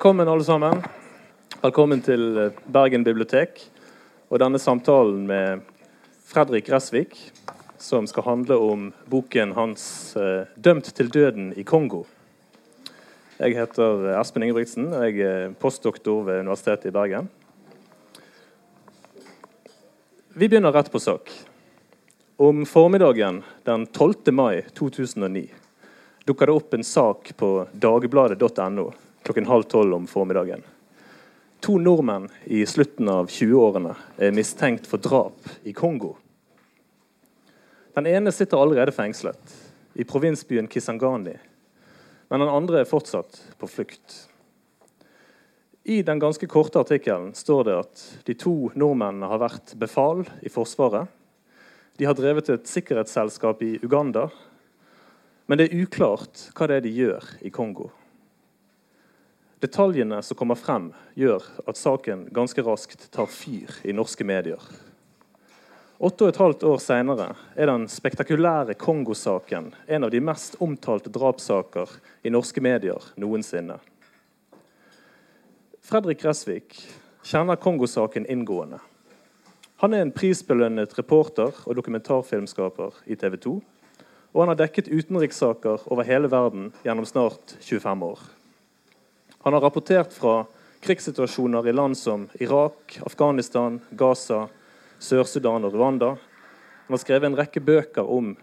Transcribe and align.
Velkommen, 0.00 0.28
alle 0.28 0.44
sammen. 0.44 0.78
Velkommen 1.60 2.00
til 2.00 2.22
eh, 2.40 2.54
Bergen 2.72 3.02
bibliotek 3.04 3.58
og 4.32 4.38
denne 4.40 4.56
samtalen 4.56 5.26
med 5.28 5.66
Fredrik 6.24 6.70
Resvik, 6.72 7.18
som 7.76 8.06
skal 8.08 8.24
handle 8.24 8.56
om 8.56 8.86
boken 9.12 9.52
hans 9.52 9.82
eh, 10.16 10.48
'Dømt 10.56 10.88
til 10.96 11.10
døden 11.12 11.50
i 11.52 11.66
Kongo'. 11.68 12.06
Jeg 13.36 13.58
heter 13.58 14.14
Espen 14.22 14.46
Ingebrigtsen, 14.46 14.88
og 14.88 15.04
jeg 15.04 15.20
er 15.20 15.52
postdoktor 15.60 16.24
ved 16.24 16.40
Universitetet 16.46 16.88
i 16.88 16.94
Bergen. 16.96 17.28
Vi 20.32 20.48
begynner 20.48 20.72
rett 20.72 20.88
på 20.88 20.98
sak. 20.98 21.28
Om 22.40 22.64
formiddagen 22.64 23.42
den 23.68 23.86
12. 23.86 24.32
mai 24.32 24.64
2009 24.72 25.44
dukka 26.24 26.48
det 26.48 26.56
opp 26.56 26.72
en 26.74 26.88
sak 26.88 27.36
på 27.36 27.52
dagbladet.no 27.76 28.88
klokken 29.22 29.48
halv 29.48 29.68
tolv 29.70 29.94
om 29.94 30.06
formiddagen. 30.10 30.62
To 31.60 31.76
nordmenn 31.78 32.30
i 32.44 32.62
slutten 32.66 33.08
av 33.12 33.28
20-årene 33.28 33.92
er 34.16 34.32
mistenkt 34.32 34.88
for 34.88 35.02
drap 35.02 35.44
i 35.68 35.74
Kongo. 35.76 36.14
Den 37.94 38.08
ene 38.08 38.32
sitter 38.32 38.62
allerede 38.62 38.94
fengslet, 38.96 39.56
i 39.94 40.06
provinsbyen 40.08 40.70
Kisangani. 40.70 41.36
Men 42.30 42.40
den 42.40 42.52
andre 42.52 42.80
er 42.80 42.88
fortsatt 42.88 43.42
på 43.58 43.68
flukt. 43.68 44.16
I 45.84 46.00
den 46.06 46.20
ganske 46.22 46.46
korte 46.46 46.80
artikkelen 46.80 47.34
står 47.34 47.64
det 47.66 47.76
at 47.82 48.02
de 48.28 48.36
to 48.38 48.54
nordmennene 48.78 49.28
har 49.28 49.42
vært 49.42 49.74
befal 49.80 50.22
i 50.40 50.52
Forsvaret. 50.52 51.10
De 51.98 52.06
har 52.08 52.16
drevet 52.16 52.48
et 52.54 52.68
sikkerhetsselskap 52.70 53.60
i 53.66 53.74
Uganda. 53.82 54.28
Men 55.50 55.58
det 55.58 55.68
er 55.68 55.82
uklart 55.82 56.46
hva 56.54 56.70
det 56.70 56.78
er 56.78 56.86
de 56.86 56.92
gjør 56.94 57.26
i 57.44 57.50
Kongo. 57.52 57.90
Detaljene 59.60 60.22
som 60.24 60.38
kommer 60.40 60.56
frem, 60.56 60.86
gjør 61.20 61.44
at 61.68 61.76
saken 61.76 62.30
ganske 62.32 62.62
raskt 62.64 63.10
tar 63.12 63.28
fyr 63.28 63.74
i 63.84 63.92
norske 63.92 64.24
medier. 64.24 64.62
Åtte 66.00 66.24
og 66.24 66.30
et 66.32 66.40
halvt 66.40 66.62
år 66.64 66.78
senere 66.80 67.26
er 67.60 67.68
den 67.68 67.84
spektakulære 67.92 68.72
Kongo-saken 68.80 69.68
en 69.84 70.06
av 70.06 70.14
de 70.14 70.22
mest 70.24 70.56
omtalte 70.64 71.12
drapssaker 71.12 71.92
i 72.24 72.32
norske 72.32 72.64
medier 72.64 73.04
noensinne. 73.20 73.76
Fredrik 75.84 76.22
Gressvik 76.24 76.78
kjenner 77.20 77.60
Kongo-saken 77.60 78.24
inngående. 78.32 78.80
Han 79.84 79.92
er 79.92 80.06
en 80.06 80.16
prisbelønnet 80.16 80.96
reporter 80.96 81.52
og 81.66 81.76
dokumentarfilmskaper 81.76 82.96
i 83.04 83.20
TV 83.20 83.36
2. 83.36 83.56
Og 84.32 84.40
han 84.40 84.54
har 84.54 84.62
dekket 84.64 84.88
utenrikssaker 84.88 85.84
over 85.92 86.08
hele 86.08 86.32
verden 86.32 86.70
gjennom 86.84 87.04
snart 87.04 87.58
25 87.60 88.08
år. 88.08 88.20
Han 89.42 89.52
har 89.52 89.60
rapportert 89.60 90.12
fra 90.12 90.46
krigssituasjoner 90.80 91.68
i 91.68 91.72
land 91.72 91.98
som 91.98 92.28
Irak, 92.34 92.98
Afghanistan, 93.06 93.80
Gaza, 93.90 94.48
Sør-Sudan 94.98 95.64
og 95.64 95.74
Rwanda. 95.74 96.10
Han 96.86 96.92
har 96.92 97.00
skrevet 97.00 97.30
en 97.30 97.38
rekke 97.38 97.62
bøker 97.64 98.04
om 98.04 98.34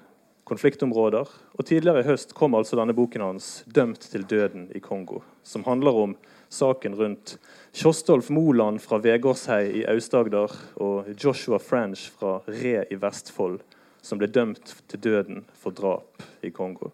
konfliktområder. 0.49 1.29
Og 1.53 1.65
tidligere 1.69 2.01
i 2.01 2.07
høst 2.07 2.33
kom 2.33 2.57
altså 2.57 2.79
denne 2.81 2.97
boken 2.97 3.21
hans 3.21 3.63
'Dømt 3.67 4.09
til 4.09 4.25
døden 4.25 4.71
i 4.73 4.81
Kongo', 4.81 5.21
som 5.43 5.63
handler 5.69 5.91
om 5.91 6.17
saken 6.49 6.95
rundt 6.95 7.37
Kjostolf 7.73 8.29
Moland 8.29 8.79
fra 8.81 8.97
Vegårshei 8.97 9.81
i 9.81 9.85
Aust-Agder 9.85 10.57
og 10.75 11.13
Joshua 11.23 11.57
French 11.57 12.09
fra 12.09 12.39
Re 12.47 12.85
i 12.89 12.95
Vestfold, 12.95 13.59
som 14.01 14.17
ble 14.17 14.27
dømt 14.27 14.81
til 14.87 14.99
døden 14.99 15.45
for 15.53 15.69
drap 15.69 16.23
i 16.41 16.49
Kongo. 16.49 16.89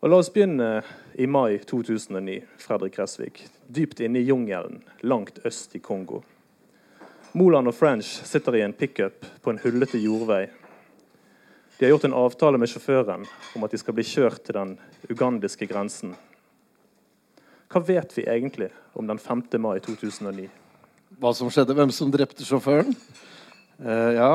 Og 0.00 0.08
La 0.08 0.16
oss 0.16 0.30
begynne 0.32 0.80
i 1.20 1.26
mai 1.28 1.58
2009, 1.68 2.38
Fredrik 2.56 2.94
Gressvik. 2.96 3.42
Dypt 3.68 3.98
inne 4.00 4.22
i 4.22 4.24
jungelen, 4.24 4.78
langt 5.04 5.42
øst 5.44 5.74
i 5.76 5.80
Kongo. 5.84 6.22
Moland 7.36 7.68
og 7.68 7.74
French 7.76 8.08
sitter 8.24 8.56
i 8.56 8.62
en 8.64 8.72
pickup 8.72 9.26
på 9.44 9.52
en 9.52 9.58
hullete 9.60 10.00
jordvei. 10.00 10.46
De 11.76 11.84
har 11.84 11.92
gjort 11.92 12.06
en 12.08 12.16
avtale 12.16 12.58
med 12.58 12.72
sjåføren 12.72 13.26
om 13.28 13.66
at 13.66 13.74
de 13.74 13.80
skal 13.82 13.98
bli 13.98 14.06
kjørt 14.08 14.40
til 14.46 14.56
den 14.56 14.72
ugandiske 15.12 15.68
grensen. 15.68 16.14
Hva 17.68 17.82
vet 17.84 18.16
vi 18.16 18.24
egentlig 18.24 18.70
om 18.96 19.04
den 19.06 19.20
5. 19.20 19.42
mai 19.60 19.82
2009? 19.84 20.46
Hva 21.20 21.34
som 21.36 21.52
skjedde? 21.52 21.76
Hvem 21.76 21.92
som 21.92 22.08
drepte 22.14 22.46
sjåføren? 22.48 22.96
Eh, 23.84 24.16
ja, 24.16 24.32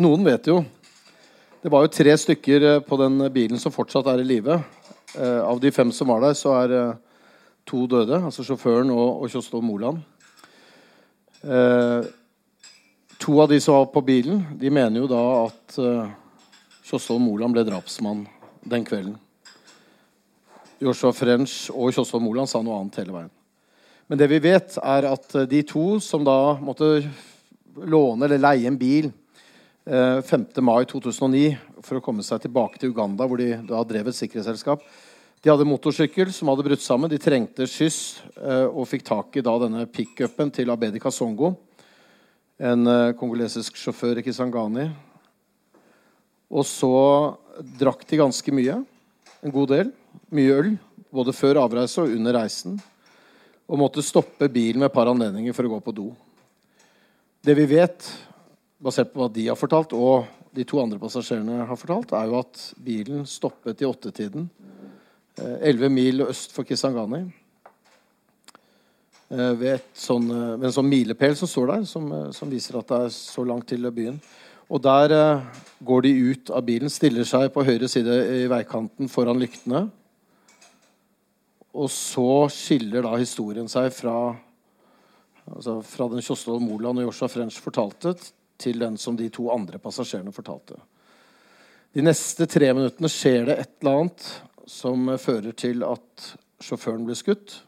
noen 0.00 0.24
vet 0.24 0.48
jo. 0.48 0.62
Det 1.60 1.72
var 1.72 1.84
jo 1.84 1.92
tre 1.92 2.16
stykker 2.20 2.66
eh, 2.70 2.80
på 2.88 2.98
den 3.00 3.20
bilen 3.36 3.60
som 3.60 3.72
fortsatt 3.72 4.08
er 4.14 4.24
i 4.24 4.26
live. 4.32 4.58
Eh, 5.14 5.40
av 5.40 5.60
de 5.60 5.70
fem 5.70 5.92
som 5.92 6.10
var 6.10 6.24
der, 6.24 6.34
så 6.38 6.54
er 6.62 6.74
eh, 6.74 6.96
to 7.68 7.84
døde. 7.90 8.18
Altså 8.18 8.44
sjåføren 8.46 8.90
og, 8.94 9.22
og 9.22 9.30
Kjostov 9.30 9.62
Moland. 9.64 10.02
Eh, 11.44 12.06
to 13.20 13.36
av 13.40 13.50
de 13.52 13.60
som 13.60 13.78
var 13.78 13.90
på 13.94 14.02
bilen, 14.04 14.42
de 14.58 14.72
mener 14.72 15.02
jo 15.02 15.10
da 15.10 15.22
at 15.44 15.78
eh, 15.78 16.14
Kjostov 16.84 17.20
Moland 17.22 17.56
ble 17.56 17.64
drapsmann 17.68 18.26
den 18.64 18.84
kvelden. 18.84 19.16
Joshua 20.82 21.14
French 21.16 21.70
og 21.72 21.94
Kjostov 21.94 22.22
Moland 22.24 22.50
sa 22.50 22.60
noe 22.64 22.80
annet 22.80 22.98
hele 23.00 23.14
veien. 23.14 23.32
Men 24.10 24.20
det 24.20 24.28
vi 24.28 24.40
vet, 24.44 24.74
er 24.82 25.08
at 25.14 25.36
eh, 25.38 25.48
de 25.48 25.62
to 25.68 26.00
som 26.02 26.26
da 26.26 26.56
måtte 26.60 26.96
låne 27.74 28.26
eller 28.26 28.42
leie 28.42 28.68
en 28.70 28.78
bil 28.78 29.12
5. 29.84 30.44
Eh, 30.56 30.62
mai 30.64 30.84
2009 30.88 31.56
for 31.84 31.98
å 31.98 32.04
komme 32.04 32.24
seg 32.24 32.40
tilbake 32.44 32.80
til 32.80 32.92
Uganda, 32.94 33.26
hvor 33.28 33.40
de 33.40 33.50
da 33.68 33.82
drev 33.84 34.08
et 34.08 34.16
sikkerhetsselskap. 34.16 34.84
De 35.44 35.50
hadde 35.52 35.66
motorsykkel 35.68 36.30
som 36.32 36.48
hadde 36.48 36.64
brutt 36.64 36.80
sammen. 36.80 37.10
De 37.12 37.18
trengte 37.20 37.66
skyss 37.68 37.98
eh, 38.40 38.64
og 38.64 38.86
fikk 38.88 39.02
tak 39.04 39.34
i 39.36 39.42
da 39.44 39.52
denne 39.60 39.82
pickupen 39.92 40.48
til 40.48 40.72
Abedi 40.72 41.02
Kasongo, 41.02 41.50
en 42.56 42.88
eh, 42.88 43.10
kongolesisk 43.20 43.76
sjåfør 43.76 44.22
i 44.22 44.24
Kisangani. 44.24 44.86
Og 46.48 46.64
så 46.64 46.94
drakk 47.76 48.06
de 48.08 48.22
ganske 48.22 48.56
mye. 48.56 48.78
En 49.44 49.52
god 49.52 49.74
del. 49.74 49.92
Mye 50.32 50.56
øl. 50.62 50.72
Både 51.12 51.36
før 51.36 51.60
avreise 51.66 52.00
og 52.00 52.16
under 52.16 52.38
reisen. 52.40 52.80
Og 53.68 53.82
måtte 53.84 54.06
stoppe 54.06 54.48
bilen 54.48 54.80
med 54.80 54.88
et 54.88 54.96
par 54.96 55.12
anledninger 55.12 55.52
for 55.52 55.68
å 55.68 55.74
gå 55.76 55.84
på 55.84 55.98
do. 56.00 56.08
Det 57.44 57.52
vi 57.60 57.68
vet, 57.68 58.08
basert 58.80 59.12
på 59.12 59.20
hva 59.20 59.28
de 59.28 59.50
har 59.50 59.60
fortalt, 59.60 59.92
og 59.92 60.24
de 60.56 60.64
to 60.64 60.80
andre 60.80 60.96
passasjerene 61.04 61.66
har 61.68 61.76
fortalt, 61.76 62.16
er 62.16 62.32
jo 62.32 62.40
at 62.40 62.70
bilen 62.80 63.28
stoppet 63.28 63.84
i 63.84 63.92
åttetiden 63.92 64.48
11 65.38 65.84
eh, 65.84 65.90
mil 65.90 66.20
øst 66.28 66.52
for 66.54 66.66
Kisangani. 66.66 67.24
Ved, 69.28 69.56
ved, 69.58 69.84
sånn, 69.98 70.28
eh, 70.30 70.54
ved, 70.54 70.68
en 70.68 70.76
sånn 70.76 70.90
milepæl 70.90 71.36
som 71.38 71.50
står 71.50 71.72
der, 71.72 71.86
som, 71.90 72.08
som, 72.36 72.50
viser 72.52 72.78
at 72.78 72.90
det 72.92 73.00
er 73.06 73.14
så 73.16 73.44
langt 73.46 73.66
til 73.72 73.90
byen. 73.90 74.20
Og 74.70 74.80
der 74.80 75.12
går 75.84 76.06
de 76.06 76.12
ut 76.30 76.50
av 76.54 76.64
bilen, 76.64 76.90
stiller 76.90 77.26
seg 77.28 77.50
på 77.52 77.66
høyre 77.66 77.88
side 77.90 78.14
i 78.38 78.46
veikanten 78.48 79.10
foran 79.12 79.42
lyktene. 79.42 79.84
Og 81.74 81.90
så 81.90 82.46
skiller 82.54 83.04
da 83.04 83.12
historien 83.18 83.68
seg 83.68 83.90
fra, 83.92 84.16
altså 85.50 85.80
fra 85.84 86.08
den 86.12 86.22
Kjostvold 86.24 86.62
Moland 86.62 87.02
og 87.02 87.10
Joshua 87.10 87.28
French 87.32 87.58
fortalte, 87.60 88.14
til 88.56 88.78
den 88.80 88.96
som 89.00 89.18
de 89.18 89.26
to 89.34 89.48
andre 89.52 89.80
passasjerene 89.82 90.32
fortalte. 90.32 90.78
De 91.94 92.02
neste 92.02 92.46
tre 92.50 92.70
minuttene 92.74 93.10
skjer 93.10 93.48
det 93.48 93.58
et 93.58 93.72
eller 93.82 94.00
annet 94.00 94.28
som 94.66 95.10
fører 95.20 95.52
til 95.56 95.84
at 95.86 96.28
sjåføren 96.64 97.04
ble 97.06 97.16
skutt. 97.18 97.58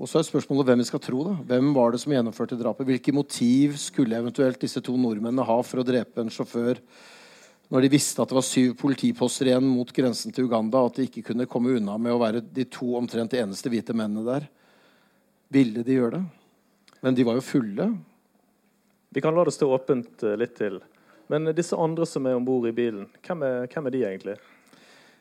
Og 0.00 0.08
så 0.08 0.20
er 0.20 0.24
spørsmålet 0.24 0.70
hvem 0.70 0.80
vi 0.80 0.88
skal 0.88 1.02
tro. 1.04 1.22
da. 1.26 1.34
Hvem 1.50 1.74
var 1.76 1.92
det 1.92 2.00
som 2.00 2.12
gjennomførte 2.14 2.56
drapet? 2.56 2.86
Hvilke 2.88 3.12
motiv 3.12 3.76
skulle 3.76 4.16
eventuelt 4.16 4.60
disse 4.62 4.80
to 4.80 4.94
nordmennene 4.96 5.44
ha 5.44 5.58
for 5.60 5.82
å 5.82 5.86
drepe 5.86 6.24
en 6.24 6.32
sjåfør 6.32 6.80
når 7.70 7.84
de 7.84 7.90
visste 7.92 8.18
at 8.18 8.32
det 8.32 8.34
var 8.34 8.42
syv 8.42 8.72
politiposter 8.80 9.46
igjen 9.46 9.66
mot 9.68 9.92
grensen 9.94 10.34
til 10.34 10.48
Uganda, 10.48 10.80
og 10.80 10.90
at 10.90 10.96
de 10.98 11.04
ikke 11.06 11.22
kunne 11.28 11.46
komme 11.46 11.76
unna 11.78 11.94
med 12.02 12.16
å 12.16 12.18
være 12.18 12.40
de 12.42 12.64
to 12.66 12.96
omtrent 12.98 13.30
de 13.30 13.38
eneste 13.44 13.70
hvite 13.70 13.94
mennene 13.94 14.24
der? 14.26 14.48
Ville 15.54 15.84
de 15.86 15.94
gjøre 16.00 16.16
det? 16.16 16.24
Men 17.04 17.14
de 17.14 17.26
var 17.28 17.38
jo 17.38 17.44
fulle. 17.46 17.86
Vi 19.14 19.22
kan 19.22 19.36
la 19.36 19.44
det 19.46 19.54
stå 19.54 19.68
åpent 19.70 20.24
eh, 20.26 20.34
litt 20.40 20.56
til. 20.58 20.80
Men 21.30 21.52
disse 21.54 21.78
andre 21.78 22.08
som 22.10 22.26
er 22.26 22.34
om 22.34 22.48
bord 22.48 22.66
i 22.66 22.74
bilen, 22.74 23.06
hvem 23.22 23.46
er, 23.46 23.70
hvem 23.70 23.86
er 23.86 23.94
de 23.94 24.02
egentlig? 24.08 24.36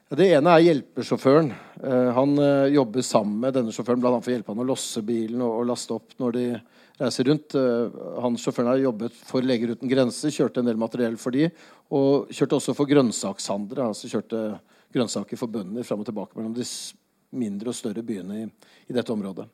Det 0.10 0.26
ene 0.26 0.54
er 0.58 0.64
hjelpesjåføren. 0.66 1.52
Eh, 1.86 2.08
han 2.16 2.32
eh, 2.42 2.72
jobber 2.74 3.04
sammen 3.06 3.36
med 3.44 3.54
denne 3.54 3.70
sjåføren 3.70 4.02
bl.a. 4.02 4.16
for 4.18 4.32
å 4.32 4.34
hjelpe 4.34 4.56
han 4.56 4.64
å 4.64 4.66
losse 4.66 5.04
bilen 5.06 5.44
og, 5.46 5.68
laste 5.70 5.94
opp 5.94 6.16
når 6.18 6.34
de 6.34 6.46
reiser 6.98 7.30
rundt. 7.30 7.54
Eh, 7.54 8.00
han 8.26 8.40
Sjåføren 8.42 8.72
har 8.72 8.82
jobbet 8.82 9.20
for 9.28 9.46
Leger 9.46 9.76
uten 9.76 9.92
grenser, 9.92 10.34
kjørte 10.34 10.64
en 10.64 10.72
del 10.72 10.82
materiell 10.82 11.20
for 11.22 11.38
de, 11.38 11.52
og 11.94 12.34
kjørte 12.34 12.58
også 12.58 12.74
for 12.80 12.90
grønnsakshandlere. 12.90 13.92
altså 13.92 14.10
kjørte 14.10 14.42
grønnsaker 14.98 15.38
for 15.38 15.54
bønder 15.54 15.86
fram 15.86 16.02
og 16.02 16.10
tilbake 16.10 16.40
mellom 16.40 16.58
de 16.58 16.66
mindre 17.38 17.70
og 17.70 17.78
større 17.78 18.02
byene 18.02 18.42
i, 18.42 18.50
i, 18.90 18.98
dette 18.98 19.14
området. 19.14 19.46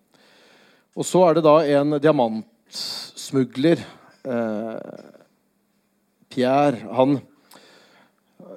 Og 0.96 1.04
så 1.04 1.28
er 1.28 1.36
det 1.36 1.48
da 1.50 1.58
en 1.82 2.00
diamantsmugler, 2.00 3.84
eh, 4.24 5.00
Pierre. 6.32 6.86
Han 6.96 7.20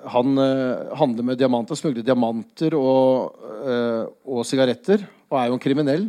han 0.09 0.39
uh, 0.39 0.95
handler 0.99 1.27
med 1.27 1.39
diamanter, 1.41 1.79
smugler 1.79 2.05
diamanter 2.07 2.75
og, 2.79 3.37
uh, 3.63 4.09
og 4.27 4.47
sigaretter 4.47 5.05
og 5.29 5.39
er 5.39 5.51
jo 5.51 5.59
en 5.59 5.63
kriminell. 5.63 6.09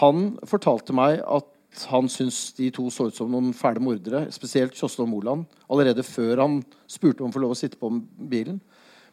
Han 0.00 0.32
fortalte 0.46 0.94
meg 0.96 1.20
at 1.22 1.52
han 1.90 2.08
syntes 2.08 2.54
de 2.56 2.70
to 2.74 2.86
så 2.92 3.08
ut 3.10 3.16
som 3.16 3.28
noen 3.30 3.52
fæle 3.56 3.82
mordere, 3.84 4.24
spesielt 4.32 4.76
Kjoslo 4.78 5.04
Moland, 5.08 5.44
allerede 5.68 6.04
før 6.06 6.40
han 6.44 6.60
spurte 6.88 7.24
om 7.24 7.30
å 7.30 7.34
få 7.34 7.42
lov 7.42 7.52
å 7.52 7.58
sitte 7.58 7.78
på 7.80 7.90
bilen. 8.16 8.60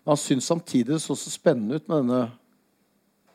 Men 0.04 0.14
han 0.14 0.22
syntes 0.22 0.48
samtidig 0.52 0.94
det 0.94 1.02
så 1.04 1.18
så 1.20 1.34
spennende 1.34 1.80
ut 1.80 1.90
med 1.90 2.04
denne 2.04 2.22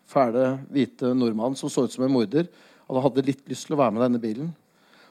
fæle, 0.08 0.54
hvite 0.72 1.12
nordmannen 1.16 1.58
som 1.58 1.72
så 1.72 1.84
ut 1.84 1.92
som 1.92 2.06
en 2.06 2.14
morder, 2.14 2.48
at 2.48 2.94
han 2.94 3.04
hadde 3.04 3.26
litt 3.26 3.44
lyst 3.50 3.68
til 3.68 3.76
å 3.76 3.82
være 3.82 3.96
med 3.96 4.04
denne 4.06 4.22
bilen. 4.22 4.52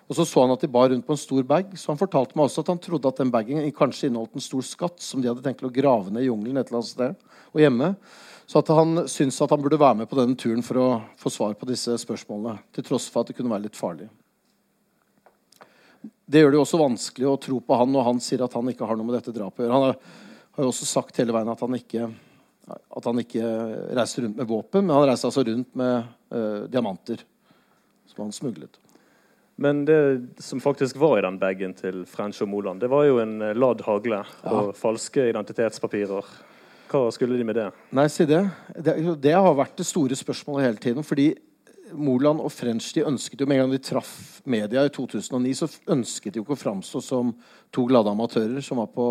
Og 0.07 0.15
så 0.15 0.23
så 0.23 0.43
han 0.43 0.53
at 0.53 0.63
de 0.63 0.69
bar 0.71 0.87
rundt 0.89 1.03
på 1.03 1.15
en 1.15 1.19
stor 1.19 1.43
bag, 1.43 1.73
så 1.75 1.91
han 1.91 1.99
fortalte 1.99 2.37
meg 2.37 2.47
også 2.47 2.63
at 2.63 2.69
han 2.71 2.79
trodde 2.79 3.09
at 3.09 3.17
den 3.19 3.31
bagen 3.31 3.65
kanskje 3.75 4.07
inneholdt 4.07 4.37
en 4.39 4.45
stor 4.45 4.63
skatt 4.63 5.03
som 5.03 5.19
de 5.19 5.27
hadde 5.27 5.43
tenkt 5.43 5.65
å 5.67 5.73
grave 5.73 6.13
ned 6.13 6.23
i 6.23 6.29
jungelen 6.29 6.61
et 6.61 6.69
eller 6.69 6.79
annet 6.79 6.93
sted 6.93 7.25
og 7.51 7.59
hjemme. 7.59 7.89
Så 8.47 8.61
at 8.61 8.71
han 8.71 9.01
syntes 9.11 9.41
at 9.43 9.51
han 9.51 9.59
burde 9.59 9.79
være 9.81 9.99
med 10.01 10.07
på 10.07 10.15
denne 10.15 10.37
turen 10.39 10.63
for 10.63 10.79
å 10.79 10.87
få 11.19 11.31
svar 11.33 11.57
på 11.59 11.67
disse 11.67 11.97
spørsmålene. 11.99 12.55
Til 12.71 12.87
tross 12.87 13.09
for 13.11 13.25
at 13.25 13.33
det 13.33 13.35
kunne 13.35 13.51
være 13.51 13.65
litt 13.65 13.75
farlig. 13.75 14.07
Det 16.27 16.39
gjør 16.39 16.53
det 16.53 16.59
jo 16.59 16.63
også 16.63 16.79
vanskelig 16.79 17.27
å 17.27 17.35
tro 17.43 17.59
på 17.63 17.81
han 17.81 17.91
når 17.91 18.07
han 18.07 18.23
sier 18.23 18.45
at 18.45 18.55
han 18.55 18.71
ikke 18.71 18.87
har 18.87 18.95
noe 18.99 19.09
med 19.09 19.17
dette 19.17 19.35
drapet 19.35 19.65
å 19.65 19.67
gjøre. 19.67 19.75
Han 19.75 19.89
har, 19.89 19.99
jo 20.63 20.71
også 20.71 20.87
sagt 20.87 21.19
hele 21.19 21.35
veien 21.35 21.51
at 21.51 21.63
han 21.63 21.75
ikke, 21.75 22.07
at 22.71 23.11
han 23.11 23.23
ikke 23.23 23.51
reiser 23.99 24.23
rundt 24.23 24.39
med 24.39 24.47
våpen, 24.47 24.87
men 24.87 24.95
han 24.95 25.09
reiser 25.11 25.27
altså 25.27 25.43
rundt 25.47 25.75
med 25.79 26.07
uh, 26.31 26.63
diamanter 26.71 27.23
som 28.07 28.23
han 28.23 28.35
smuglet. 28.35 28.79
Men 29.57 29.85
det 29.85 30.43
som 30.43 30.61
faktisk 30.61 30.99
var 31.01 31.17
i 31.17 31.25
den 31.25 31.39
bagen 31.41 31.73
til 31.73 32.03
French 32.05 32.43
og 32.45 32.49
Moland, 32.51 32.81
det 32.81 32.91
var 32.93 33.07
jo 33.07 33.17
en 33.23 33.41
eh, 33.41 33.55
ladd 33.57 33.81
hagle 33.87 34.21
og 34.45 34.75
falske 34.77 35.29
identitetspapirer. 35.31 36.29
Hva 36.87 37.01
skulle 37.11 37.39
de 37.39 37.47
med 37.47 37.57
det? 37.57 37.67
Nei, 37.97 38.05
si 38.13 38.27
det. 38.29 38.43
det. 38.77 38.95
det. 39.19 39.33
har 39.33 39.57
vært 39.57 39.79
det 39.81 39.87
store 39.89 40.15
spørsmålet 40.15 40.67
hele 40.67 40.83
tiden. 40.83 41.03
fordi 41.03 41.31
Moland 41.91 42.43
og 42.43 42.51
French 42.51 42.91
de 42.93 43.05
ønsket 43.07 43.41
jo 43.41 43.47
med 43.47 43.57
en 43.57 43.65
gang 43.65 43.73
de 43.73 43.81
traff 43.83 44.41
media 44.45 44.85
i 44.85 44.93
2009, 44.93 45.53
så 45.55 45.69
ønsket 45.95 46.33
de 46.33 46.39
jo 46.39 46.45
ikke 46.45 46.57
å 46.57 46.63
framstå 46.63 47.01
som 47.01 47.33
to 47.73 47.87
glade 47.87 48.11
amatører 48.11 48.61
som 48.61 48.81
var 48.81 48.91
på, 48.93 49.07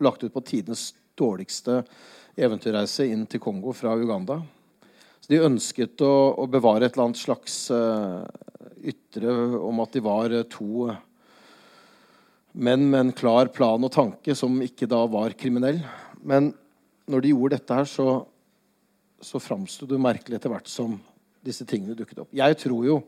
lagt 0.00 0.24
ut 0.24 0.32
på 0.32 0.44
tidenes 0.46 0.92
dårligste 1.18 1.82
eventyrreise 2.40 3.06
inn 3.10 3.26
til 3.30 3.42
Kongo 3.42 3.74
fra 3.76 3.94
Uganda. 3.98 4.40
Så 5.24 5.32
De 5.32 5.40
ønsket 5.40 6.02
å, 6.04 6.12
å 6.36 6.44
bevare 6.52 6.84
et 6.84 6.92
eller 6.98 7.06
annet 7.06 7.16
slags 7.16 7.54
uh, 7.72 8.26
ytre 8.84 9.32
om 9.56 9.78
at 9.80 9.94
de 9.96 10.02
var 10.04 10.34
uh, 10.36 10.42
to 10.52 10.90
menn 12.52 12.84
med 12.90 12.98
en 13.00 13.12
klar 13.16 13.48
plan 13.48 13.80
og 13.80 13.92
tanke 13.94 14.34
som 14.36 14.58
ikke 14.60 14.84
da 14.84 14.98
var 15.08 15.32
kriminell. 15.40 15.78
Men 16.20 16.50
når 17.08 17.24
de 17.24 17.30
gjorde 17.32 17.56
dette 17.56 17.78
her, 17.78 17.88
så, 17.88 18.08
så 19.16 19.40
framsto 19.40 19.88
det 19.88 20.02
merkelig 20.04 20.36
etter 20.36 20.52
hvert 20.52 20.68
som 20.68 20.98
disse 21.40 21.64
tingene 21.72 21.96
dukket 21.96 22.20
opp. 22.26 22.36
Jeg 22.36 22.58
tror 22.60 22.84
jo 22.84 22.98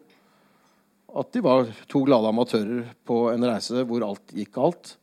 at 1.21 1.37
de 1.37 1.43
var 1.45 1.69
to 1.85 2.01
glade 2.09 2.33
amatører 2.33 2.95
på 3.05 3.27
en 3.35 3.45
reise 3.45 3.85
hvor 3.85 4.09
alt 4.09 4.33
gikk 4.33 4.55
galt. 4.57 4.95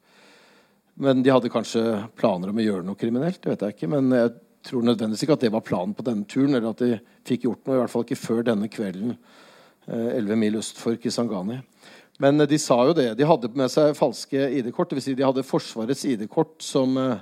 Men 0.97 1.21
de 1.21 1.29
hadde 1.29 1.53
kanskje 1.53 1.85
planer 2.17 2.49
om 2.49 2.57
å 2.57 2.65
gjøre 2.65 2.89
noe 2.89 2.97
kriminelt. 2.97 3.37
det 3.45 3.53
vet 3.53 3.67
jeg 3.67 3.77
ikke, 3.77 3.93
Men 3.93 4.09
jeg 4.17 4.33
tror 4.63 4.85
nødvendigvis 4.85 5.25
ikke 5.25 5.37
at 5.37 5.43
det 5.45 5.51
var 5.53 5.65
planen 5.65 5.93
på 5.95 6.05
denne 6.05 6.25
turen. 6.29 6.55
eller 6.55 6.71
at 6.71 6.83
de 6.83 6.99
fikk 7.27 7.47
gjort 7.47 7.65
noe, 7.65 7.75
i 7.75 7.81
hvert 7.81 7.93
fall 7.93 8.05
ikke 8.05 8.19
før 8.19 8.41
denne 8.47 8.69
kvelden 8.71 9.15
eh, 9.87 10.17
11 10.19 10.39
mil 10.39 10.57
øst 10.61 10.79
for 10.79 10.95
Kisangani. 10.95 11.59
Men 12.23 12.41
eh, 12.41 12.49
de 12.49 12.59
sa 12.61 12.79
jo 12.87 12.95
det. 12.97 13.11
De 13.19 13.27
hadde 13.27 13.51
med 13.55 13.71
seg 13.71 13.95
falske 13.97 14.49
ID-kort. 14.59 14.91
Dvs. 14.91 15.07
Si 15.09 15.15
de 15.17 15.27
hadde 15.27 15.45
Forsvarets 15.47 16.05
ID-kort 16.09 16.57
som 16.63 16.97
eh, 16.99 17.15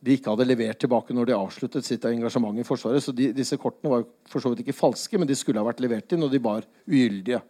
de 0.00 0.16
ikke 0.16 0.32
hadde 0.32 0.48
levert 0.48 0.80
tilbake 0.80 1.16
når 1.16 1.28
de 1.28 1.36
avsluttet 1.36 1.84
sitt 1.86 2.04
engasjement 2.08 2.56
i 2.60 2.66
Forsvaret. 2.66 3.04
Så 3.04 3.14
de, 3.16 3.32
disse 3.36 3.58
kortene 3.60 3.92
var 3.92 4.06
for 4.30 4.42
så 4.42 4.52
vidt 4.52 4.64
ikke 4.64 4.76
falske, 4.76 5.20
men 5.20 5.28
de 5.28 5.36
skulle 5.38 5.60
ha 5.60 5.68
vært 5.68 5.84
levert 5.84 6.12
inn, 6.12 6.24
og 6.24 6.32
de 6.32 6.42
var 6.42 6.66
ugyldige. 6.86 7.42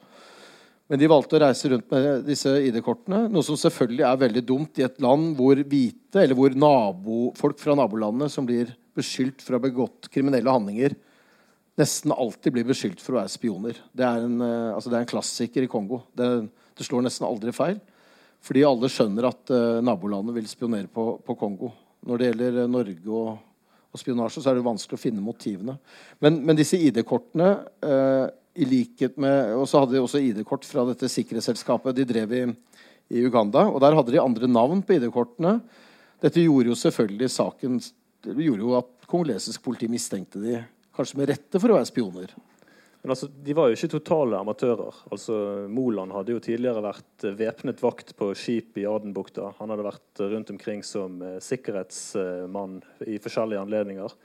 Men 0.86 1.00
de 1.00 1.08
valgte 1.10 1.34
å 1.34 1.42
reise 1.42 1.70
rundt 1.72 1.88
med 1.90 2.26
disse 2.28 2.52
ID-kortene. 2.68 3.24
Noe 3.32 3.42
som 3.42 3.58
selvfølgelig 3.58 4.04
er 4.06 4.20
veldig 4.20 4.42
dumt 4.46 4.78
i 4.78 4.84
et 4.86 5.00
land 5.02 5.32
hvor 5.38 5.58
hvite, 5.58 6.20
eller 6.22 6.38
hvor 6.38 6.54
nabo, 6.54 7.32
folk 7.38 7.58
fra 7.58 7.74
nabolandene 7.78 8.30
som 8.30 8.46
blir 8.46 8.70
beskyldt 8.96 9.42
for 9.42 9.54
å 9.54 9.58
ha 9.58 9.64
begått 9.66 10.06
kriminelle 10.14 10.52
handlinger, 10.52 10.94
nesten 11.76 12.14
alltid 12.14 12.54
blir 12.54 12.68
beskyldt 12.68 13.02
for 13.02 13.16
å 13.16 13.20
være 13.20 13.34
spioner. 13.34 13.82
Det 13.92 14.06
er 14.06 14.28
en, 14.28 14.38
eh, 14.40 14.70
altså 14.76 14.92
det 14.92 15.00
er 15.00 15.04
en 15.04 15.10
klassiker 15.10 15.66
i 15.66 15.70
Kongo. 15.70 16.04
Det, 16.16 16.30
det, 16.78 16.86
slår 16.86 17.04
nesten 17.04 17.26
aldri 17.28 17.52
feil. 17.56 17.82
Fordi 18.46 18.62
alle 18.68 18.88
skjønner 18.92 19.26
at 19.26 19.50
uh, 19.50 19.82
nabolandet 19.82 20.36
vil 20.36 20.46
spionere 20.46 20.86
på, 20.92 21.16
på, 21.24 21.34
Kongo. 21.40 21.72
Når 22.06 22.20
det 22.20 22.26
gjelder 22.28 22.58
uh, 22.62 22.70
Norge 22.70 23.10
og, 23.10 23.30
og, 23.90 23.98
spionasje, 23.98 24.42
så 24.44 24.52
er 24.52 24.60
det 24.60 24.66
vanskelig 24.68 24.94
å 24.94 25.02
finne 25.02 25.24
motivene. 25.24 25.74
Men, 26.22 26.38
men 26.46 26.58
disse 26.58 26.78
ID-kortene 26.78 27.48
uh, 27.82 28.28
i 28.56 28.66
likhet 28.68 29.18
med, 29.20 29.54
Og 29.56 29.68
så 29.68 29.82
hadde 29.82 29.96
de 29.96 30.02
også 30.02 30.22
ID-kort 30.22 30.64
fra 30.64 30.86
dette 30.88 31.10
sikkerhetsselskapet 31.12 31.96
de 31.96 32.08
drev 32.08 32.32
i, 32.32 32.42
i, 33.12 33.22
Uganda. 33.26 33.66
Og 33.68 33.80
der 33.84 33.94
hadde 33.96 34.14
de 34.14 34.22
andre 34.22 34.48
navn 34.48 34.82
på 34.82 34.96
ID-kortene. 34.96 35.60
Dette 36.24 36.42
gjorde 36.42 36.72
jo 36.72 36.80
selvfølgelig 36.80 37.30
saken 37.30 37.80
det 38.26 38.42
gjorde 38.42 38.64
jo 38.64 38.74
at 38.78 39.06
kongolesisk 39.06 39.62
politi 39.62 39.88
mistenkte 39.90 40.40
de 40.42 40.58
kanskje 40.96 41.20
med 41.20 41.30
rette 41.30 41.60
for 41.62 41.70
å 41.70 41.76
være 41.78 41.88
spioner. 41.88 42.32
Men 43.02 43.12
altså, 43.14 43.28
De 43.28 43.54
var 43.54 43.68
jo 43.68 43.76
ikke 43.76 43.92
totale 43.92 44.38
amatører. 44.40 44.96
Altså, 45.14 45.36
Moland 45.70 46.14
hadde 46.16 46.34
jo 46.34 46.42
tidligere 46.42 46.82
vært 46.82 47.26
væpnet 47.38 47.82
vakt 47.84 48.16
på 48.18 48.32
skip 48.34 48.80
i 48.80 48.86
Adenbukta. 48.90 49.52
Han 49.60 49.70
hadde 49.70 49.86
vært 49.86 50.22
rundt 50.32 50.50
omkring 50.50 50.82
som 50.82 51.20
eh, 51.22 51.36
sikkerhetsmann 51.44 52.80
i 53.06 53.20
forskjellige 53.22 53.62
anledninger. 53.62 54.16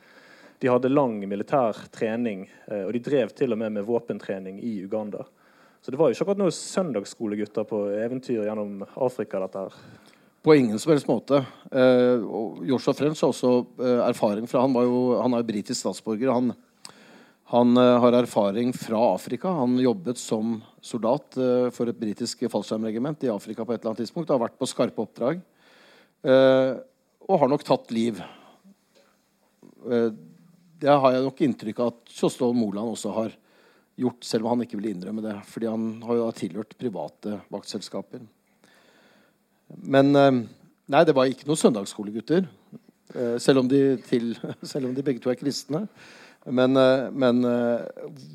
De 0.62 0.70
hadde 0.70 0.92
lang 0.94 1.18
militær 1.26 1.78
trening, 1.94 2.46
eh, 2.70 2.84
og 2.86 2.94
de 2.94 3.02
drev 3.02 3.34
til 3.34 3.54
og 3.54 3.58
med 3.58 3.74
med 3.80 3.88
våpentrening 3.88 4.60
i 4.62 4.78
Uganda. 4.86 5.26
Så 5.82 5.90
det 5.90 5.98
var 5.98 6.10
jo 6.10 6.14
ikke 6.14 6.28
akkurat 6.28 6.42
noen 6.44 6.54
søndagsskolegutter 6.54 7.66
på 7.66 7.78
eventyr 7.98 8.44
gjennom 8.46 8.84
Afrika. 9.02 9.40
dette 9.42 9.58
her. 9.58 9.74
På 10.44 10.56
ingen 10.56 10.80
som 10.80 10.92
helst 10.92 11.08
måte. 11.08 11.46
Eh, 11.72 12.22
Joshua 12.70 12.94
French 12.94 13.22
har 13.22 13.30
også 13.30 13.66
eh, 13.82 14.02
erfaring 14.08 14.48
fra 14.50 14.62
Han, 14.62 14.74
jo, 14.74 15.18
han 15.22 15.34
er 15.34 15.44
britisk 15.46 15.80
statsborger. 15.80 16.30
Han, 16.34 16.54
han 17.50 17.78
eh, 17.78 18.00
har 18.02 18.14
erfaring 18.14 18.74
fra 18.74 19.02
Afrika. 19.16 19.50
Han 19.58 19.80
jobbet 19.82 20.18
som 20.18 20.60
soldat 20.82 21.38
eh, 21.38 21.70
for 21.74 21.90
et 21.90 21.98
britisk 21.98 22.46
fallskjermregiment 22.50 23.26
i 23.26 23.34
Afrika 23.34 23.66
på 23.66 23.74
et 23.74 23.82
eller 23.82 23.96
annet 23.96 24.04
tidspunkt. 24.06 24.30
Har 24.30 24.42
vært 24.42 24.58
på 24.62 24.70
skarpe 24.70 25.02
oppdrag. 25.02 25.42
Eh, 26.22 26.74
og 27.26 27.42
har 27.42 27.50
nok 27.50 27.66
tatt 27.66 27.90
liv 27.94 28.22
det 30.82 30.98
har 31.04 31.14
jeg 31.14 31.26
nok 31.26 31.42
inntrykk 31.46 31.82
av 31.82 31.92
at 31.92 32.14
Kjostolv 32.16 32.58
Moland 32.58 32.96
også 32.96 33.14
har 33.16 33.36
gjort, 34.02 34.24
selv 34.26 34.46
om 34.46 34.56
han 34.56 34.66
ikke 34.66 34.80
vil 34.80 34.92
innrømme 34.92 35.24
det. 35.26 35.36
Fordi 35.50 35.70
han 35.70 35.90
har 36.08 36.18
jo 36.18 36.30
tilhørt 36.38 36.78
private 36.80 37.38
vaktselskaper. 37.54 38.24
Men 39.78 40.16
eh, 40.18 40.32
nei, 40.92 41.04
det 41.08 41.16
var 41.18 41.30
ikke 41.30 41.48
noen 41.50 41.62
søndagsskolegutter. 41.62 42.48
Eh, 43.14 43.38
selv 43.44 43.64
om 43.64 43.70
de, 43.72 43.84
til, 44.08 44.34
selv 44.72 44.90
om 44.90 44.98
de 44.98 45.06
begge 45.06 45.24
to 45.24 45.32
er 45.34 45.40
kristne. 45.40 45.86
Men, 46.50 46.74
eh, 46.80 47.12
men, 47.14 47.46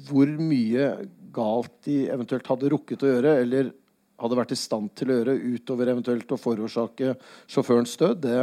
hvor 0.06 0.30
mye 0.38 0.92
galt 1.36 1.74
de 1.88 2.04
eventuelt 2.12 2.46
hadde 2.48 2.70
rukket 2.72 3.02
å 3.02 3.10
gjøre, 3.10 3.34
eller 3.42 3.74
hadde 4.22 4.38
vært 4.38 4.54
i 4.54 4.60
stand 4.60 4.94
til 4.96 5.10
å 5.10 5.18
gjøre 5.18 5.36
utover 5.56 5.90
eventuelt 5.92 6.30
å 6.32 6.40
forårsake 6.40 7.12
sjåførens 7.52 7.98
død, 8.00 8.22
det, 8.22 8.40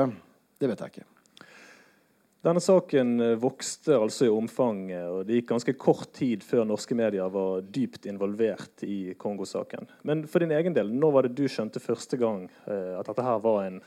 det 0.61 0.69
vet 0.69 0.83
jeg 0.83 0.93
ikke. 0.93 1.12
Denne 2.43 2.59
saken 2.59 3.19
eh, 3.23 3.37
vokste 3.39 3.95
altså 3.95 4.27
i 4.27 4.31
omfang, 4.33 4.89
og 4.91 5.21
det 5.27 5.39
gikk 5.39 5.53
ganske 5.53 5.73
kort 5.79 6.09
tid 6.17 6.43
før 6.43 6.65
norske 6.67 6.95
medier 6.97 7.31
var 7.31 7.63
dypt 7.63 8.07
involvert 8.11 8.83
i 8.83 9.13
Kongo-saken. 9.19 9.87
Men 10.03 10.25
for 10.27 10.43
din 10.43 10.51
egen 10.51 10.75
del, 10.75 10.91
når 10.91 11.13
var 11.15 11.27
det 11.27 11.37
du 11.37 11.45
skjønte 11.47 11.79
første 11.79 12.19
gang 12.19 12.49
eh, 12.67 12.97
at 12.99 13.07
dette 13.07 13.23
her 13.23 13.39
var 13.43 13.61
en 13.69 13.79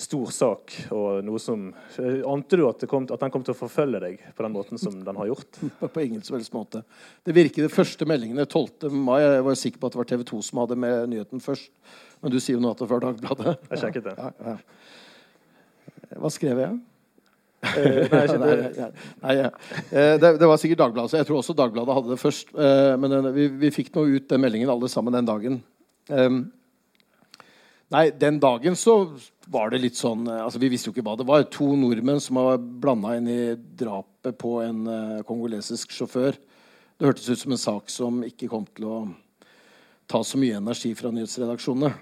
stor 0.00 0.32
sak? 0.32 0.78
og 0.96 1.20
noe 1.28 1.42
som, 1.42 1.66
eh, 2.00 2.22
Ante 2.24 2.56
du 2.56 2.64
at, 2.70 2.86
kom, 2.88 3.04
at, 3.04 3.20
den 3.20 3.34
kom 3.34 3.44
til 3.44 3.52
å 3.52 3.58
forfølge 3.58 4.00
deg 4.00 4.22
på 4.32 4.46
den 4.46 4.54
måten 4.54 4.80
som 4.80 4.96
den 5.04 5.20
har 5.20 5.28
gjort? 5.28 5.60
På 5.92 6.00
ingen 6.00 6.24
som 6.24 6.38
helst 6.38 6.56
måte. 6.56 6.80
Det 7.20 7.36
virket 7.36 7.66
de 7.66 7.72
første 7.74 8.08
meldingene 8.08 8.46
12. 8.48 8.88
mai. 8.96 9.18
Jeg 9.20 9.44
var 9.44 9.60
sikker 9.60 9.82
på 9.82 9.90
at 9.90 9.98
det 9.98 10.00
var 10.00 10.08
TV 10.14 10.24
2 10.32 10.40
som 10.48 10.62
hadde 10.62 10.80
med 10.86 11.12
nyheten 11.12 11.44
først. 11.44 11.68
Men 12.24 12.32
du 12.32 12.40
sier 12.40 12.56
jo 12.56 12.64
noe 12.64 12.72
at 12.72 12.80
det 12.80 12.88
var 12.88 13.04
Dagbladet. 13.04 13.58
Jeg 13.74 13.84
sjekket 13.84 14.08
det. 14.08 14.16
Ja, 14.16 14.54
ja. 14.54 16.16
Hva 16.16 16.32
skrev 16.32 16.64
jeg? 16.64 16.80
Eh, 17.60 18.08
nei, 18.08 18.38
nei, 18.40 18.88
nei, 19.24 19.34
ja. 19.36 19.50
det, 19.90 20.30
det, 20.40 20.46
var 20.48 20.60
sikkert 20.60 20.80
Dagbladet. 20.80 21.18
Jeg 21.20 21.28
tror 21.28 21.40
også 21.42 21.56
Dagbladet 21.56 21.96
hadde 21.98 22.14
det 22.14 22.20
først. 22.22 22.54
Eh, 22.56 22.94
men 23.00 23.28
vi, 23.36 23.48
vi 23.66 23.72
fikk 23.74 23.92
nå 23.96 24.06
ut 24.08 24.30
den 24.30 24.42
meldingen 24.42 24.72
alle 24.72 24.88
sammen 24.92 25.16
den 25.16 25.28
dagen. 25.28 25.60
Nei, 27.90 28.04
den 28.14 28.38
dagen 28.42 28.76
så 28.78 28.94
var 29.50 29.70
det 29.70 29.80
litt 29.82 29.98
sånn 29.98 30.24
altså 30.30 30.60
Vi 30.62 30.68
visste 30.70 30.88
jo 30.88 30.94
ikke 30.94 31.04
hva 31.06 31.16
det 31.18 31.26
var. 31.28 31.44
To 31.54 31.72
nordmenn 31.78 32.22
som 32.22 32.38
var 32.38 32.58
blanda 32.58 33.16
inn 33.18 33.28
i 33.30 33.40
drapet 33.54 34.38
på 34.40 34.56
en 34.64 34.84
kongolesisk 35.26 35.92
sjåfør. 35.94 36.38
Det 36.98 37.08
hørtes 37.08 37.28
ut 37.30 37.42
som 37.42 37.54
en 37.54 37.60
sak 37.60 37.90
som 37.92 38.22
ikke 38.26 38.50
kom 38.50 38.66
til 38.74 38.86
å 38.86 38.96
ta 40.10 40.22
så 40.26 40.38
mye 40.38 40.58
energi 40.58 40.92
fra 40.98 41.12
nyhetsredaksjonene. 41.14 41.92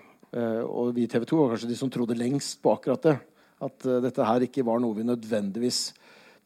og 0.65 0.95
vi 0.97 1.05
i 1.05 1.11
TV 1.11 1.25
2 1.29 1.41
var 1.41 1.53
kanskje 1.55 1.73
de 1.73 1.77
som 1.81 1.91
trodde 1.93 2.17
lengst 2.17 2.61
på 2.65 2.73
akkurat 2.77 3.05
det. 3.05 3.17
At 3.65 3.89
uh, 3.89 3.99
dette 4.05 4.29
her 4.29 4.47
ikke 4.47 4.67
var 4.67 4.83
noe 4.83 4.97
vi 4.97 5.07
nødvendigvis 5.07 5.89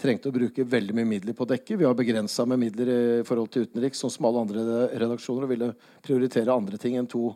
trengte 0.03 0.31
å 0.31 0.35
bruke 0.35 0.67
veldig 0.67 0.97
mye 0.97 1.09
midler 1.09 1.37
på 1.37 1.47
å 1.47 1.53
dekke. 1.53 1.79
Vi 1.79 1.87
har 1.87 1.97
begrensa 1.99 2.47
med 2.49 2.61
midler 2.63 2.91
i 2.93 2.99
forhold 3.27 3.53
til 3.53 3.69
utenriks, 3.69 4.03
sånn 4.03 4.13
som 4.17 4.29
alle 4.29 4.45
andre 4.45 4.87
redaksjoner, 4.99 5.47
og 5.47 5.53
ville 5.53 5.73
prioritere 6.05 6.55
andre 6.55 6.81
ting 6.81 6.99
enn 6.99 7.09
to 7.11 7.31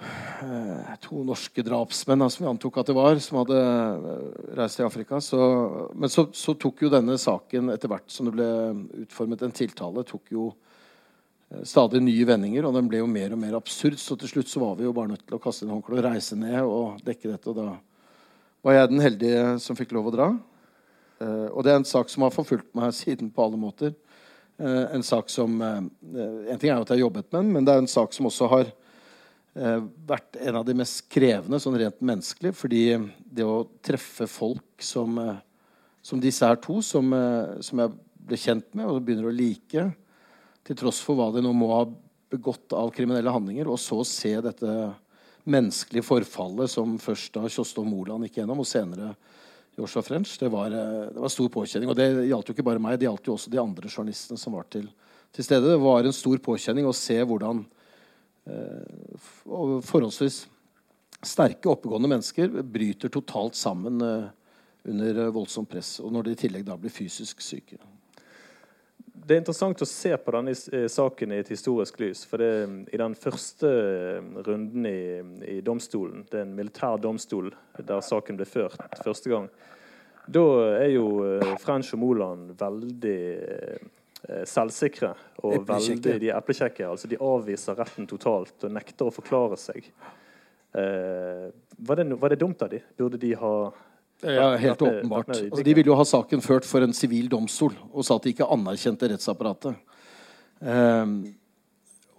eh, 0.00 0.94
to 1.04 1.22
norske 1.26 1.64
drapsmenn 1.66 2.26
som 2.26 2.44
vi 2.44 2.50
antok 2.50 2.80
at 2.82 2.90
det 2.90 2.98
var, 2.98 3.20
som 3.22 3.40
hadde 3.42 3.60
eh, 3.62 4.26
reist 4.58 4.80
til 4.80 4.88
Afrika. 4.88 5.20
Så, 5.22 5.40
men 5.94 6.12
så, 6.12 6.26
så, 6.34 6.56
tok 6.58 6.86
jo 6.86 6.92
denne 6.92 7.18
saken, 7.20 7.72
etter 7.76 7.92
hvert 7.92 8.10
som 8.10 8.28
det 8.28 8.36
ble 8.36 8.50
utformet 9.04 9.46
en 9.46 9.54
tiltale, 9.54 10.06
tok 10.08 10.34
jo 10.34 10.50
eh, 10.50 11.62
stadig 11.62 12.02
nye 12.02 12.28
vendinger, 12.28 12.66
og 12.66 12.78
den 12.78 12.90
ble 12.90 13.04
jo 13.04 13.10
mer 13.10 13.36
og 13.36 13.42
mer 13.44 13.58
absurd. 13.60 14.00
Så 14.02 14.18
til 14.18 14.34
slutt 14.34 14.50
så 14.50 14.66
var 14.66 14.78
vi 14.80 14.88
jo 14.88 14.96
bare 14.96 15.14
nødt 15.14 15.26
til 15.28 15.38
å 15.38 15.42
kaste 15.42 15.66
inn 15.66 15.74
håndkleet 15.76 16.02
og 16.02 16.08
reise 16.10 16.40
ned 16.40 16.62
og 16.64 17.04
dekke 17.06 17.36
dette. 17.36 17.54
og 17.54 17.60
da 17.62 17.93
var 18.64 18.78
jeg 18.78 18.90
den 18.90 19.02
heldige 19.04 19.40
som 19.60 19.76
fikk 19.76 19.92
lov 19.94 20.08
å 20.08 20.14
dra. 20.14 20.28
Uh, 21.20 21.48
og 21.52 21.62
det 21.64 21.72
er 21.72 21.80
en 21.80 21.86
sak 21.88 22.10
som 22.10 22.24
har 22.24 22.34
forfulgt 22.34 22.70
meg 22.76 22.94
siden 23.02 23.30
på 23.32 23.44
alle 23.44 23.60
måter. 23.60 23.92
Uh, 24.60 24.86
en 24.94 25.02
sak 25.02 25.30
som 25.32 25.56
uh, 25.58 25.82
En 25.82 26.60
ting 26.60 26.70
er 26.70 26.78
jo 26.78 26.84
at 26.84 26.92
jeg 26.92 27.00
har 27.00 27.06
jobbet 27.06 27.28
med 27.28 27.40
den, 27.40 27.52
men 27.56 27.66
det 27.66 27.74
er 27.74 27.82
en 27.82 27.90
sak 27.90 28.16
som 28.16 28.30
også 28.30 28.50
har 28.54 28.72
vært 29.54 30.34
en 30.42 30.56
av 30.58 30.64
de 30.66 30.74
mest 30.74 31.04
krevende 31.14 31.60
sånn 31.62 31.76
rent 31.78 32.00
menneskelig. 32.02 32.50
Fordi 32.58 32.80
det 33.22 33.44
å 33.46 33.60
treffe 33.86 34.26
folk 34.26 34.82
som, 34.82 35.20
som 36.02 36.18
disse 36.18 36.42
her 36.42 36.58
to, 36.58 36.80
som, 36.82 37.12
som, 37.62 37.84
jeg 37.84 37.92
ble 38.26 38.40
kjent 38.42 38.66
med 38.74 38.90
og 38.90 38.98
begynner 39.06 39.28
å 39.30 39.36
like, 39.36 39.84
til 40.66 40.80
tross 40.80 40.98
for 41.06 41.20
hva 41.20 41.28
de 41.36 41.44
nå 41.46 41.52
må 41.54 41.70
ha 41.70 41.84
begått 42.34 42.74
av 42.74 42.90
kriminelle 42.96 43.30
handlinger, 43.30 43.70
og 43.70 43.78
så 43.78 44.00
se 44.02 44.34
dette 44.42 44.74
menneskelige 45.44 46.06
forfallet 46.06 46.72
som 46.72 46.96
først 47.00 47.34
da 47.36 47.48
Kjostolv 47.48 47.88
Moland 47.88 48.26
gikk 48.26 48.40
gjennom, 48.40 48.62
og 48.62 48.68
senere 48.68 49.12
Joshua 49.76 50.02
French. 50.02 50.36
Det 50.40 50.48
var, 50.52 50.66
eh, 50.66 51.12
det 51.12 51.20
var, 51.20 51.32
stor 51.32 51.48
påkjenning. 51.48 51.90
Og 51.90 51.96
det 51.96 52.08
gjaldt 52.28 52.48
jo 52.48 52.54
ikke 52.54 52.66
bare 52.66 52.82
meg, 52.82 52.98
det 52.98 53.08
gjaldt 53.08 53.28
jo 53.28 53.36
også 53.36 53.52
de 53.52 53.60
andre 53.60 53.90
journalistene 53.90 54.40
som 54.40 54.56
var 54.56 54.68
til, 54.70 54.88
til 55.32 55.44
stede. 55.44 55.70
Det 55.74 55.80
var 55.82 56.04
en 56.04 56.16
stor 56.16 56.38
påkjenning 56.38 56.86
å 56.88 56.96
se 56.96 57.18
hvordan 57.20 57.64
eh, 58.46 59.18
forholdsvis 59.44 60.44
sterke, 61.24 61.70
oppegående 61.72 62.10
mennesker 62.10 62.62
bryter 62.62 63.12
totalt 63.12 63.56
sammen 63.58 64.00
eh, 64.04 64.30
under 64.84 65.26
voldsomt 65.34 65.70
press. 65.70 65.98
Og 66.00 66.12
når 66.12 66.28
de 66.28 66.36
i 66.36 66.42
tillegg 66.44 66.64
da 66.68 66.76
blir 66.78 66.92
fysisk 66.92 67.40
syke 67.44 67.80
det 69.24 69.34
er 69.34 69.40
interessant 69.40 69.82
å 69.82 69.88
se 69.88 70.12
på 70.20 70.34
denne 70.34 70.52
eh, 70.52 70.86
saken 70.92 71.32
i 71.32 71.40
et 71.42 71.50
historisk 71.52 71.98
lys. 72.02 72.24
For 72.28 72.42
det, 72.42 72.50
i 72.92 73.00
den 73.00 73.16
første 73.18 73.70
eh, 73.70 74.30
runden 74.46 74.88
i, 74.88 75.00
i, 75.56 75.58
domstolen, 75.64 76.26
det 76.30 76.40
er 76.40 76.46
en 76.46 76.56
militær 76.56 77.00
domstol 77.00 77.50
der 77.78 78.04
saken 78.04 78.38
ble 78.40 78.48
ført 78.48 78.78
første 79.04 79.32
gang, 79.32 79.48
da 80.24 80.44
er 80.78 80.90
jo 80.94 81.08
eh, 81.26 81.54
French 81.60 81.94
og 81.96 82.04
Moland 82.04 82.54
veldig 82.60 83.20
selvsikre 84.48 85.10
og 85.44 85.66
veldig 85.68 86.14
de 86.22 86.30
eplekjekke. 86.32 86.86
Altså 86.88 87.10
de 87.10 87.18
avviser 87.20 87.76
retten 87.76 88.06
totalt 88.08 88.64
og 88.64 88.72
nekter 88.72 89.10
å 89.10 89.12
forklare 89.12 89.58
seg. 89.60 89.90
Eh, 90.74 91.50
var, 91.76 91.96
det, 91.96 92.14
var 92.14 92.32
det 92.32 92.40
dumt 92.40 92.62
av 92.62 92.70
de? 92.72 92.80
Burde 92.98 93.18
de 93.20 93.34
ha 93.38 93.54
ja, 94.24 94.50
helt 94.60 94.82
åpenbart. 94.82 95.32
Altså, 95.36 95.62
de 95.66 95.76
ville 95.76 95.90
jo 95.90 95.96
ha 95.98 96.04
saken 96.08 96.42
ført 96.44 96.66
for 96.68 96.86
en 96.86 96.96
sivil 96.96 97.28
domstol 97.32 97.74
og 97.92 98.06
sa 98.06 98.16
at 98.18 98.26
de 98.26 98.34
ikke 98.34 98.48
anerkjente 98.56 99.10
rettsapparatet. 99.12 99.76
Um, 100.64 101.18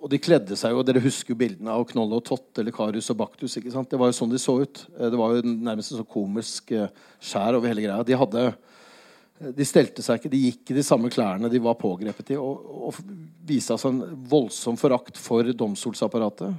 og 0.06 0.12
de 0.14 0.20
kledde 0.22 0.54
seg 0.60 0.76
jo 0.76 0.84
Dere 0.86 1.02
husker 1.02 1.34
jo 1.34 1.40
bildene 1.40 1.74
av 1.74 1.88
Knolle 1.90 2.20
og 2.20 2.26
Tott 2.28 2.60
eller 2.62 2.74
Karius 2.76 3.10
og 3.10 3.18
Baktus. 3.24 3.58
ikke 3.58 3.74
sant? 3.74 3.90
Det 3.90 3.98
var 3.98 4.12
jo 4.12 4.18
sånn 4.20 4.30
de 4.30 4.42
så 4.42 4.60
ut. 4.62 4.84
Eh, 5.00 5.10
det 5.10 5.18
var 5.18 5.34
jo 5.34 5.42
nærmest 5.50 5.94
en 5.94 6.02
sånn 6.04 6.12
komisk 6.14 6.76
eh, 6.78 6.92
skjær 7.18 7.58
over 7.58 7.72
hele 7.72 7.82
greia. 7.88 8.06
De 8.06 8.20
hadde 8.20 8.44
eh, 8.52 9.50
de 9.58 9.66
stelte 9.66 10.06
seg 10.06 10.20
ikke, 10.20 10.30
de 10.36 10.44
gikk 10.44 10.72
i 10.72 10.78
de 10.78 10.86
samme 10.86 11.10
klærne 11.10 11.50
de 11.50 11.64
var 11.64 11.80
pågrepet 11.82 12.36
i. 12.36 12.38
Og, 12.38 12.70
og 12.92 13.02
viste 13.50 13.74
altså 13.74 13.90
en 13.96 14.04
voldsom 14.30 14.78
forakt 14.78 15.18
for 15.18 15.50
domstolsapparatet. 15.58 16.54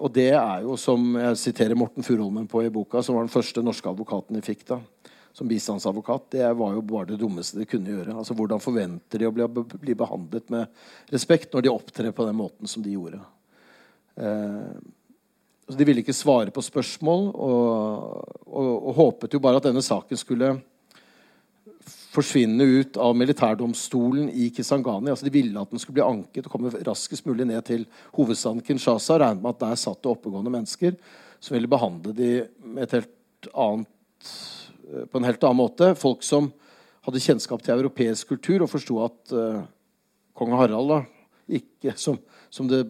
Og 0.00 0.12
det 0.16 0.30
er 0.32 0.62
jo, 0.64 0.78
som 0.80 1.12
jeg 1.20 1.36
siterer 1.36 1.76
Morten 1.76 2.04
Furuholmen 2.04 2.46
på 2.48 2.62
i 2.64 2.72
boka, 2.72 3.02
som 3.04 3.18
var 3.18 3.26
den 3.26 3.32
første 3.32 3.62
norske 3.64 3.88
advokaten 3.90 4.38
de 4.38 4.44
fikk 4.44 4.64
da, 4.70 4.78
som 5.36 5.48
bistandsadvokat, 5.48 6.30
det 6.32 6.46
var 6.56 6.72
jo 6.74 6.84
bare 6.84 7.10
det 7.12 7.18
dummeste 7.20 7.60
de 7.60 7.68
kunne 7.68 7.92
gjøre. 7.92 8.14
Altså 8.16 8.34
Hvordan 8.38 8.62
forventer 8.64 9.20
de 9.20 9.28
å 9.28 9.34
bli, 9.34 9.46
bli 9.84 9.96
behandlet 9.98 10.48
med 10.52 11.12
respekt 11.12 11.52
når 11.52 11.66
de 11.66 11.74
opptrer 11.74 12.16
på 12.16 12.26
den 12.26 12.38
måten 12.38 12.70
som 12.70 12.84
de 12.84 12.96
gjorde? 12.96 13.20
Eh, 14.16 14.72
så 15.70 15.78
de 15.78 15.86
ville 15.86 16.02
ikke 16.02 16.16
svare 16.16 16.50
på 16.50 16.64
spørsmål 16.64 17.28
og, 17.30 18.40
og, 18.48 18.70
og 18.74 18.96
håpet 18.96 19.36
jo 19.36 19.42
bare 19.44 19.60
at 19.60 19.68
denne 19.68 19.84
saken 19.84 20.18
skulle 20.18 20.54
forsvinne 22.10 22.64
ut 22.64 22.98
av 22.98 23.14
militærdomstolen 23.16 24.30
i 24.34 24.48
Kisangani. 24.54 25.12
Altså 25.12 25.26
de 25.26 25.34
ville 25.34 25.60
at 25.60 25.70
den 25.70 25.82
skulle 25.82 26.00
bli 26.00 26.06
anket 26.06 26.46
og 26.48 26.54
komme 26.56 26.72
raskest 26.86 27.26
mulig 27.28 27.46
ned 27.46 27.62
til 27.68 27.84
hovedstaden 28.16 28.62
Kinshasa. 28.66 29.18
Regnet 29.20 29.44
med 29.44 29.54
at 29.54 29.62
der 29.62 29.78
satt 29.78 30.02
det 30.02 30.10
oppegående 30.10 30.52
mennesker 30.52 30.96
som 31.40 31.56
ville 31.56 31.70
behandle 31.70 32.14
de 32.16 32.32
annet, 33.54 33.88
eh, 34.90 35.04
på 35.06 35.18
en 35.18 35.28
helt 35.28 35.44
annen 35.44 35.60
måte. 35.62 35.94
Folk 35.94 36.26
som 36.26 36.50
hadde 37.06 37.22
kjennskap 37.22 37.62
til 37.62 37.78
europeisk 37.78 38.34
kultur 38.34 38.64
og 38.64 38.70
forsto 38.70 38.98
at 39.06 39.32
uh, 39.32 39.62
kong 40.36 40.52
Harald 40.52 40.90
da, 40.92 40.98
ikke, 41.48 41.94
som, 41.96 42.18
som 42.52 42.68
det 42.68 42.82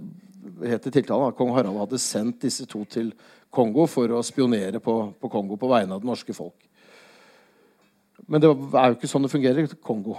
het 0.66 0.88
i 0.88 0.92
tiltalen, 0.96 1.36
kong 1.38 1.52
Harald 1.54 1.78
hadde 1.78 2.00
sendt 2.02 2.42
disse 2.42 2.66
to 2.66 2.82
til 2.90 3.12
Kongo 3.54 3.86
for 3.90 4.10
å 4.10 4.24
spionere 4.26 4.82
på, 4.82 4.96
på 5.14 5.30
Kongo 5.30 5.58
på 5.60 5.70
vegne 5.70 5.94
av 5.94 6.02
det 6.02 6.10
norske 6.10 6.34
folk. 6.34 6.69
Men 8.30 8.42
det 8.42 8.50
er 8.50 8.92
jo 8.92 8.96
ikke 8.96 9.10
sånn 9.10 9.26
det 9.26 9.32
fungerer 9.32 9.66
i 9.66 9.78
Kongo. 9.82 10.14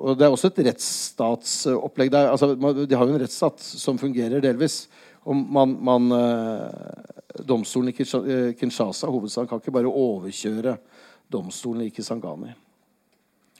Og 0.00 0.16
det 0.16 0.24
er 0.24 0.32
også 0.32 0.48
et 0.48 0.62
rettsstatsopplegg 0.70 2.12
der. 2.12 2.30
Altså, 2.32 2.54
de 2.56 2.96
har 2.96 3.04
jo 3.04 3.12
en 3.12 3.20
rettsstat 3.20 3.60
som 3.60 4.00
fungerer 4.00 4.40
delvis. 4.40 4.86
Og 5.28 5.36
man, 5.36 5.74
man 5.84 6.14
eh, 6.16 7.10
Domstolen 7.44 7.92
i 7.92 7.94
eh, 8.00 8.54
Kinshasa 8.56 9.10
hovedstaden, 9.12 9.50
kan 9.50 9.60
ikke 9.60 9.74
bare 9.76 9.92
overkjøre 9.92 10.78
domstolen 11.30 11.84
i 11.84 11.92
Kisangani. 11.94 12.54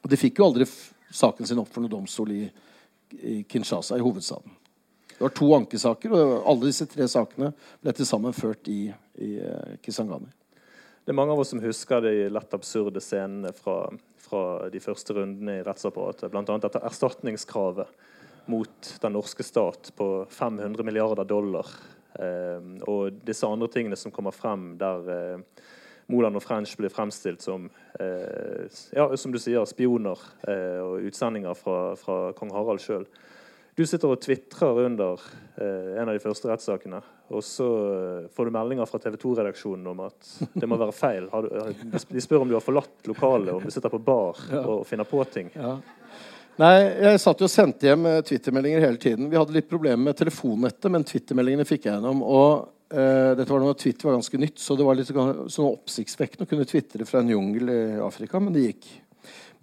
Og 0.01 0.09
de 0.11 0.19
fikk 0.19 0.41
jo 0.41 0.49
aldri 0.49 0.67
saken 1.13 1.47
sin 1.47 1.61
opp 1.61 1.69
for 1.71 1.85
noen 1.85 1.93
domstol 1.93 2.33
i, 2.35 2.43
i 3.21 3.37
Kinshasa, 3.45 3.99
i 4.01 4.05
hovedstaden. 4.05 4.57
Det 5.13 5.23
var 5.27 5.37
to 5.37 5.53
ankesaker, 5.53 6.17
og 6.17 6.49
alle 6.49 6.71
disse 6.71 6.89
tre 6.89 7.05
sakene 7.11 7.53
ble 7.85 7.93
til 7.95 8.09
sammen 8.09 8.33
ført 8.33 8.71
i, 8.73 8.87
i 9.21 9.35
uh, 9.45 9.77
Kisangani. 9.85 10.31
Det 11.11 11.13
er 11.13 11.19
mange 11.19 11.35
av 11.35 11.41
oss 11.43 11.49
som 11.51 11.59
husker 11.59 12.05
de 12.05 12.11
lett 12.31 12.53
absurde 12.55 13.01
scenene 13.03 13.51
fra, 13.51 13.89
fra 14.23 14.43
de 14.71 14.79
første 14.79 15.17
rundene 15.17 15.57
i 15.59 15.63
rettsapparatet. 15.67 16.31
Bl.a. 16.31 16.55
dette 16.63 16.79
erstatningskravet 16.87 18.47
mot 18.47 18.91
den 19.03 19.17
norske 19.17 19.43
stat 19.43 19.91
på 19.99 20.07
500 20.31 20.87
milliarder 20.87 21.27
dollar. 21.27 21.67
Eh, 22.15 22.63
og 22.87 23.19
disse 23.27 23.51
andre 23.51 23.67
tingene 23.75 23.99
som 23.99 24.15
kommer 24.15 24.31
frem 24.31 24.77
der 24.79 25.11
eh, 25.17 25.67
Moland 26.15 26.39
og 26.39 26.47
French 26.47 26.77
blir 26.79 26.95
fremstilt 26.95 27.43
som 27.43 27.67
eh, 27.99 28.71
ja, 28.95 29.11
som 29.19 29.35
du 29.35 29.43
sier, 29.43 29.67
spioner 29.67 30.23
eh, 30.47 30.79
og 30.79 31.11
utsendinger 31.11 31.59
fra, 31.59 31.81
fra 31.99 32.21
kong 32.39 32.55
Harald 32.55 32.87
sjøl. 32.87 33.11
Du 33.81 33.87
sitter 33.89 34.11
og 34.13 34.21
tvitrer 34.21 34.83
under 34.83 35.23
eh, 35.57 35.95
en 36.03 36.11
av 36.11 36.13
de 36.13 36.21
første 36.21 36.51
rettssakene. 36.51 36.99
Og 37.33 37.41
så 37.47 37.69
eh, 37.89 38.27
får 38.37 38.51
du 38.51 38.53
meldinger 38.53 38.89
fra 38.91 38.99
TV 39.01 39.15
2-redaksjonen 39.23 39.87
om 39.89 40.03
at 40.05 40.33
det 40.53 40.69
må 40.69 40.77
være 40.77 40.93
feil. 40.93 41.31
Du, 41.31 41.95
de 41.97 42.21
spør 42.21 42.45
om 42.45 42.51
du 42.51 42.59
har 42.59 42.65
forlatt 42.65 43.09
lokalet, 43.09 43.55
om 43.55 43.65
du 43.65 43.73
sitter 43.73 43.93
på 43.93 44.03
bar 44.05 44.43
og 44.61 44.83
finner 44.85 45.09
på 45.09 45.23
ting. 45.33 45.49
Ja. 45.55 45.79
Nei, 46.61 46.75
Jeg 47.07 47.23
satt 47.23 47.41
jo 47.41 47.49
og 47.49 47.53
sendte 47.55 47.89
hjem 47.89 48.05
eh, 48.11 48.19
twittermeldinger 48.29 48.85
hele 48.85 49.01
tiden. 49.01 49.31
Vi 49.33 49.39
hadde 49.41 49.57
litt 49.57 49.71
problemer 49.71 50.11
med 50.11 50.19
telefonnettet, 50.19 50.91
men 50.93 51.07
twittermeldingene 51.09 51.65
fikk 51.69 51.89
jeg 51.89 51.95
gjennom. 51.95 52.21
Og 52.21 52.67
uh, 52.93 53.31
dette 53.39 53.49
var 53.49 53.65
da 53.65 53.79
Twitter 53.81 54.11
var 54.11 54.19
ganske 54.19 54.43
nytt, 54.43 54.61
så 54.61 54.77
det 54.77 54.85
var 54.85 54.99
litt 54.99 55.09
sånn 55.09 55.71
oppsiktsvekkende 55.71 56.45
å 56.45 56.53
kunne 56.53 56.69
tvitre 56.69 57.09
fra 57.09 57.25
en 57.25 57.33
jungel 57.33 57.73
i 57.73 57.81
Afrika, 58.05 58.43
men 58.45 58.53
det 58.53 58.67
gikk. 58.67 58.91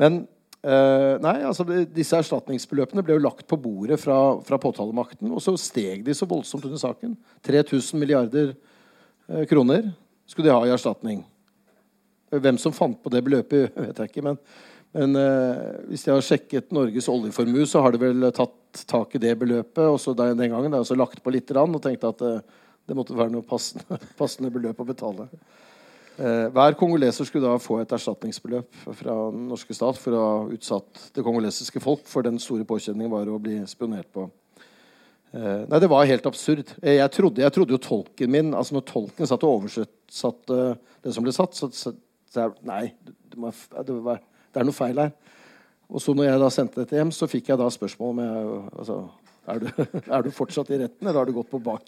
Men 0.01 0.23
Uh, 0.65 1.15
nei, 1.21 1.35
altså 1.45 1.63
Disse 1.93 2.17
erstatningsbeløpene 2.17 3.03
ble 3.05 3.15
jo 3.15 3.23
lagt 3.23 3.45
på 3.47 3.59
bordet 3.61 3.99
fra, 4.01 4.17
fra, 4.43 4.57
påtalemakten, 4.59 5.29
og 5.29 5.43
så 5.43 5.53
steg 5.61 6.01
de 6.05 6.15
så 6.17 6.27
voldsomt 6.29 6.65
under 6.65 6.81
saken. 6.81 7.13
3000 7.45 8.01
milliarder 8.01 8.55
uh, 9.29 9.43
kroner 9.49 9.91
skulle 10.27 10.49
de 10.49 10.55
ha 10.55 10.65
i 10.65 10.73
erstatning. 10.73 11.21
Hvem 12.33 12.57
som 12.59 12.75
fant 12.75 12.97
på 12.99 13.13
det 13.13 13.21
beløpet, 13.23 13.69
vet 13.85 14.01
jeg 14.01 14.11
ikke. 14.11 14.25
Men, 14.25 14.41
men 14.97 15.15
uh, 15.21 15.85
hvis 15.91 16.07
jeg 16.07 16.17
har 16.17 16.25
sjekket 16.25 16.73
Norges 16.75 17.09
oljeformue, 17.13 17.67
så 17.69 17.85
har 17.85 17.93
de 17.93 18.01
vel 18.07 18.31
tatt 18.35 18.83
tak 18.89 19.15
i 19.15 19.21
det 19.21 19.37
beløpet 19.39 19.85
og 19.85 20.01
så 20.01 20.13
den 20.17 20.41
gangen 20.41 20.73
da, 20.73 20.81
og 20.81 20.99
lagt 20.99 21.21
på 21.23 21.31
litt 21.33 21.53
og 21.53 21.79
tenkte 21.81 22.11
at 22.11 22.25
det 22.87 22.95
måtte 22.95 23.15
være 23.17 23.33
noe 23.33 23.45
passende, 23.45 23.99
passende 24.19 24.51
beløp 24.53 24.81
å 24.81 24.89
betale. 24.89 25.29
Eh, 26.17 26.47
hver 26.49 26.73
kongoleser 26.73 27.27
skulle 27.27 27.45
da 27.45 27.59
få 27.61 27.75
et 27.83 27.91
erstatningsbeløp 27.93 28.77
fra 28.97 29.15
den 29.29 29.43
norske 29.51 29.75
stat 29.77 29.99
for 30.01 30.17
å 30.17 30.21
ha 30.23 30.37
utsatt 30.55 31.03
det 31.13 31.21
kongolesiske 31.25 31.81
folk 31.83 32.07
for 32.09 32.25
den 32.25 32.39
store 32.41 32.65
påkjenningen 32.65 33.11
var 33.11 33.29
å 33.29 33.37
bli 33.41 33.59
spionert 33.69 34.09
på. 34.15 34.25
Eh, 35.37 35.67
nei, 35.69 35.79
det 35.83 35.89
var 35.91 36.09
helt 36.09 36.25
absurd. 36.25 36.73
Eh, 36.81 36.97
jeg 36.97 37.13
trodde, 37.13 37.43
jeg 37.45 37.53
trodde 37.53 37.75
jo 37.75 37.81
tolken 37.83 38.33
min 38.33 38.49
altså 38.57 38.79
Når 38.79 38.87
tolken 38.89 39.29
satt 39.29 39.45
og 39.45 39.59
oversatte 39.59 40.59
det 41.05 41.13
som 41.13 41.25
ble 41.25 41.35
satt, 41.35 41.53
så 41.53 41.69
sa 41.69 41.93
jeg, 42.33 42.55
nei, 42.65 42.87
det, 43.05 43.37
må, 43.37 43.51
det, 43.51 43.99
var, 44.01 44.23
det, 44.23 44.61
er 44.61 44.65
noe 44.65 44.77
feil 44.77 45.03
her. 45.03 45.13
Og 45.87 46.01
så 46.01 46.17
når 46.17 46.31
jeg 46.31 46.41
da 46.41 46.49
sendte 46.51 46.81
dette 46.81 46.97
hjem, 46.97 47.13
så 47.13 47.29
fikk 47.29 47.51
jeg 47.51 47.61
da 47.61 47.69
spørsmål 47.71 48.15
om 48.15 48.23
jeg 48.23 48.47
altså, 48.73 48.97
er, 49.53 49.61
du, 49.61 49.85
er 50.17 50.25
du 50.25 50.33
fortsatt 50.33 50.73
i 50.73 50.81
retten, 50.81 51.05
eller 51.05 51.21
har 51.21 51.29
du 51.29 51.37
gått 51.37 51.53
på 51.53 51.61
bar? 51.61 51.85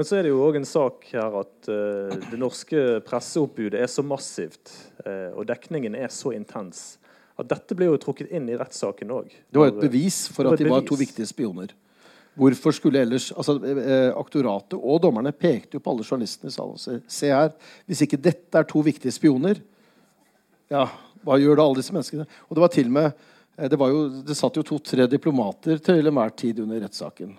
Men 0.00 0.06
så 0.08 0.16
er 0.16 0.24
det 0.24 0.30
jo 0.30 0.38
òg 0.40 0.56
en 0.56 0.64
sak 0.64 1.02
her 1.12 1.34
at 1.42 1.66
uh, 1.68 2.14
det 2.30 2.38
norske 2.40 2.82
presseoppbudet 3.04 3.82
er 3.84 3.88
så 3.92 4.00
massivt, 4.00 4.70
uh, 5.04 5.34
og 5.34 5.44
dekningen 5.50 5.92
er 5.98 6.08
så 6.08 6.30
intens, 6.32 6.94
at 7.36 7.50
dette 7.50 7.76
ble 7.76 7.90
jo 7.90 7.98
trukket 8.00 8.30
inn 8.32 8.46
i 8.48 8.56
rettssaken 8.56 9.12
òg. 9.12 9.34
Det 9.52 9.60
var 9.60 9.68
et 9.68 9.82
bevis 9.82 10.22
for 10.32 10.48
at 10.48 10.56
de 10.56 10.70
var 10.72 10.86
to 10.88 10.96
viktige 10.96 11.28
spioner. 11.28 11.74
Hvorfor 12.40 12.72
skulle 12.72 13.02
ellers 13.04 13.26
altså, 13.34 13.58
eh, 13.60 14.06
Aktoratet 14.16 14.78
og 14.78 15.02
dommerne 15.04 15.34
pekte 15.36 15.76
jo 15.76 15.84
på 15.84 15.92
alle 15.92 16.08
journalistene 16.08 16.48
i 16.48 16.56
salen. 16.56 17.04
Se 17.04 17.28
her, 17.28 17.52
Hvis 17.84 18.06
ikke 18.06 18.22
dette 18.24 18.56
er 18.56 18.64
to 18.72 18.80
viktige 18.86 19.12
spioner, 19.12 19.60
ja, 20.72 20.86
hva 21.26 21.36
gjør 21.42 21.60
da 21.60 21.68
alle 21.68 21.82
disse 21.82 21.92
menneskene? 21.92 22.24
Og 22.48 22.56
Det 22.56 22.64
var 22.64 22.72
til 22.72 22.88
og 22.88 22.96
med, 22.96 23.28
det 23.58 23.70
det, 23.76 23.92
jo, 23.92 24.02
det 24.24 24.40
satt 24.40 24.56
jo 24.56 24.64
to-tre 24.64 25.10
diplomater 25.12 25.76
til 25.76 26.00
enhver 26.06 26.32
tid 26.32 26.64
under 26.64 26.80
rettssaken. 26.86 27.36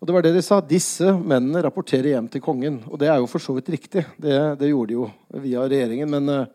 Og 0.00 0.08
det 0.08 0.14
var 0.16 0.24
det 0.24 0.32
de 0.32 0.40
sa. 0.40 0.62
Disse 0.64 1.12
mennene 1.12 1.60
rapporterer 1.66 2.14
hjem 2.14 2.30
til 2.32 2.40
kongen. 2.40 2.78
Og 2.88 2.96
det 3.00 3.10
er 3.12 3.18
jo 3.20 3.28
for 3.28 3.42
så 3.44 3.52
vidt 3.52 3.68
riktig. 3.74 4.06
Det, 4.16 4.38
det 4.56 4.70
gjorde 4.70 4.88
de 4.88 4.96
jo 4.96 5.08
via 5.44 5.66
regjeringen. 5.68 6.08
Men, 6.08 6.32
eh, 6.32 6.46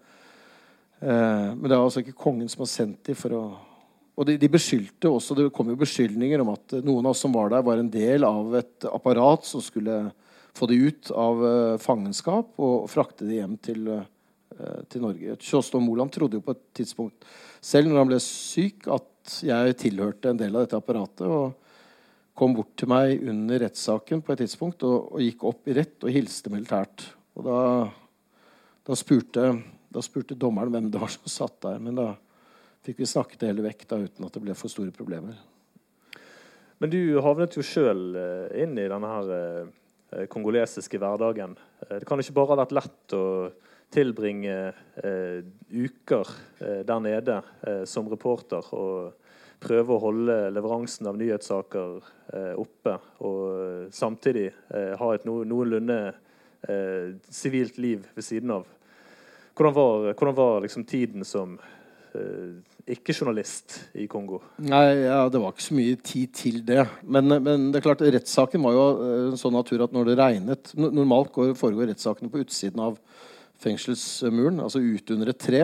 eh 1.05 1.53
men 1.53 1.67
det 1.67 1.75
er 1.75 1.83
altså 1.83 2.01
ikke 2.01 2.17
kongen 2.25 2.49
som 2.49 2.65
har 2.65 2.71
sendt 2.73 3.03
dem 3.05 3.19
for 3.19 3.37
å 3.37 3.45
og 4.15 4.23
de, 4.29 4.37
de, 4.39 4.47
beskyldte 4.47 5.09
også, 5.11 5.35
Det 5.35 5.49
kom 5.51 5.67
jo 5.67 5.75
beskyldninger 5.75 6.39
om 6.39 6.53
at 6.53 6.77
noen 6.79 7.03
av 7.03 7.11
oss 7.11 7.23
som 7.25 7.33
var 7.35 7.49
der, 7.51 7.65
var 7.67 7.81
en 7.81 7.91
del 7.91 8.23
av 8.23 8.53
et 8.55 8.87
apparat 8.87 9.43
som 9.43 9.59
skulle 9.59 10.05
få 10.55 10.69
de 10.71 10.77
ut 10.87 11.11
av 11.11 11.41
uh, 11.43 11.77
fangenskap 11.83 12.53
og 12.63 12.87
frakte 12.87 13.27
de 13.27 13.41
hjem 13.41 13.57
til, 13.59 13.89
uh, 13.91 14.79
til 14.87 15.03
Norge. 15.03 15.35
Kjostov 15.43 15.83
Moland 15.83 16.15
trodde 16.15 16.39
jo 16.39 16.45
på 16.45 16.55
et 16.55 16.63
tidspunkt 16.79 17.27
selv 17.59 17.91
når 17.91 17.99
han 17.99 18.13
ble 18.13 18.21
syk, 18.23 18.87
at 18.87 19.35
jeg 19.43 19.75
tilhørte 19.83 20.31
en 20.31 20.39
del 20.39 20.55
av 20.55 20.63
dette 20.63 20.79
apparatet. 20.79 21.27
og 21.27 21.64
kom 22.35 22.55
bort 22.57 22.73
til 22.79 22.91
meg 22.91 23.23
under 23.23 23.63
rettssaken 23.63 24.21
på 24.23 24.33
et 24.33 24.43
tidspunkt 24.43 24.83
og, 24.87 25.13
og, 25.13 25.21
gikk 25.23 25.45
opp 25.47 25.69
i 25.71 25.75
rett 25.77 26.03
og 26.03 26.11
hilste 26.11 26.51
militært. 26.51 27.07
Og 27.35 27.47
da, 27.47 27.59
da, 28.85 28.97
spurte, 28.99 29.47
da 29.91 30.03
spurte 30.03 30.37
dommeren 30.39 30.73
hvem 30.73 30.91
det 30.91 31.01
var 31.01 31.13
som 31.13 31.31
satt 31.31 31.61
der. 31.63 31.79
men 31.79 31.97
da 31.99 32.11
fikk 32.85 33.01
vi 33.01 33.09
snakket 33.09 33.41
det 33.41 33.49
hele 33.49 33.65
vekk 33.65 33.87
da, 33.89 34.01
uten 34.03 34.27
at 34.27 34.35
det 34.35 34.43
ble 34.43 34.55
for 34.57 34.71
store 34.71 34.93
problemer. 34.93 35.39
Men 36.83 36.91
du 36.91 36.99
havnet 37.23 37.55
jo 37.55 37.63
sjøl 37.63 38.17
eh, 38.19 38.63
inn 38.65 38.75
i 38.77 38.89
denne 38.91 39.09
her 39.09 39.31
eh, 39.35 40.25
kongolesiske 40.29 40.99
hverdagen. 40.99 41.55
Eh, 41.87 42.01
det 42.01 42.07
kan 42.07 42.19
ikke 42.19 42.35
bare 42.35 42.51
ha 42.51 42.59
vært 42.65 42.75
lett 42.75 43.15
å 43.15 43.25
tilbringe 43.95 44.57
eh, 45.01 45.39
uker 45.71 46.33
eh, 46.59 46.81
der 46.85 46.99
nede 47.03 47.39
eh, 47.63 47.83
som 47.87 48.09
reporter 48.11 48.67
og 48.75 49.24
prøve 49.61 49.95
å 49.95 50.01
holde 50.03 50.35
leveransen 50.55 51.07
av 51.09 51.17
nyhetssaker 51.19 52.11
oppe, 52.59 52.95
og 53.23 53.91
samtidig 53.95 54.49
ha 54.71 55.09
et 55.13 55.25
no 55.27 55.37
noenlunde 55.47 55.99
sivilt 57.29 57.77
liv 57.77 58.07
ved 58.15 58.25
siden 58.25 58.55
av. 58.55 58.65
Hvordan 59.55 59.75
var, 59.75 60.07
hvordan 60.13 60.37
var 60.37 60.63
liksom 60.65 60.87
tiden 60.89 61.27
som 61.27 61.53
ikke-journalist 62.85 63.79
i 63.97 64.05
Kongo? 64.09 64.41
Nei, 64.61 65.05
ja, 65.05 65.25
Det 65.29 65.41
var 65.41 65.53
ikke 65.53 65.65
så 65.65 65.77
mye 65.77 65.97
tid 66.05 66.33
til 66.37 66.59
det. 66.65 66.83
Men, 67.01 67.37
men 67.43 67.69
det 67.71 67.79
er 67.79 67.87
klart, 67.87 68.03
rettssaken 68.05 68.61
var 68.65 68.75
jo 68.75 68.85
eh, 68.93 69.15
en 69.31 69.39
sånn 69.41 69.55
natur 69.57 69.85
at 69.85 69.95
når 69.95 70.11
det 70.11 70.19
regnet 70.19 70.73
Normalt 70.77 71.33
går, 71.33 71.55
foregår 71.57 71.89
rettssakene 71.91 72.31
på 72.31 72.43
utsiden 72.43 72.83
av 72.85 72.99
fengselsmuren, 73.63 74.59
altså 74.61 74.83
ute 74.83 75.15
under 75.15 75.31
et 75.31 75.41
tre. 75.41 75.63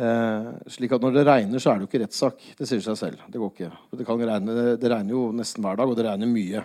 Eh, 0.00 0.50
slik 0.72 0.94
at 0.96 1.02
når 1.04 1.16
det 1.18 1.24
regner, 1.28 1.60
så 1.60 1.72
er 1.72 1.78
det 1.78 1.84
jo 1.84 1.90
ikke 1.90 2.02
rettssak. 2.06 2.44
Det 2.56 2.68
sier 2.68 2.82
seg 2.84 2.96
selv. 2.96 3.24
Det 3.28 3.40
går 3.40 3.50
ikke. 3.52 3.70
Det, 3.98 4.06
regne, 4.08 4.60
det 4.80 4.92
regner 4.92 5.12
jo 5.12 5.24
nesten 5.36 5.64
hver 5.64 5.76
dag, 5.76 5.90
og 5.90 5.98
det 5.98 6.06
regner 6.06 6.30
mye. 6.30 6.62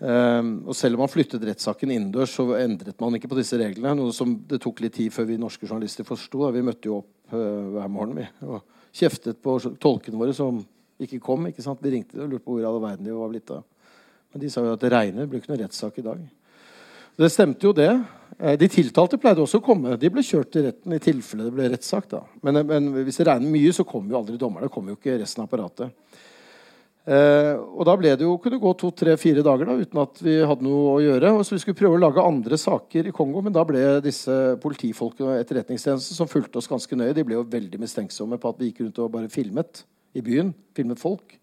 Eh, 0.00 0.50
og 0.62 0.76
selv 0.78 0.96
om 0.96 1.04
man 1.04 1.10
flyttet 1.10 1.46
rettssaken 1.48 1.94
innendørs, 1.96 2.36
så 2.36 2.46
endret 2.60 3.00
man 3.02 3.18
ikke 3.18 3.32
på 3.32 3.40
disse 3.40 3.58
reglene. 3.58 3.96
Noe 3.98 4.14
som 4.16 4.36
det 4.48 4.60
tok 4.62 4.84
litt 4.84 4.94
tid 5.00 5.14
før 5.14 5.26
vi 5.32 5.40
norske 5.40 5.66
journalister 5.66 6.06
forsto. 6.06 6.44
Vi 6.54 6.66
møtte 6.66 6.92
jo 6.92 7.00
opp 7.00 7.34
eh, 7.34 7.66
hver 7.74 7.90
morgen 7.90 8.20
vi, 8.20 8.28
og 8.46 8.62
kjeftet 8.94 9.42
på 9.42 9.56
tolkene 9.82 10.20
våre 10.20 10.36
som 10.36 10.62
ikke 11.00 11.18
kom. 11.24 11.50
ikke 11.50 11.64
sant? 11.64 11.82
Vi 11.82 11.96
ringte 11.96 12.20
og 12.20 12.30
lurte 12.30 12.46
på 12.46 12.54
hvor 12.54 12.62
i 12.62 12.68
all 12.68 12.80
verden 12.82 13.08
de 13.08 13.16
var 13.16 13.32
blitt 13.32 13.50
av. 13.56 13.66
Men 14.30 14.44
de 14.44 14.52
sa 14.52 14.62
jo 14.62 14.76
at 14.76 14.82
det 14.84 14.94
regner. 14.94 15.24
Det 15.24 15.32
blir 15.32 15.42
ikke 15.42 15.54
noen 15.54 15.64
rettssak 15.64 15.98
i 15.98 16.06
dag. 16.06 16.22
Det 17.18 17.30
stemte 17.32 17.66
jo, 17.66 17.74
det. 17.74 17.90
Uh, 18.40 18.56
de 18.56 18.70
tiltalte 18.72 19.20
pleide 19.20 19.44
også 19.44 19.60
å 19.60 19.64
komme. 19.64 19.98
De 20.00 20.10
ble 20.12 20.24
kjørt 20.24 20.52
til 20.54 20.66
retten 20.68 20.96
i 20.96 21.02
tilfelle 21.02 21.46
det 21.46 21.54
ble 21.58 21.70
rettssak. 21.74 22.16
Men, 22.46 22.62
men 22.66 22.90
hvis 23.04 23.20
det 23.20 23.28
regner 23.28 23.52
mye, 23.52 23.76
så 23.76 23.86
kommer 23.86 24.14
jo 24.14 24.22
aldri 24.22 24.40
dommerne. 24.40 24.72
Kommer 24.72 24.94
jo 24.94 25.00
ikke 25.00 25.20
resten 25.20 25.44
av 25.44 25.50
apparatet. 25.50 25.92
Eh, 27.10 27.54
og 27.56 27.86
da 27.88 27.94
ble 27.96 28.12
det 28.12 28.26
jo 28.26 28.36
kunne 28.42 28.60
gå 28.60 28.70
to-tre-fire 28.76 29.42
dager 29.42 29.70
da, 29.70 29.76
uten 29.80 30.00
at 30.02 30.20
vi 30.22 30.34
hadde 30.46 30.66
noe 30.66 30.92
å 30.92 31.00
gjøre. 31.02 31.32
Og 31.38 31.46
så 31.46 31.56
Vi 31.56 31.62
skulle 31.64 31.78
prøve 31.78 31.96
å 31.96 32.02
lage 32.02 32.22
andre 32.22 32.58
saker 32.60 33.08
i 33.08 33.14
Kongo, 33.14 33.42
men 33.42 33.56
da 33.56 33.64
ble 33.64 33.82
disse 34.04 34.36
politifolkene 34.62 35.32
og 35.32 35.40
etterretningstjenesten 35.40 36.18
som 36.18 36.30
fulgte 36.30 36.60
oss 36.60 36.70
ganske 36.70 36.96
nøye, 36.96 37.14
de 37.16 37.24
ble 37.24 37.38
jo 37.38 37.48
veldig 37.48 37.80
mistenksomme 37.80 38.38
på 38.38 38.52
at 38.52 38.60
vi 38.60 38.70
gikk 38.70 38.84
rundt 38.84 39.00
og 39.00 39.12
bare 39.16 39.32
filmet 39.32 39.84
i 40.14 40.22
byen. 40.22 40.52
Filmet 40.76 41.00
folk. 41.00 41.34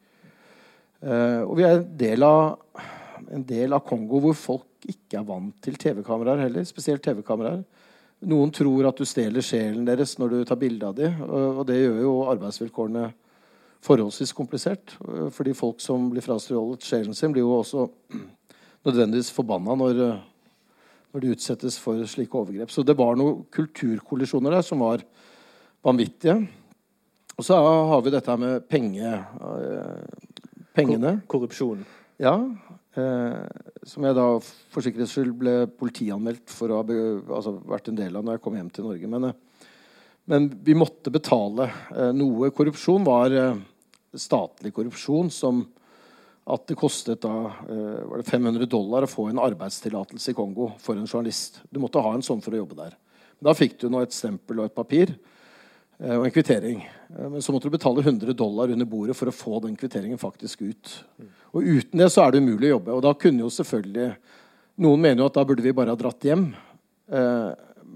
Eh, 1.02 1.42
og 1.42 1.58
vi 1.58 1.66
er 1.66 1.80
en 1.80 1.90
del, 1.98 2.24
av, 2.24 2.86
en 3.34 3.44
del 3.44 3.74
av 3.74 3.84
Kongo 3.86 4.22
hvor 4.24 4.38
folk 4.38 4.67
ikke 4.86 5.20
er 5.20 5.26
vant 5.28 5.56
til 5.64 5.78
TV-kameraer 5.80 6.46
heller. 6.46 6.66
Spesielt 6.68 7.04
TV-kameraer. 7.06 7.64
Noen 8.28 8.50
tror 8.54 8.88
at 8.90 8.98
du 8.98 9.06
stjeler 9.06 9.46
sjelen 9.46 9.86
deres 9.86 10.16
når 10.18 10.32
du 10.32 10.38
tar 10.50 10.58
bilde 10.58 10.88
av 10.88 10.96
dem, 10.98 11.20
og, 11.22 11.62
det 11.70 11.78
gjør 11.78 12.00
jo 12.02 12.14
arbeidsvilkårene 12.32 13.12
forholdsvis 13.86 14.34
komplisert. 14.34 14.96
Fordi 15.34 15.54
folk 15.58 15.84
som 15.84 16.10
blir 16.10 16.26
frastjålet 16.26 16.86
sjelen 16.86 17.18
sin, 17.18 17.34
blir 17.36 17.46
jo 17.46 17.60
også 17.60 17.86
nødvendigvis 18.88 19.30
forbanna 19.36 19.78
når, 19.78 20.02
når, 21.14 21.24
de 21.24 21.36
utsettes 21.36 21.78
for 21.82 22.02
slike 22.10 22.42
overgrep. 22.42 22.74
Så 22.74 22.86
det 22.86 22.98
var 22.98 23.20
noen 23.20 23.46
kulturkollisjoner 23.54 24.58
der 24.58 24.66
som 24.66 24.82
var 24.82 25.06
vanvittige. 25.86 26.40
Og 27.38 27.46
så 27.46 27.58
har 27.62 28.02
vi 28.02 28.16
dette 28.16 28.38
med 28.42 28.66
penge, 28.66 29.14
eh, 29.14 30.42
pengene. 30.74 31.20
Korrupsjon. 31.30 31.86
Ja. 32.18 32.34
Eh, 32.98 33.42
som 33.86 34.06
jeg 34.08 34.18
da 34.18 34.26
for 34.42 34.82
sikkerhets 34.82 35.14
skyld 35.14 35.36
ble 35.38 35.56
politianmeldt 35.78 36.50
for 36.54 36.74
å 36.74 36.80
ha 36.82 36.98
altså, 37.38 37.58
vært 37.70 37.92
en 37.92 38.00
del 38.00 38.18
av 38.18 38.26
når 38.26 38.38
jeg 38.38 38.44
kom 38.48 38.58
hjem 38.58 38.72
til 38.74 38.88
Norge. 38.88 39.10
Men, 39.14 39.28
men 40.26 40.48
vi 40.66 40.78
måtte 40.78 41.14
betale 41.14 41.70
eh, 41.94 42.14
noe. 42.18 42.50
Korrupsjon 42.56 43.06
var 43.06 43.36
eh, 43.38 43.60
statlig 44.18 44.74
korrupsjon 44.74 45.30
som 45.34 45.62
at 46.48 46.64
det 46.70 46.78
kostet 46.80 47.22
da, 47.22 47.36
eh, 47.68 48.18
det 48.18 48.28
500 48.30 48.70
dollar 48.72 49.06
å 49.06 49.12
få 49.12 49.28
en 49.30 49.44
arbeidstillatelse 49.46 50.34
i 50.34 50.38
Kongo 50.38 50.72
for 50.82 50.98
en 50.98 51.10
journalist. 51.10 51.62
Du 51.70 51.82
måtte 51.84 52.02
ha 52.02 52.16
en 52.16 52.26
sånn 52.26 52.42
for 52.42 52.56
å 52.56 52.64
jobbe 52.64 52.80
der. 52.80 52.98
Da 53.44 53.54
fikk 53.54 53.78
du 53.82 53.90
nå 53.92 54.02
et 54.02 54.16
stempel 54.16 54.64
og 54.64 54.72
et 54.72 54.78
papir 54.78 55.12
eh, 55.14 55.37
og 55.98 56.28
en 56.28 56.34
kvittering. 56.34 56.84
Eh, 56.86 57.30
men 57.34 57.42
så 57.42 57.54
måtte 57.54 57.70
du 57.70 57.74
betale 57.74 58.04
100 58.04 58.36
dollar 58.38 58.74
under 58.74 58.90
bordet 58.90 59.18
for 59.18 59.32
å 59.32 59.36
få 59.36 59.62
den 59.64 59.78
kvitteringen 59.80 60.22
faktisk 60.22 60.62
ut. 60.62 60.94
Og 61.58 61.66
uten 61.66 62.04
det 62.04 62.12
så 62.14 62.26
er 62.26 62.36
det 62.36 62.44
umulig 62.44 62.70
å 62.70 62.76
jobbe. 62.78 62.94
Og 62.94 63.04
da 63.06 63.16
kunne 63.18 63.46
jo 63.46 63.54
selvfølgelig 63.54 64.12
Noen 64.78 65.02
mener 65.02 65.24
jo 65.24 65.28
at 65.32 65.34
da 65.34 65.42
burde 65.50 65.64
vi 65.66 65.72
bare 65.74 65.90
ha 65.90 65.98
dratt 65.98 66.22
hjem. 66.22 66.44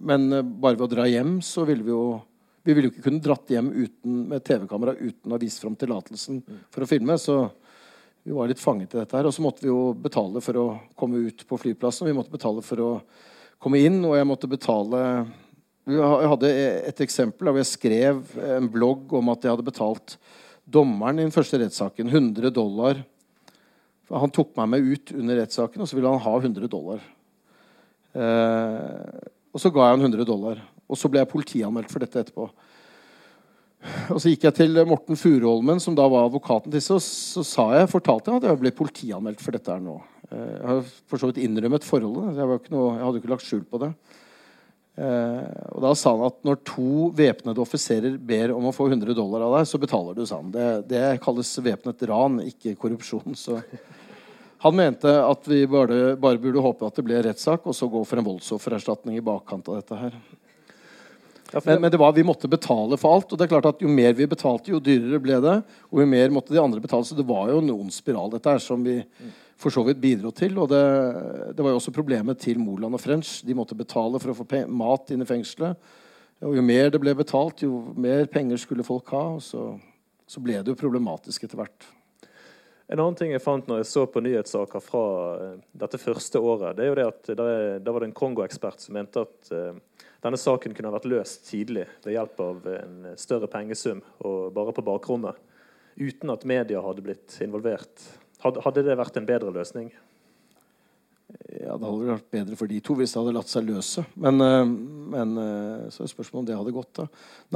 Men 0.02 0.24
bare 0.34 0.80
ved 0.80 0.86
å 0.88 0.88
dra 0.90 1.04
hjem 1.06 1.36
så 1.46 1.62
ville 1.68 1.86
vi 1.86 1.94
jo 1.94 2.16
vi 2.64 2.74
ville 2.74 2.90
jo 2.90 2.94
ikke 2.94 3.04
kunne 3.08 3.22
dratt 3.22 3.50
hjem 3.50 3.72
uten, 3.74 4.16
med 4.30 4.44
TV-kamera 4.46 4.94
uten 4.98 5.30
å 5.30 5.36
ha 5.36 5.42
vist 5.42 5.62
fram 5.62 5.76
tillatelsen 5.78 6.42
for 6.74 6.86
å 6.86 6.90
filme. 6.90 7.18
Så 7.22 7.36
vi 8.24 8.34
var 8.36 8.50
litt 8.52 8.62
fanget 8.62 8.94
i 8.94 9.00
dette 9.00 9.18
her. 9.18 9.30
Og 9.30 9.34
så 9.34 9.46
måtte 9.46 9.66
vi 9.66 9.72
jo 9.72 9.94
betale 9.98 10.44
for 10.46 10.60
å 10.62 10.66
komme 10.98 11.24
ut 11.26 11.46
på 11.48 11.58
flyplassen. 11.62 12.10
Vi 12.10 12.18
måtte 12.18 12.34
betale 12.34 12.62
for 12.66 12.84
å 12.86 12.92
komme 13.62 13.82
inn, 13.82 13.98
og 14.06 14.14
jeg 14.18 14.30
måtte 14.30 14.50
betale 14.50 15.02
Jeg 15.90 16.30
hadde 16.30 16.50
et 16.92 17.00
eksempel 17.02 17.50
hvor 17.50 17.58
jeg 17.58 17.72
skrev 17.72 18.20
en 18.56 18.68
blogg 18.70 19.14
om 19.18 19.32
at 19.34 19.42
jeg 19.42 19.56
hadde 19.56 19.66
betalt 19.66 20.18
dommeren 20.72 21.20
i 21.20 21.26
den 21.26 21.34
første 21.34 21.58
rettssaken 21.58 22.12
100 22.12 22.54
dollar. 22.54 23.02
Han 24.12 24.34
tok 24.34 24.54
meg 24.60 24.70
med 24.70 24.92
ut 24.92 25.14
under 25.16 25.40
rettssaken, 25.42 25.82
og 25.82 25.90
så 25.90 25.98
ville 25.98 26.12
han 26.12 26.22
ha 26.22 26.36
100 26.38 26.70
dollar. 26.70 27.02
Eh, 28.14 29.26
og 29.52 29.64
så 29.64 29.72
ga 29.74 29.88
jeg 29.88 29.98
han 29.98 30.06
100 30.06 30.28
dollar. 30.28 30.62
Og 30.92 31.00
så 31.00 31.10
ble 31.10 31.24
jeg 31.24 31.32
politianmeldt 31.32 31.92
for 31.92 32.04
dette 32.04 32.20
etterpå. 32.20 32.50
Og 34.14 34.20
så 34.22 34.30
gikk 34.30 34.46
jeg 34.46 34.58
til 34.60 34.82
Morten 34.86 35.18
Furuholmen, 35.18 35.80
som 35.82 35.96
da 35.98 36.06
var 36.12 36.28
advokaten 36.28 36.74
til 36.74 36.84
så, 36.86 37.00
så 37.02 37.42
sa 37.48 37.72
jeg, 37.74 37.90
fortalte 37.90 38.30
jeg 38.30 38.44
at 38.44 38.50
jeg 38.52 38.62
ble 38.62 38.74
politianmeldt 38.78 39.42
for 39.42 39.56
dette 39.56 39.74
her 39.74 39.82
nå. 39.82 39.98
Eh, 40.30 40.52
jeg 40.60 40.68
har 40.70 40.84
for 41.10 41.22
så 41.22 41.32
vidt 41.32 41.42
innrømmet 41.42 41.88
forholdet. 41.88 42.36
Jeg, 42.38 42.66
noe, 42.76 42.92
jeg 43.00 43.08
hadde 43.08 43.24
ikke 43.24 43.34
lagt 43.34 43.48
skjul 43.48 43.64
på 43.66 43.82
det. 43.82 43.96
Eh, 45.02 45.46
og 45.74 45.82
da 45.82 45.94
sa 45.98 46.12
han 46.14 46.28
at 46.28 46.38
når 46.46 46.60
to 46.68 47.08
væpnede 47.18 47.62
offiserer 47.64 48.20
ber 48.22 48.54
om 48.54 48.68
å 48.70 48.74
få 48.76 48.86
100 48.92 49.16
dollar 49.18 49.48
av 49.48 49.56
deg, 49.58 49.70
så 49.70 49.80
betaler 49.82 50.18
du, 50.18 50.26
sa 50.30 50.42
han. 50.42 50.52
Det, 50.54 50.68
det 50.92 51.06
kalles 51.24 51.56
væpnet 51.64 52.06
ran, 52.12 52.38
ikke 52.52 52.76
korrupsjon. 52.82 53.38
Så, 53.40 53.58
Han 54.62 54.78
mente 54.78 55.10
at 55.10 55.48
vi 55.50 55.64
bare, 55.66 56.14
bare 56.22 56.38
burde 56.38 56.62
håpe 56.62 56.86
at 56.86 57.00
det 57.00 57.06
ble 57.08 57.24
rettssak, 57.26 57.66
og 57.66 57.74
så 57.74 57.90
gå 57.90 58.04
for 58.06 58.22
en 58.22 58.28
voldsoffererstatning 58.28 59.18
i 59.18 59.26
bakkant 59.26 59.72
av 59.72 59.80
dette 59.80 59.98
her. 59.98 60.20
Men, 61.66 61.82
men, 61.82 61.90
det 61.92 62.00
var, 62.00 62.14
vi 62.16 62.24
måtte 62.24 62.48
betale 62.48 62.96
for 63.02 63.18
alt. 63.18 63.34
og 63.34 63.40
det 63.40 63.48
er 63.48 63.52
klart 63.52 63.72
at 63.74 63.82
Jo 63.84 63.90
mer 63.92 64.14
vi 64.16 64.30
betalte, 64.30 64.72
jo 64.72 64.80
dyrere 64.80 65.20
ble 65.20 65.40
det. 65.44 65.56
Og 65.90 66.04
jo 66.04 66.06
mer 66.08 66.30
måtte 66.32 66.54
de 66.54 66.62
andre 66.62 66.80
betale. 66.84 67.08
Så 67.08 67.18
det 67.18 67.26
var 67.28 67.50
jo 67.52 67.58
en 67.60 67.74
ond 67.74 67.92
spiral, 67.92 68.30
dette 68.32 68.54
her, 68.54 68.62
som 68.64 68.86
vi 68.86 69.02
for 69.62 69.74
så 69.74 69.84
vidt 69.86 70.02
bidro 70.02 70.32
til. 70.36 70.58
Og 70.62 70.70
det, 70.72 70.82
det 71.56 71.64
var 71.64 71.74
jo 71.74 71.80
også 71.80 71.94
problemet 71.96 72.42
til 72.42 72.60
Moland 72.62 72.98
og 72.98 73.04
French. 73.04 73.40
De 73.46 73.56
måtte 73.58 73.78
betale 73.78 74.20
for 74.22 74.34
å 74.34 74.38
få 74.42 74.66
mat 74.68 75.14
inn 75.14 75.24
i 75.24 75.30
fengselet. 75.30 75.80
Og 76.42 76.58
jo 76.58 76.66
mer 76.66 76.90
det 76.90 77.02
ble 77.02 77.14
betalt, 77.18 77.62
jo 77.62 77.94
mer 77.94 78.26
penger 78.32 78.62
skulle 78.62 78.86
folk 78.86 79.14
ha. 79.14 79.26
Og 79.38 79.44
så, 79.46 79.66
så 80.26 80.42
ble 80.44 80.58
det 80.60 80.74
jo 80.74 80.80
problematisk 80.80 81.46
etter 81.46 81.62
hvert. 81.62 81.90
En 82.92 83.00
annen 83.00 83.16
ting 83.16 83.30
jeg 83.32 83.44
fant 83.44 83.70
når 83.70 83.86
jeg 83.86 83.88
så 83.88 84.02
på 84.12 84.20
nyhetssaker 84.20 84.82
fra 84.84 85.04
uh, 85.40 85.52
dette 85.80 86.00
første 86.02 86.42
året, 86.44 86.76
det 86.76 86.84
er 86.84 86.90
jo 86.90 86.98
det 86.98 87.06
at 87.08 87.30
da 87.40 87.94
var 87.94 88.04
det 88.04 88.10
en 88.10 88.18
Kongo-ekspert 88.18 88.84
som 88.84 88.98
mente 88.98 89.24
at 89.24 89.52
uh, 89.56 89.78
denne 90.26 90.38
saken 90.38 90.76
kunne 90.76 90.92
ha 90.92 90.98
vært 90.98 91.08
løst 91.08 91.46
tidlig 91.48 91.86
ved 92.04 92.18
hjelp 92.18 92.42
av 92.44 92.68
en 92.74 92.98
større 93.16 93.48
pengesum 93.48 94.04
og 94.28 94.52
bare 94.58 94.76
på 94.76 94.84
bakrommet, 94.86 95.40
uten 95.96 96.36
at 96.36 96.44
media 96.44 96.84
hadde 96.84 97.06
blitt 97.06 97.38
involvert. 97.46 98.04
Hadde, 98.42 98.84
det 98.84 98.98
vært 99.00 99.20
en 99.20 99.28
bedre 99.28 99.54
løsning? 99.54 99.92
Ja, 101.52 101.78
det 101.78 101.86
hadde 101.86 102.10
vært 102.10 102.28
bedre 102.34 102.58
for 102.60 102.72
de 102.72 102.80
to 102.84 102.96
hvis 102.98 103.14
det 103.14 103.22
hadde 103.22 103.36
latt 103.38 103.52
seg 103.52 103.68
løse. 103.70 104.04
Men, 104.20 104.42
uh, 104.42 104.66
men 105.16 105.34
så 105.94 106.04
er 106.04 106.12
spørsmålet 106.12 106.42
om 106.42 106.50
det 106.50 106.60
hadde 106.60 106.76
gått. 106.76 106.92
da. 107.00 107.08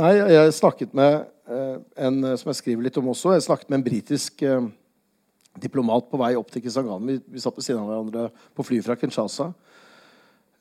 Nei, 0.02 0.13
jeg 0.36 0.58
snakket 0.62 0.95
med 0.98 1.32
en 1.45 2.24
som 2.39 2.50
jeg 2.50 2.58
skriver 2.58 2.88
litt 2.88 2.98
om 2.98 3.12
også, 3.12 3.36
jeg 3.36 3.45
snakket 3.45 3.69
med 3.69 3.78
en 3.78 3.86
britisk 3.86 4.41
diplomat 5.62 6.08
på 6.10 6.19
vei 6.19 6.32
opp 6.39 6.50
til 6.52 6.63
Kisangani. 6.63 7.13
Vi, 7.13 7.36
vi 7.36 7.43
satt 7.43 7.58
ved 7.58 7.67
siden 7.67 7.84
av 7.84 7.91
hverandre 7.91 8.26
på 8.58 8.65
flyet 8.65 8.88
fra 8.88 8.98
Kinshasa. 9.00 9.52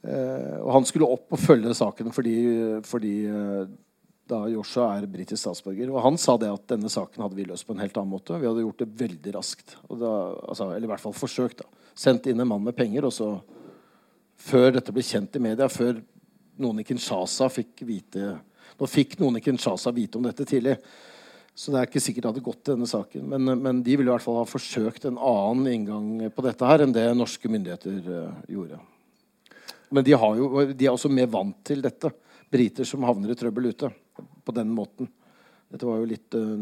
Eh, 0.04 0.56
og 0.60 0.70
han 0.74 0.84
skulle 0.84 1.08
opp 1.08 1.32
og 1.32 1.40
følge 1.40 1.72
saken 1.76 2.12
fordi, 2.12 2.36
fordi 2.84 3.14
eh, 3.24 3.62
da 4.30 4.40
Joshua 4.48 4.94
er 4.96 5.06
britisk 5.10 5.42
statsborger. 5.42 5.90
Og 5.92 6.02
han 6.04 6.16
sa 6.20 6.36
det 6.40 6.48
at 6.52 6.66
denne 6.72 6.90
saken 6.92 7.24
hadde 7.24 7.36
vi 7.36 7.46
løst 7.48 7.66
på 7.68 7.74
en 7.74 7.82
helt 7.82 7.96
annen 8.00 8.14
måte. 8.14 8.38
Vi 8.40 8.48
hadde 8.48 8.64
gjort 8.64 8.80
det 8.80 8.92
veldig 9.02 9.34
raskt. 9.36 9.76
Da, 9.90 10.12
altså, 10.48 10.70
eller 10.70 10.88
i 10.88 10.92
hvert 10.94 11.02
fall 11.02 11.16
forsøkt. 11.16 11.60
da. 11.60 11.90
Sendt 11.94 12.28
inn 12.30 12.40
en 12.40 12.48
mann 12.48 12.64
med 12.64 12.76
penger, 12.76 13.10
og 13.10 13.14
så 13.14 13.36
Før 14.44 14.72
dette 14.74 14.92
ble 14.92 15.00
kjent 15.06 15.36
i 15.38 15.40
media, 15.40 15.68
før 15.70 16.00
noen 16.60 16.80
i 16.82 16.84
Kinshasa 16.84 17.46
fikk 17.48 17.84
vite 17.86 18.32
Nå 18.74 18.88
fikk 18.90 19.14
noen 19.20 19.38
i 19.38 19.40
Kinshasa 19.40 19.92
vite 19.94 20.18
om 20.18 20.26
dette 20.26 20.44
tidlig. 20.44 20.74
Så 21.54 21.70
det 21.70 21.78
er 21.78 21.86
ikke 21.86 22.02
sikkert 22.02 22.24
det 22.24 22.30
hadde 22.32 22.42
gått 22.48 22.64
til 22.66 22.74
denne 22.74 22.88
saken. 22.90 23.28
Men, 23.30 23.52
men, 23.62 23.82
de 23.86 23.94
ville 23.94 24.10
i 24.10 24.12
hvert 24.12 24.24
fall 24.24 24.40
ha 24.40 24.48
forsøkt 24.48 25.06
en 25.06 25.20
annen 25.22 25.70
inngang 25.70 26.08
på 26.34 26.42
dette 26.42 26.66
her 26.66 26.82
enn 26.82 26.92
det 26.92 27.06
norske 27.14 27.46
myndigheter 27.46 28.00
uh, 28.10 28.40
gjorde. 28.50 28.80
Men 29.94 30.06
de, 30.08 30.16
jo, 30.18 30.48
de, 30.72 30.88
er 30.88 30.90
også 30.90 31.12
mer 31.14 31.30
vant 31.30 31.60
til 31.62 31.84
dette. 31.86 32.10
Briter 32.50 32.88
som 32.90 33.06
havner 33.06 33.30
i 33.30 33.38
trøbbel 33.38 33.70
ute 33.70 33.92
på 34.16 34.54
den 34.56 34.72
måten. 34.74 35.10
Dette 35.72 35.88
var 35.88 36.00
jo 36.00 36.08
litt 36.10 36.36
uh, 36.38 36.58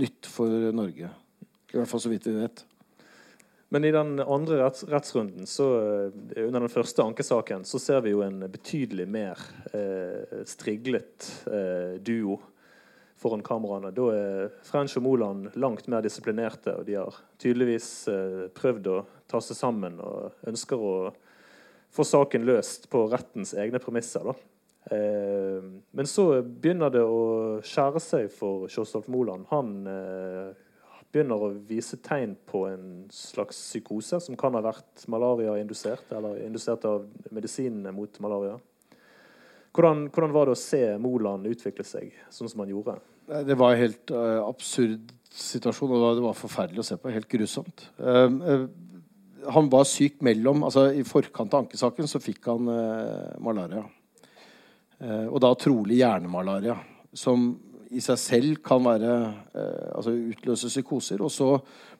nytt 0.00 0.30
for 0.30 0.72
Norge. 0.76 1.10
I 1.72 1.78
hvert 1.78 1.90
fall 1.90 2.02
så 2.02 2.12
vidt 2.12 2.26
vi 2.28 2.36
vet. 2.38 2.64
Men 3.74 3.84
i 3.84 3.92
den 3.94 4.20
andre 4.22 4.60
retts 4.60 4.84
rettsrunden, 4.86 5.48
så, 5.50 5.68
uh, 6.08 6.42
under 6.44 6.66
den 6.66 6.72
første 6.72 7.06
ankesaken, 7.06 7.64
så 7.66 7.80
ser 7.82 8.04
vi 8.06 8.12
jo 8.14 8.24
en 8.26 8.44
betydelig 8.50 9.08
mer 9.10 9.40
striglet 10.46 11.30
duo 12.04 12.38
foran 13.16 13.42
kameraene. 13.42 13.92
Da 13.96 14.08
er 14.12 14.50
French 14.66 14.96
og 14.98 15.04
Moland 15.06 15.54
langt 15.56 15.88
mer 15.88 16.04
disiplinerte, 16.04 16.76
og 16.76 16.86
de 16.88 16.98
har 16.98 17.16
tydeligvis 17.40 17.88
eh, 18.12 18.42
prøvd 18.56 18.90
å 18.92 18.98
ta 19.30 19.40
seg 19.42 19.58
sammen 19.58 20.00
og 20.04 20.46
ønsker 20.46 20.76
å 20.80 20.96
få 21.96 22.04
saken 22.04 22.44
løst 22.46 22.90
på 22.92 23.06
rettens 23.12 23.54
egne 23.56 23.80
premisser. 23.82 24.28
Eh, 24.28 24.44
men 24.86 26.06
så 26.06 26.28
begynner 26.46 26.92
det 26.94 27.02
å 27.02 27.58
skjære 27.66 28.02
seg 28.02 28.28
for 28.30 28.68
Kjostolf 28.70 29.08
Moland. 29.10 29.48
Han 29.50 29.72
eh, 29.90 30.52
begynner 31.10 31.42
å 31.42 31.50
vise 31.68 31.98
tegn 32.04 32.36
på 32.48 32.66
en 32.68 32.86
slags 33.14 33.58
psykose 33.70 34.20
som 34.22 34.38
kan 34.38 34.54
ha 34.54 34.62
vært 34.64 35.06
malaria-indusert, 35.10 36.06
eller 36.14 36.42
indusert 36.44 36.86
av 36.88 37.06
medisinene 37.34 37.94
mot 37.96 38.20
malaria. 38.22 38.58
Hvordan, 39.76 40.06
hvordan, 40.08 40.32
var 40.32 40.48
det 40.48 40.56
å 40.56 40.60
se 40.60 40.82
Moland 41.02 41.48
utvikle 41.50 41.84
seg 41.84 42.14
sånn 42.32 42.48
som 42.48 42.62
han 42.62 42.72
gjorde? 42.72 42.96
Det 43.26 43.56
var 43.58 43.74
en 43.74 43.82
helt 43.82 44.12
uh, 44.14 44.46
absurd 44.46 45.10
situasjon, 45.36 45.92
og 45.92 46.16
det 46.16 46.24
var 46.24 46.38
forferdelig 46.38 46.80
å 46.80 46.86
se 46.86 46.96
på. 47.00 47.12
Helt 47.12 47.28
grusomt. 47.28 47.88
Uh, 47.98 48.30
uh, 48.46 49.50
han 49.52 49.68
var 49.70 49.84
syk 49.86 50.22
mellom 50.26 50.64
altså 50.66 50.88
I 50.96 51.04
forkant 51.06 51.52
av 51.54 51.66
ankesaken 51.66 52.08
så 52.10 52.18
fikk 52.18 52.48
han 52.50 52.66
malaria. 53.38 53.84
Og 54.96 55.36
da 55.44 55.50
trolig 55.60 55.98
hjernemalaria, 55.98 56.72
som 57.12 57.50
i 57.92 58.00
seg 58.00 58.16
selv 58.18 58.60
kan 58.64 58.80
være 58.80 59.10
altså 59.94 60.14
utløse 60.16 60.70
psykoser. 60.72 61.20
Og 61.20 61.30
så 61.30 61.50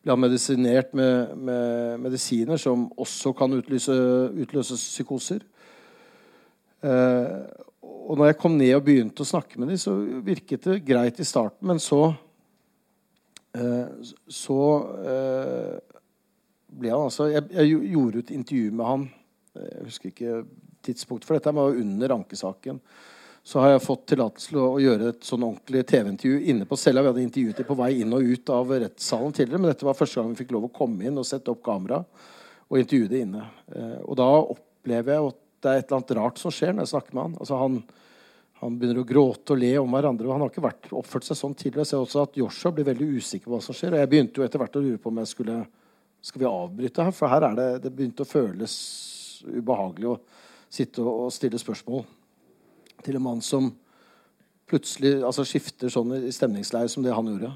ble 0.01 0.15
han 0.15 0.23
medisinert 0.23 0.95
med, 0.97 1.35
med 1.37 2.01
medisiner 2.07 2.57
som 2.61 2.87
også 2.97 3.35
kan 3.37 3.53
utløse, 3.59 3.95
utløse 4.33 4.79
psykoser. 4.81 5.45
Uh, 6.81 7.45
og 8.09 8.17
når 8.19 8.31
jeg 8.31 8.39
kom 8.41 8.57
ned 8.57 8.73
og 8.77 8.85
begynte 8.87 9.25
å 9.25 9.29
snakke 9.29 9.61
med 9.61 9.73
dem, 9.73 9.81
så 9.81 9.95
virket 10.25 10.67
det 10.69 10.83
greit 10.87 11.21
i 11.21 11.29
starten. 11.29 11.67
Men 11.69 11.83
så 11.83 12.15
så 14.29 14.61
ble 16.77 16.93
han 16.93 17.07
altså 17.07 17.31
jeg, 17.31 17.47
jeg, 17.55 17.79
gjorde 17.93 18.23
et 18.25 18.33
intervju 18.37 18.73
med 18.73 18.85
han. 18.85 19.07
Jeg 19.57 19.87
husker 19.87 20.13
ikke 20.13 20.41
tidspunktet 20.87 21.29
for 21.29 21.39
dette, 21.39 21.53
var 21.53 21.71
var 21.71 21.81
under 21.83 22.15
ankesaken. 22.17 22.81
Så 23.47 23.61
har 23.63 23.77
jeg 23.77 23.85
fått 23.85 24.09
tillatelse 24.11 24.51
til 24.51 24.59
å, 24.59 24.69
å, 24.75 24.81
gjøre 24.83 25.11
et 25.13 25.27
sånn 25.27 25.45
ordentlig 25.47 25.85
TV-intervju 25.87 26.41
inne 26.51 26.67
på 26.67 26.79
cella. 26.81 27.05
Vi 27.05 27.13
hadde 27.13 27.23
intervjuet 27.23 27.61
dem 27.61 27.69
på 27.69 27.77
vei 27.79 27.93
inn 28.03 28.15
og 28.17 28.27
ut 28.27 28.51
av 28.51 28.73
rettssalen 28.75 29.37
tidligere, 29.37 29.63
men 29.63 29.71
dette 29.71 29.87
var 29.87 29.99
første 29.99 30.19
gang 30.19 30.33
vi 30.33 30.41
fikk 30.41 30.57
lov 30.57 30.67
å 30.67 30.73
komme 30.75 31.07
inn 31.07 31.21
og 31.21 31.29
sette 31.29 31.53
opp 31.53 31.63
kamera 31.67 32.01
og 32.67 32.81
intervjue 32.81 33.13
det 33.13 33.21
inne. 33.23 33.45
og 34.03 34.17
da 34.19 34.27
opplever 34.41 35.15
jeg 35.15 35.29
at 35.29 35.39
det 35.63 35.71
er 35.71 35.79
et 35.79 35.87
eller 35.87 36.01
annet 36.01 36.17
rart 36.19 36.41
som 36.43 36.55
skjer 36.55 36.75
når 36.75 36.85
jeg 36.87 36.93
snakker 36.97 37.15
med 37.15 37.23
han. 37.23 37.39
Altså 37.39 37.61
han, 37.61 37.79
han 38.61 38.79
begynner 38.81 39.03
å 39.05 39.07
gråte 39.07 39.55
og 39.55 39.63
le 39.63 39.73
om 39.79 39.95
hverandre. 39.95 40.27
og 40.27 40.35
Han 40.35 40.45
har 40.45 40.51
ikke 40.51 40.67
vært, 40.67 40.91
oppført 40.91 41.29
seg 41.29 41.39
sånn 41.39 41.55
tidligere. 41.55 41.87
Jeg 41.87 41.93
ser 41.93 42.03
også 42.03 42.27
at 42.27 42.39
Joshua 42.41 42.75
blir 42.75 42.89
veldig 42.91 43.09
usikker 43.15 43.47
på 43.47 43.55
hva 43.55 43.63
som 43.63 43.79
skjer. 43.79 43.95
og 43.95 44.03
Jeg 44.03 44.11
begynte 44.11 44.43
jo 44.43 44.47
etter 44.47 44.63
hvert 44.63 44.79
å 44.79 44.83
lure 44.83 45.03
på 45.03 45.13
om 45.13 45.23
jeg 45.23 45.31
skulle 45.37 45.61
skal 46.27 46.43
vi 46.43 46.49
avbryte 46.51 47.07
her. 47.07 47.15
For 47.15 47.31
her 47.31 47.47
er 47.49 47.59
det, 47.59 47.69
det 47.85 47.93
begynte 47.95 48.27
å 48.27 48.29
føles 48.29 48.75
ubehagelig 49.47 50.11
å 50.11 50.19
sitte 50.73 51.03
og, 51.03 51.29
stille 51.35 51.59
spørsmål 51.61 52.05
til 53.05 53.19
en 53.19 53.27
mann 53.27 53.43
som 53.45 53.71
plutselig 54.67 55.21
altså 55.25 55.45
skifter 55.47 55.93
sånn 55.93 56.17
i 56.19 56.35
stemningsleir 56.35 56.91
som 56.91 57.05
det 57.05 57.15
han 57.15 57.29
gjorde. 57.31 57.53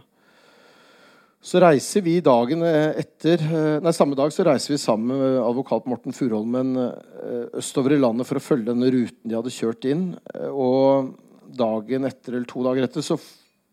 Så 1.40 1.60
reiser 1.62 2.04
vi 2.04 2.18
dagen 2.20 2.62
etter, 2.66 3.40
eh, 3.40 3.78
nei, 3.80 3.92
Samme 3.96 4.14
dag 4.14 4.28
så 4.32 4.44
reiser 4.44 4.74
vi 4.74 4.78
sammen 4.78 5.16
med 5.16 5.38
advokat 5.40 5.86
Morten 5.88 6.12
Furholmen 6.12 6.74
eh, 6.76 7.46
østover 7.56 7.96
i 7.96 8.00
landet 8.00 8.28
for 8.28 8.36
å 8.36 8.44
følge 8.44 8.68
denne 8.68 8.90
ruten 8.92 9.24
de 9.24 9.38
hadde 9.38 9.54
kjørt 9.54 9.88
inn. 9.88 10.10
Eh, 10.34 10.52
og 10.52 11.14
dagen 11.56 12.04
etter, 12.04 12.36
eller 12.36 12.44
to 12.50 12.60
dager 12.66 12.84
etter 12.84 13.02
så 13.02 13.16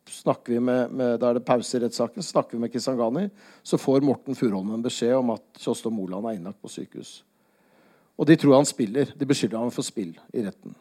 snakker 0.08 0.56
vi 0.56 0.63
med, 0.63 0.95
med 0.95 1.19
Da 1.19 1.30
er 1.30 1.41
det 1.41 1.45
pause 1.45 1.76
i 1.76 1.84
rettssaken. 1.84 2.23
Snakker 2.23 2.56
vi 2.56 2.63
med 2.63 2.71
Kisangani. 2.71 3.28
Så 3.67 3.76
får 3.76 4.00
Morten 4.00 4.39
Furholmen 4.39 4.86
beskjed 4.86 5.17
om 5.19 5.36
at 5.36 5.60
Kjostov 5.60 5.91
Moland 5.91 6.32
er 6.32 6.39
innlagt 6.39 6.63
på 6.63 6.71
sykehus. 6.71 7.19
Og 8.17 8.25
de 8.25 8.38
tror 8.39 8.58
han 8.58 8.67
spiller. 8.67 9.13
De 9.13 9.30
beskylder 9.30 9.62
ham 9.62 9.73
for 9.73 9.86
spill 9.86 10.15
i 10.34 10.45
retten. 10.45 10.73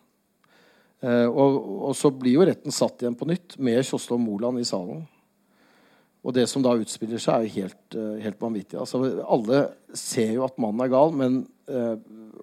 Eh, 1.05 1.27
og, 1.29 1.59
og, 1.91 1.93
så 1.97 2.11
blir 2.15 2.39
jo 2.39 2.47
retten 2.49 2.75
satt 2.75 3.03
igjen 3.03 3.19
på 3.19 3.29
nytt 3.29 3.59
med 3.61 3.83
Kjostov 3.85 4.21
Moland 4.23 4.63
i 4.63 4.69
salen. 4.69 5.05
Og 6.27 6.35
det 6.35 6.49
som 6.51 6.65
da 6.65 6.73
utspiller 6.75 7.21
seg, 7.23 7.45
er 7.45 7.47
jo 7.47 7.61
helt, 7.61 7.85
uh, 7.95 8.17
helt 8.19 8.41
vanvittig. 8.43 8.79
Altså, 8.83 8.99
alle 9.23 9.61
ser 9.95 10.33
jo 10.35 10.47
at 10.47 10.57
mannen 10.59 10.83
er 10.83 10.91
gal, 10.91 11.13
men 11.15 11.37
eh, 11.71 11.93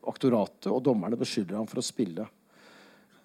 aktoratet 0.08 0.69
og 0.71 0.79
dommerne 0.86 1.19
beskylder 1.19 1.60
ham 1.60 1.67
for 1.67 1.82
å 1.82 1.84
spille. 1.84 2.23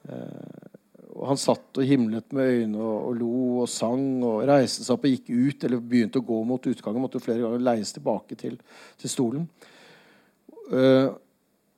Eh, 0.08 0.66
og 1.14 1.28
han 1.30 1.38
satt 1.38 1.78
og 1.78 1.86
himlet 1.86 2.34
med 2.34 2.50
øynene 2.50 2.82
og, 2.82 2.96
og, 2.96 3.14
lo 3.20 3.30
og 3.62 3.70
sang 3.70 4.02
og 4.26 4.42
reiste 4.50 4.82
seg 4.82 4.96
opp 4.96 5.06
og 5.06 5.14
gikk 5.14 5.30
ut, 5.30 5.68
eller 5.68 5.86
begynte 5.94 6.20
å 6.20 6.26
gå 6.26 6.40
mot 6.50 6.68
utgangen. 6.72 7.04
Måtte 7.06 7.20
jo 7.20 7.26
flere 7.28 7.44
ganger 7.44 7.64
leies 7.70 7.94
tilbake 7.94 8.38
til, 8.42 8.58
til 8.98 9.14
stolen. 9.14 9.46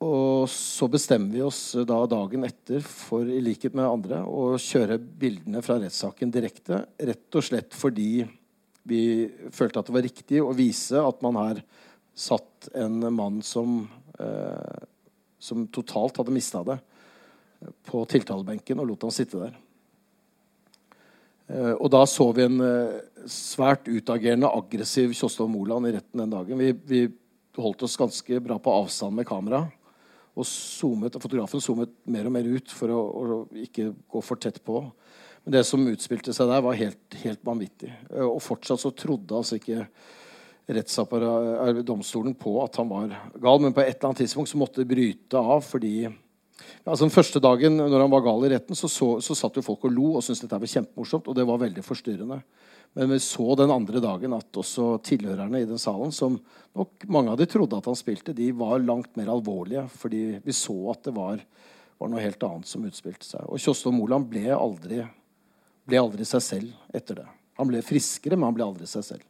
Og 0.01 0.49
så 0.49 0.87
bestemmer 0.89 1.35
vi 1.35 1.43
oss 1.45 1.75
da 1.85 1.99
dagen 2.09 2.45
etter 2.47 2.81
for, 2.81 3.27
i 3.29 3.41
likhet 3.43 3.75
med 3.77 3.85
andre, 3.85 4.23
å 4.25 4.57
kjøre 4.57 4.97
bildene 4.97 5.61
fra 5.61 5.77
rettssaken 5.77 6.31
direkte. 6.33 6.79
Rett 6.97 7.37
og 7.37 7.45
slett 7.45 7.75
fordi 7.77 8.23
vi 8.89 9.01
følte 9.53 9.81
at 9.81 9.89
det 9.91 9.93
var 9.93 10.05
riktig 10.07 10.39
å 10.41 10.55
vise 10.57 10.97
at 10.97 11.21
man 11.21 11.37
her 11.37 11.61
satt 12.17 12.71
en 12.73 12.97
mann 13.13 13.41
som, 13.45 13.83
eh, 14.17 14.79
som 15.37 15.67
totalt 15.69 16.17
hadde 16.17 16.33
mista 16.33 16.63
det, 16.65 16.79
på 17.85 18.01
tiltalebenken 18.09 18.81
og 18.81 18.89
lot 18.89 19.05
han 19.05 19.13
sitte 19.13 19.37
der. 19.37 19.53
Eh, 21.45 21.75
og 21.75 21.91
da 21.93 22.01
så 22.09 22.25
vi 22.33 22.47
en, 22.47 22.57
svært 23.29 23.85
utagerende, 23.85 24.49
aggressiv 24.49 25.13
Kjostov 25.13 25.51
Moland 25.53 25.85
i 25.85 25.93
retten 25.93 26.23
den 26.23 26.33
dagen. 26.33 26.57
Vi, 26.57 26.73
vi, 26.89 27.03
holdt 27.59 27.83
oss 27.83 27.99
ganske 27.99 28.39
bra 28.39 28.55
på 28.63 28.71
avstand 28.71 29.17
med 29.17 29.27
kamera. 29.27 29.65
Og 30.39 30.47
zoomet, 30.47 31.17
fotografen 31.19 31.63
zoomet 31.63 31.91
mer 32.07 32.29
og 32.29 32.35
mer 32.37 32.47
ut 32.47 32.71
for 32.71 32.93
å, 32.93 33.01
å 33.01 33.39
ikke 33.65 33.89
gå 34.11 34.23
for 34.23 34.39
tett 34.39 34.61
på. 34.63 34.85
Men 35.43 35.57
det 35.57 35.63
som 35.67 35.83
utspilte 35.89 36.33
seg 36.35 36.49
der, 36.51 36.63
var 36.63 36.77
helt, 36.77 37.19
helt 37.23 37.41
vanvittig. 37.45 37.91
Og 38.23 38.39
fortsatt 38.45 38.81
så 38.83 38.93
trodde 38.93 39.37
altså 39.37 39.57
ikke 39.57 39.87
domstolen 41.83 42.35
på 42.37 42.53
at 42.63 42.77
han 42.79 42.91
var 42.91 43.15
gal. 43.41 43.63
Men 43.63 43.73
på 43.73 43.81
et 43.83 43.95
eller 43.95 44.11
annet 44.11 44.21
tidspunkt 44.23 44.51
så 44.51 44.59
måtte 44.61 44.83
det 44.83 44.91
bryte 44.91 45.39
av 45.39 45.65
fordi 45.65 45.95
altså 46.85 47.07
Den 47.07 47.13
første 47.13 47.39
dagen 47.41 47.79
når 47.79 48.03
han 48.03 48.11
var 48.11 48.21
gal 48.21 48.45
i 48.45 48.51
retten, 48.53 48.77
så, 48.77 48.87
så, 48.87 49.15
så 49.19 49.35
satt 49.35 49.57
jo 49.57 49.65
folk 49.65 49.83
og 49.89 49.95
lo 49.95 50.11
og 50.15 50.23
syntes 50.23 50.43
dette 50.45 50.59
var 50.61 50.69
kjempemorsomt. 50.69 51.27
Og 51.27 51.35
det 51.35 51.47
var 51.49 51.59
veldig 51.61 51.83
forstyrrende. 51.83 52.37
Men 52.93 53.09
vi 53.09 53.19
så 53.23 53.55
den 53.55 53.71
andre 53.71 54.01
dagen 54.03 54.33
at 54.35 54.57
også 54.59 54.97
tilhørerne 55.07 55.61
i 55.61 55.67
den 55.67 55.79
salen, 55.79 56.11
som 56.11 56.35
nok 56.75 57.05
mange 57.07 57.31
av 57.31 57.39
de 57.39 57.47
trodde 57.47 57.77
at 57.77 57.87
han 57.87 57.95
spilte, 57.95 58.35
de 58.35 58.49
var 58.51 58.83
langt 58.83 59.15
mer 59.15 59.31
alvorlige. 59.31 59.85
Fordi 59.95 60.23
vi 60.43 60.55
så 60.55 60.75
at 60.91 61.05
det 61.07 61.15
var, 61.15 61.39
var 61.97 62.11
noe 62.11 62.23
helt 62.23 62.43
annet 62.43 62.67
som 62.67 62.83
utspilte 62.87 63.27
seg. 63.29 63.47
Og 63.47 63.61
Kjostolv 63.63 63.95
Moland 63.95 64.27
ble 64.31 64.49
aldri, 64.55 65.05
ble 65.87 66.01
aldri 66.03 66.27
seg 66.27 66.43
selv 66.43 66.95
etter 66.95 67.23
det. 67.23 67.27
Han 67.61 67.71
ble 67.71 67.83
friskere, 67.85 68.35
men 68.35 68.49
han 68.49 68.59
ble 68.59 68.67
aldri 68.67 68.89
seg 68.89 69.07
selv. 69.07 69.27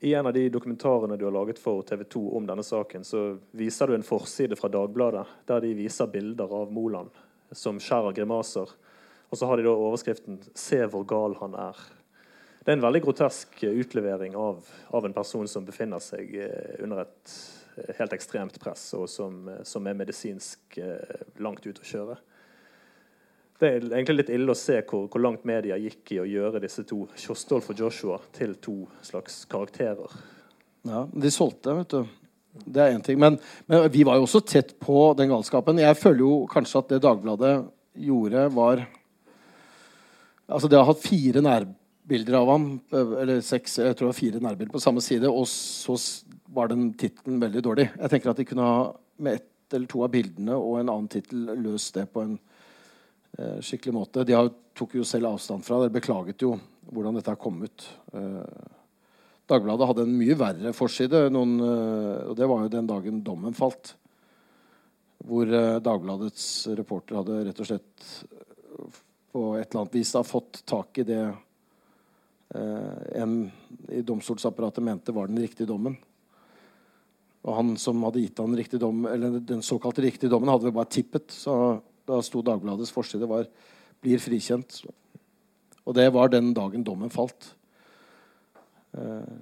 I 0.00 0.14
en 0.14 0.28
av 0.30 0.32
de 0.32 0.46
dokumentarene 0.54 1.16
du 1.18 1.24
har 1.26 1.34
laget 1.34 1.58
for 1.58 1.82
TV 1.82 2.04
2 2.06 2.20
om 2.38 2.44
denne 2.46 2.62
saken, 2.62 3.04
så 3.04 3.32
viser 3.58 3.90
du 3.90 3.96
en 3.96 4.06
forside 4.06 4.56
fra 4.56 4.70
Dagbladet 4.70 5.24
der 5.50 5.64
de 5.64 5.72
viser 5.74 6.08
bilder 6.12 6.52
av 6.54 6.70
Moland 6.72 7.10
som 7.52 7.80
skjærer 7.82 8.14
grimaser. 8.14 8.70
Og 9.28 9.40
så 9.40 9.48
har 9.50 9.58
de 9.58 9.66
da 9.66 9.74
overskriften 9.74 10.38
'Se 10.54 10.86
hvor 10.86 11.04
gal 11.04 11.34
han 11.40 11.52
er'. 11.52 11.97
Det 12.68 12.74
er 12.74 12.76
en 12.76 12.82
veldig 12.84 13.00
grotesk 13.00 13.62
utlevering 13.64 14.34
av, 14.36 14.58
av 14.92 15.06
en 15.08 15.14
person 15.16 15.46
som 15.48 15.64
befinner 15.64 16.02
seg 16.04 16.34
eh, 16.36 16.74
under 16.84 16.98
et 17.00 17.30
eh, 17.80 17.94
helt 17.96 18.12
ekstremt 18.12 18.58
press, 18.60 18.82
og 18.92 19.06
som, 19.08 19.38
eh, 19.48 19.62
som 19.64 19.88
er 19.88 19.96
medisinsk 19.96 20.76
langt 21.40 21.64
ute 21.64 21.80
å 21.80 21.88
kjøre. 21.88 22.18
Det 23.56 23.70
er 23.70 23.86
egentlig 23.86 24.18
litt 24.18 24.34
ille 24.36 24.52
å 24.52 24.58
se 24.66 24.76
hvor, 24.82 25.08
hvor, 25.08 25.24
langt 25.24 25.48
media 25.48 25.80
gikk 25.80 26.12
i 26.12 26.20
å 26.20 26.28
gjøre 26.28 26.60
disse 26.66 26.84
to 26.92 27.06
Kjostolf 27.16 27.72
og 27.72 27.80
Joshua 27.86 28.20
til 28.36 28.52
to 28.60 28.76
slags 29.00 29.40
karakterer. 29.48 30.20
Ja, 30.92 31.06
De 31.08 31.32
solgte, 31.32 31.72
vet 31.80 31.96
du. 31.96 32.14
Det 32.68 32.84
er 32.84 32.92
én 32.98 33.08
ting. 33.08 33.16
Men, 33.16 33.40
men, 33.64 33.88
vi 33.96 34.04
var 34.04 34.20
jo 34.20 34.28
også 34.28 34.44
tett 34.44 34.76
på 34.76 35.14
den 35.16 35.32
galskapen. 35.32 35.80
Jeg 35.80 36.02
føler 36.04 36.26
jo 36.26 36.44
kanskje 36.52 36.84
at 36.84 36.92
det 36.92 37.02
Dagbladet 37.08 37.62
gjorde, 37.96 38.48
var 38.60 38.90
Altså, 40.48 40.68
det 40.68 40.78
har 40.80 40.86
hatt 40.88 41.04
fire 41.04 41.40
nærbilder 42.08 42.38
av 42.38 42.48
ham, 42.48 42.66
eller 42.92 43.40
seks, 43.44 43.78
jeg 43.78 43.94
tror 43.94 44.08
det 44.08 44.12
var 44.14 44.16
fire 44.16 44.40
nærbilder 44.40 44.72
på 44.72 44.80
samme 44.80 45.00
side, 45.04 45.28
og 45.28 45.44
så 45.46 45.94
var 46.54 46.68
den 46.68 46.94
tittelen 46.96 47.40
veldig 47.40 47.62
dårlig. 47.62 47.90
Jeg 47.98 48.10
tenker 48.10 48.30
at 48.30 48.38
de 48.38 48.46
kunne 48.48 48.64
ha 48.64 48.78
med 49.18 49.34
ett 49.34 49.74
eller 49.74 49.86
to 49.86 50.00
av 50.02 50.10
bildene 50.10 50.56
og 50.56 50.78
en 50.78 50.88
annen 50.88 51.08
tittel 51.12 51.50
løst 51.60 51.94
det 51.98 52.06
på 52.08 52.22
en 52.24 52.38
eh, 53.36 53.58
skikkelig 53.60 53.92
måte. 53.92 54.24
De 54.24 54.32
har, 54.32 54.48
tok 54.72 54.94
jo 54.96 55.04
selv 55.04 55.28
avstand 55.28 55.66
fra 55.66 55.82
det. 55.82 55.90
Beklaget 55.92 56.40
jo 56.40 56.54
hvordan 56.88 57.18
dette 57.18 57.28
har 57.28 57.40
kommet. 57.40 57.84
Eh, 58.14 58.70
Dagbladet 59.48 59.88
hadde 59.90 60.06
en 60.06 60.16
mye 60.16 60.36
verre 60.40 60.72
forside, 60.72 61.26
noen, 61.32 61.58
eh, 61.60 62.30
og 62.30 62.38
det 62.38 62.48
var 62.48 62.64
jo 62.64 62.72
den 62.72 62.88
dagen 62.88 63.20
dommen 63.26 63.56
falt. 63.56 63.92
Hvor 65.28 65.52
eh, 65.52 65.82
Dagbladets 65.84 66.48
reporter 66.78 67.20
hadde 67.20 67.42
rett 67.50 67.60
og 67.60 67.68
slett 67.68 68.08
eh, 68.30 69.04
på 69.36 69.44
et 69.58 69.68
eller 69.68 69.82
annet 69.82 70.00
vis 70.00 70.14
da, 70.16 70.24
fått 70.24 70.62
tak 70.64 71.02
i 71.04 71.06
det 71.12 71.26
en 72.48 73.32
i 73.92 74.00
domstolsapparatet 74.00 74.80
mente 74.84 75.12
var 75.12 75.28
den 75.28 75.40
riktige 75.42 75.68
dommen. 75.68 75.98
Og 77.48 77.54
han 77.56 77.74
som 77.80 78.02
hadde 78.06 78.22
gitt 78.22 78.40
han 78.42 78.56
riktig 78.56 78.80
dom, 78.82 79.04
eller 79.08 79.38
den 79.44 79.62
såkalte 79.64 80.02
riktige 80.04 80.32
dommen, 80.32 80.50
hadde 80.52 80.68
vel 80.68 80.76
bare 80.76 80.90
tippet. 80.92 81.30
Så 81.32 81.52
da 82.08 82.20
sto 82.24 82.42
Dagbladets 82.44 82.92
forside 82.94 83.28
var 83.28 83.46
'blir 84.02 84.18
frikjent'. 84.18 84.86
Og 85.86 85.94
det 85.94 86.12
var 86.12 86.28
den 86.28 86.52
dagen 86.54 86.84
dommen 86.84 87.10
falt. 87.10 87.54
Eh. 88.92 89.36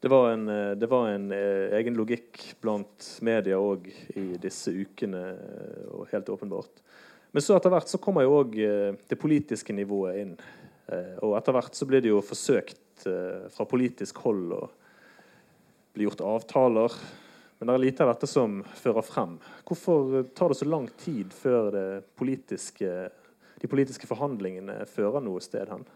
Det 0.00 0.08
var 0.08 0.30
en, 0.30 0.48
eh, 0.48 0.74
det 0.74 0.86
var 0.86 1.08
en 1.08 1.32
eh, 1.32 1.74
egen 1.78 1.96
logikk 1.96 2.54
blant 2.60 3.18
media 3.22 3.58
òg 3.58 3.88
i 4.16 4.36
disse 4.36 4.70
ukene, 4.70 5.38
og 5.90 6.06
helt 6.12 6.28
åpenbart. 6.28 6.82
Men 7.36 7.44
så 7.44 7.58
etter 7.58 7.72
hvert 7.74 7.90
så 7.92 8.00
kommer 8.00 8.24
jo 8.24 8.38
òg 8.40 8.56
det 8.56 9.18
politiske 9.20 9.74
nivået 9.76 10.22
inn. 10.22 10.32
Og 11.20 11.34
etter 11.36 11.52
hvert 11.52 11.76
så 11.76 11.84
blir 11.84 12.00
det 12.00 12.08
jo 12.08 12.22
forsøkt 12.24 13.04
fra 13.52 13.66
politisk 13.68 14.22
hold 14.24 14.54
å 14.56 14.62
bli 15.92 16.06
gjort 16.06 16.24
avtaler 16.24 16.96
men 17.58 17.70
det 17.70 17.74
er 17.74 17.84
lite 17.86 18.04
av 18.04 18.12
dette 18.12 18.28
som 18.28 18.58
fører 18.76 19.04
frem. 19.04 19.36
Hvorfor 19.64 20.26
tar 20.36 20.52
det 20.52 20.58
så 20.58 20.68
lang 20.68 20.88
tid 21.00 21.32
før 21.32 22.02
politiske, 22.18 22.90
de 23.62 23.70
politiske 23.70 24.08
forhandlingene 24.08 24.82
fører 24.90 25.24
noe 25.24 25.40
sted 25.44 25.72
hen? 25.72 25.86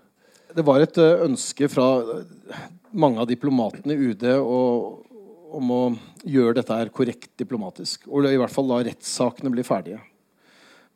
Det 0.56 0.64
var 0.66 0.82
et 0.82 0.96
eh, 0.98 1.24
ønske 1.26 1.68
fra 1.70 1.86
eh, 2.16 2.62
mange 2.90 3.20
av 3.22 3.28
diplomatene 3.30 3.94
i 3.94 4.08
UD 4.10 4.24
og, 4.40 5.04
om 5.54 5.74
å 5.74 5.82
gjøre 6.26 6.56
dette 6.58 6.78
her 6.80 6.90
korrekt 6.94 7.30
diplomatisk. 7.38 8.08
Og 8.08 8.26
i 8.26 8.40
hvert 8.40 8.54
fall 8.54 8.66
la 8.70 8.80
rettssakene 8.88 9.52
bli 9.52 9.66
ferdige. 9.66 10.00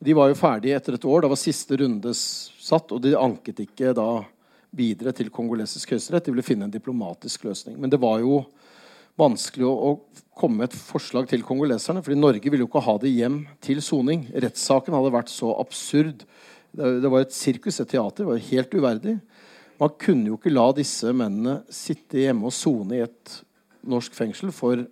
De 0.04 0.12
var 0.16 0.28
jo 0.28 0.36
ferdige 0.36 0.76
etter 0.76 0.98
et 0.98 1.06
år. 1.08 1.24
Da 1.24 1.30
var 1.32 1.40
siste 1.40 1.78
runde 1.80 2.12
satt, 2.14 2.92
og 2.92 3.00
de 3.04 3.14
anket 3.16 3.62
ikke 3.64 3.94
da 3.96 4.08
videre 4.74 5.14
til 5.16 5.30
kongolesisk 5.32 5.94
høyesterett. 5.94 6.26
De 6.26 6.34
ville 6.34 6.44
finne 6.44 6.66
en 6.68 6.74
diplomatisk 6.74 7.46
løsning. 7.46 7.78
Men 7.80 7.92
det 7.92 8.00
var 8.02 8.18
jo 8.20 8.42
vanskelig 9.20 9.66
å, 9.68 9.72
å, 9.72 10.24
komme 10.34 10.58
med 10.58 10.72
et 10.72 10.76
forslag 10.76 11.28
til 11.30 11.44
kongoleserne. 11.46 12.02
fordi 12.02 12.18
Norge 12.18 12.50
ville 12.50 12.64
jo 12.64 12.68
ikke 12.68 12.82
ha 12.82 12.96
det 13.00 13.12
hjem 13.14 13.44
til 13.62 13.80
soning. 13.84 14.26
Rettssaken 14.34 14.96
hadde 14.96 15.14
vært 15.14 15.30
så 15.30 15.52
absurd. 15.62 16.24
Det, 16.74 16.90
det 17.04 17.12
var 17.12 17.22
et 17.22 17.36
sirkus, 17.36 17.78
et 17.78 17.92
teater. 17.94 18.24
Det 18.24 18.30
var 18.32 18.48
helt 18.50 18.74
uverdig. 18.74 19.14
Man 19.80 19.94
kunne 20.04 20.32
jo 20.32 20.38
ikke 20.38 20.52
la 20.52 20.66
disse 20.74 21.14
mennene 21.14 21.60
sitte 21.72 22.20
hjemme 22.20 22.50
og 22.50 22.56
sone 22.56 22.98
i 22.98 23.04
et 23.06 23.38
norsk 23.86 24.14
fengsel 24.16 24.52
for 24.54 24.82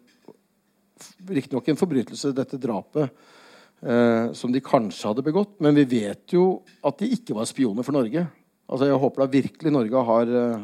riktignok 1.27 1.69
en 1.69 1.79
forbrytelse, 1.79 2.33
dette 2.37 2.59
drapet, 2.63 3.11
som 3.83 4.53
de 4.55 4.61
kanskje 4.63 5.09
hadde 5.11 5.25
begått. 5.27 5.57
Men 5.59 5.75
vi 5.75 5.83
vet 5.91 6.31
jo 6.37 6.63
at 6.87 7.01
de 7.01 7.09
ikke 7.17 7.35
var 7.35 7.49
spioner 7.51 7.83
for 7.83 7.97
Norge. 7.97 8.23
Altså, 8.73 8.87
Jeg 8.89 9.01
håper 9.03 9.23
da 9.23 9.33
virkelig 9.33 9.73
Norge 9.75 10.05
har 10.09 10.31
eh, 10.33 10.63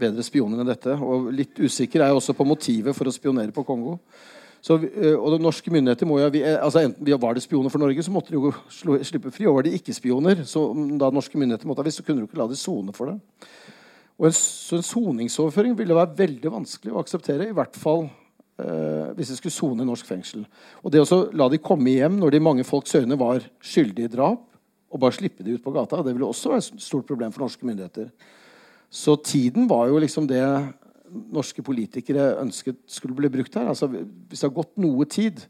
bedre 0.00 0.24
spioner 0.24 0.62
enn 0.62 0.70
dette. 0.70 0.96
Og 0.96 1.28
litt 1.34 1.58
usikker 1.60 2.00
er 2.00 2.10
jeg 2.10 2.20
også 2.20 2.36
på 2.38 2.46
motivet 2.48 2.96
for 2.96 3.08
å 3.08 3.14
spionere 3.14 3.54
på 3.54 3.66
Kongo. 3.66 3.98
Så, 4.64 4.78
og 4.80 5.26
de 5.34 5.38
norske 5.44 5.68
myndigheter 5.68 6.08
må 6.08 6.22
jo, 6.22 6.30
eh, 6.40 6.56
altså 6.56 6.80
Enten 6.86 7.10
var 7.20 7.36
det 7.36 7.44
spioner 7.44 7.72
for 7.72 7.82
Norge, 7.82 8.02
så 8.02 8.14
måtte 8.14 8.32
de 8.32 8.40
jo 8.40 8.54
slippe 9.04 9.32
fri. 9.34 9.44
Og 9.50 9.58
var 9.58 9.68
de 9.68 9.74
ikke 9.76 9.96
spioner, 9.96 10.46
så 10.48 10.70
da 11.00 11.12
norske 11.12 11.36
myndigheter 11.36 11.68
måtte 11.68 11.84
ha 11.84 11.88
visst, 11.90 12.00
så 12.00 12.06
kunne 12.06 12.24
du 12.24 12.30
ikke 12.30 12.40
la 12.40 12.48
de 12.48 12.58
sone 12.58 12.96
for 12.96 13.12
det. 13.12 13.18
Og 14.14 14.30
en, 14.30 14.36
så 14.38 14.78
en 14.78 14.86
soningsoverføring 14.86 15.74
ville 15.76 15.96
være 15.98 16.16
veldig 16.22 16.52
vanskelig 16.56 16.94
å 16.94 17.02
akseptere. 17.02 17.50
I 17.50 17.56
hvert 17.56 17.76
fall 17.76 18.06
eh, 18.06 18.23
hvis 18.54 19.32
de 19.32 19.36
skulle 19.36 19.54
sone 19.54 19.82
i 19.82 19.88
norsk 19.88 20.06
fengsel. 20.06 20.44
Og 20.82 20.92
det 20.94 21.02
å 21.02 21.20
la 21.34 21.48
de 21.50 21.58
komme 21.58 21.90
hjem 21.90 22.20
når 22.20 22.36
de 22.36 22.42
mange 22.44 22.66
folks 22.66 22.94
øyne 22.94 23.18
var 23.18 23.42
skyldige 23.58 24.06
i 24.06 24.12
drap, 24.12 24.44
og 24.94 25.00
bare 25.02 25.16
slippe 25.16 25.42
de 25.42 25.56
ut 25.56 25.64
på 25.64 25.72
gata, 25.74 26.04
det 26.06 26.14
ville 26.14 26.28
også 26.28 26.52
være 26.52 26.62
et 26.62 26.82
stort 26.84 27.08
problem 27.08 27.32
for 27.34 27.42
norske 27.42 27.66
myndigheter. 27.66 28.12
Så 28.94 29.16
tiden 29.18 29.66
var 29.66 29.88
jo 29.90 29.98
liksom 29.98 30.28
det 30.30 30.44
norske 31.34 31.62
politikere 31.66 32.36
ønsket 32.42 32.78
skulle 32.86 33.16
bli 33.18 33.30
brukt 33.32 33.58
her. 33.58 33.66
Altså, 33.72 33.88
hvis 33.90 34.40
det 34.40 34.46
har 34.46 34.54
gått 34.54 34.76
noe 34.78 35.06
tid, 35.10 35.42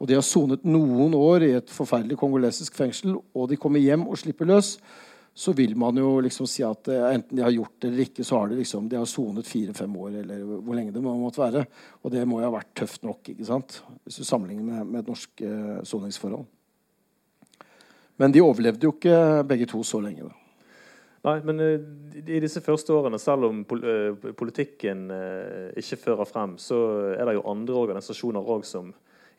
og 0.00 0.08
de 0.08 0.16
har 0.16 0.24
sonet 0.24 0.64
noen 0.68 1.14
år 1.16 1.44
i 1.44 1.54
et 1.58 1.72
forferdelig 1.72 2.18
kongolesisk 2.20 2.76
fengsel, 2.76 3.16
og 3.36 3.48
de 3.48 3.58
kommer 3.60 3.80
hjem 3.80 4.06
og 4.08 4.20
slipper 4.20 4.48
løs, 4.48 4.74
så 5.34 5.52
vil 5.52 5.76
man 5.76 5.96
jo 5.96 6.18
liksom 6.20 6.46
si 6.50 6.64
at 6.66 6.88
uh, 6.90 7.06
enten 7.14 7.38
de 7.38 7.44
har 7.44 7.54
gjort 7.54 7.76
det 7.78 7.88
eller 7.88 8.04
ikke, 8.04 8.24
så 8.26 8.40
har 8.40 8.50
de 8.50 8.58
liksom, 8.58 8.88
de 8.90 8.98
har 8.98 9.06
sonet 9.08 9.46
fire-fem 9.46 9.96
år, 9.96 10.18
eller 10.22 10.42
hvor 10.48 10.76
lenge 10.76 10.94
det 10.94 11.02
må, 11.04 11.14
måtte 11.20 11.42
være. 11.42 11.64
Og 12.02 12.12
det 12.12 12.26
må 12.28 12.40
jo 12.40 12.48
ha 12.48 12.56
vært 12.58 12.74
tøft 12.82 13.06
nok, 13.06 13.32
ikke 13.32 13.46
sant? 13.48 13.78
hvis 14.04 14.20
du 14.20 14.26
sammenligner 14.26 14.66
med, 14.66 14.90
med 14.90 15.02
et 15.02 15.12
norsk 15.12 15.44
uh, 15.46 15.78
soningsforhold. 15.86 16.44
Men 18.20 18.34
de 18.34 18.44
overlevde 18.44 18.84
jo 18.84 18.92
ikke 18.92 19.16
begge 19.48 19.70
to 19.70 19.80
så 19.86 20.02
lenge. 20.04 20.28
da. 20.28 20.36
Nei, 21.30 21.36
men 21.46 21.62
uh, 21.62 21.88
i 22.20 22.42
disse 22.42 22.60
første 22.64 22.92
årene, 22.96 23.20
selv 23.22 23.48
om 23.48 23.62
politikken 23.64 25.06
ikke 25.78 26.02
fører 26.04 26.28
frem, 26.28 26.58
så 26.60 26.80
er 27.14 27.22
det 27.28 27.38
jo 27.38 27.48
andre 27.48 27.78
organisasjoner 27.86 28.56
òg 28.56 28.66
som 28.68 28.90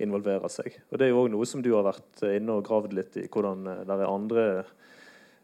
involverer 0.01 0.49
seg. 0.49 0.79
Og 0.89 0.97
Det 0.97 1.05
er 1.05 1.11
jo 1.11 1.25
òg 1.27 1.33
noe 1.35 1.45
som 1.45 1.61
du 1.61 1.75
har 1.75 1.85
vært 1.85 2.23
inne 2.31 2.55
og 2.57 2.65
gravd 2.65 2.95
litt 2.97 3.21
i. 3.21 3.27
Hvordan 3.29 3.67
det 3.85 3.97
er 3.99 4.07
andre 4.09 4.45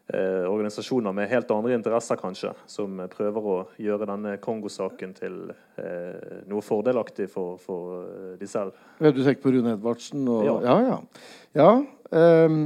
organisasjoner 0.08 1.12
med 1.12 1.28
helt 1.28 1.50
andre 1.52 1.74
interesser 1.76 2.16
kanskje, 2.16 2.54
som 2.64 2.96
prøver 3.12 3.48
å 3.52 3.56
gjøre 3.76 4.06
denne 4.08 4.36
Kongo-saken 4.40 5.12
til 5.18 5.34
noe 6.48 6.64
fordelaktig 6.64 7.26
for, 7.28 7.58
for 7.60 8.06
de 8.40 8.48
selv. 8.48 8.72
Du 9.02 9.20
tenker 9.20 9.42
på 9.42 9.52
Rune 9.52 9.74
Edvardsen? 9.76 10.22
Og, 10.24 10.46
ja. 10.48 10.56
ja, 10.64 10.78
ja. 10.88 11.02
ja 11.60 11.74
um 12.48 12.62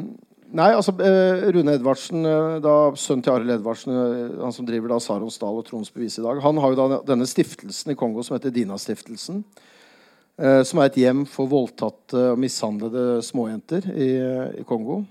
Nei, 0.52 0.68
altså 0.76 0.92
eh, 1.00 1.46
Rune 1.55 1.78
Edvardsen, 1.78 2.26
eh, 2.28 2.59
da, 2.61 2.74
sønnen 3.00 3.24
til 3.24 3.33
Arild 3.33 3.55
Edvardsen, 3.55 3.92
eh, 3.96 4.35
han 4.42 4.52
som 4.52 4.66
driver 4.68 4.92
da 4.92 4.98
Sarons 5.00 5.38
Dal 5.40 5.61
og 5.62 5.64
Troens 5.64 5.88
Bevis 5.94 6.18
i 6.20 6.24
dag, 6.24 6.42
han 6.44 6.61
har 6.61 6.74
jo 6.74 6.76
da 6.76 6.98
denne 7.09 7.28
stiftelsen 7.28 7.94
i 7.94 7.96
Kongo 7.96 8.24
som 8.26 8.37
heter 8.37 8.52
Dina-stiftelsen. 8.52 9.40
Eh, 10.37 10.61
som 10.68 10.83
er 10.83 10.90
et 10.90 10.98
hjem 11.00 11.24
for 11.28 11.48
voldtatte 11.48 12.26
og 12.35 12.40
mishandlede 12.40 13.22
småjenter 13.24 13.88
i, 13.96 14.11
i 14.61 14.66
Kongo. 14.68 15.02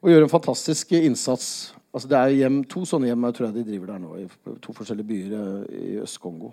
Og 0.00 0.08
gjør 0.08 0.24
en 0.24 0.32
fantastisk 0.32 0.94
innsats. 0.96 1.46
Altså 1.92 2.08
det 2.08 2.18
er 2.18 2.36
hjem, 2.38 2.60
To 2.70 2.86
sånne 2.88 3.10
hjem 3.10 3.26
jeg 3.28 3.36
tror 3.36 3.48
jeg 3.48 3.56
de 3.58 3.64
driver 3.68 3.92
der 3.92 4.02
nå, 4.02 4.10
i 4.16 4.58
to 4.64 4.74
forskjellige 4.76 5.08
byer 5.10 5.32
eh, 5.38 5.80
i 5.80 5.88
Øst-Kongo. 6.00 6.52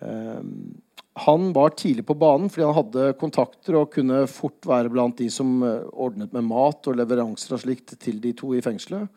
Um, 0.00 0.80
han 1.20 1.50
var 1.52 1.74
tidlig 1.76 2.06
på 2.06 2.16
banen 2.16 2.48
fordi 2.48 2.64
han 2.64 2.76
hadde 2.78 3.12
kontakter 3.20 3.76
og 3.76 3.90
kunne 3.92 4.22
fort 4.30 4.66
være 4.66 4.88
blant 4.92 5.18
de 5.18 5.26
som 5.30 5.58
ordnet 5.60 6.32
med 6.32 6.46
mat 6.46 6.86
og 6.88 6.96
leveranser 6.96 7.56
og 7.56 7.62
slikt 7.64 7.96
til 8.00 8.20
de 8.22 8.32
to 8.38 8.54
i 8.56 8.62
fengselet. 8.64 9.10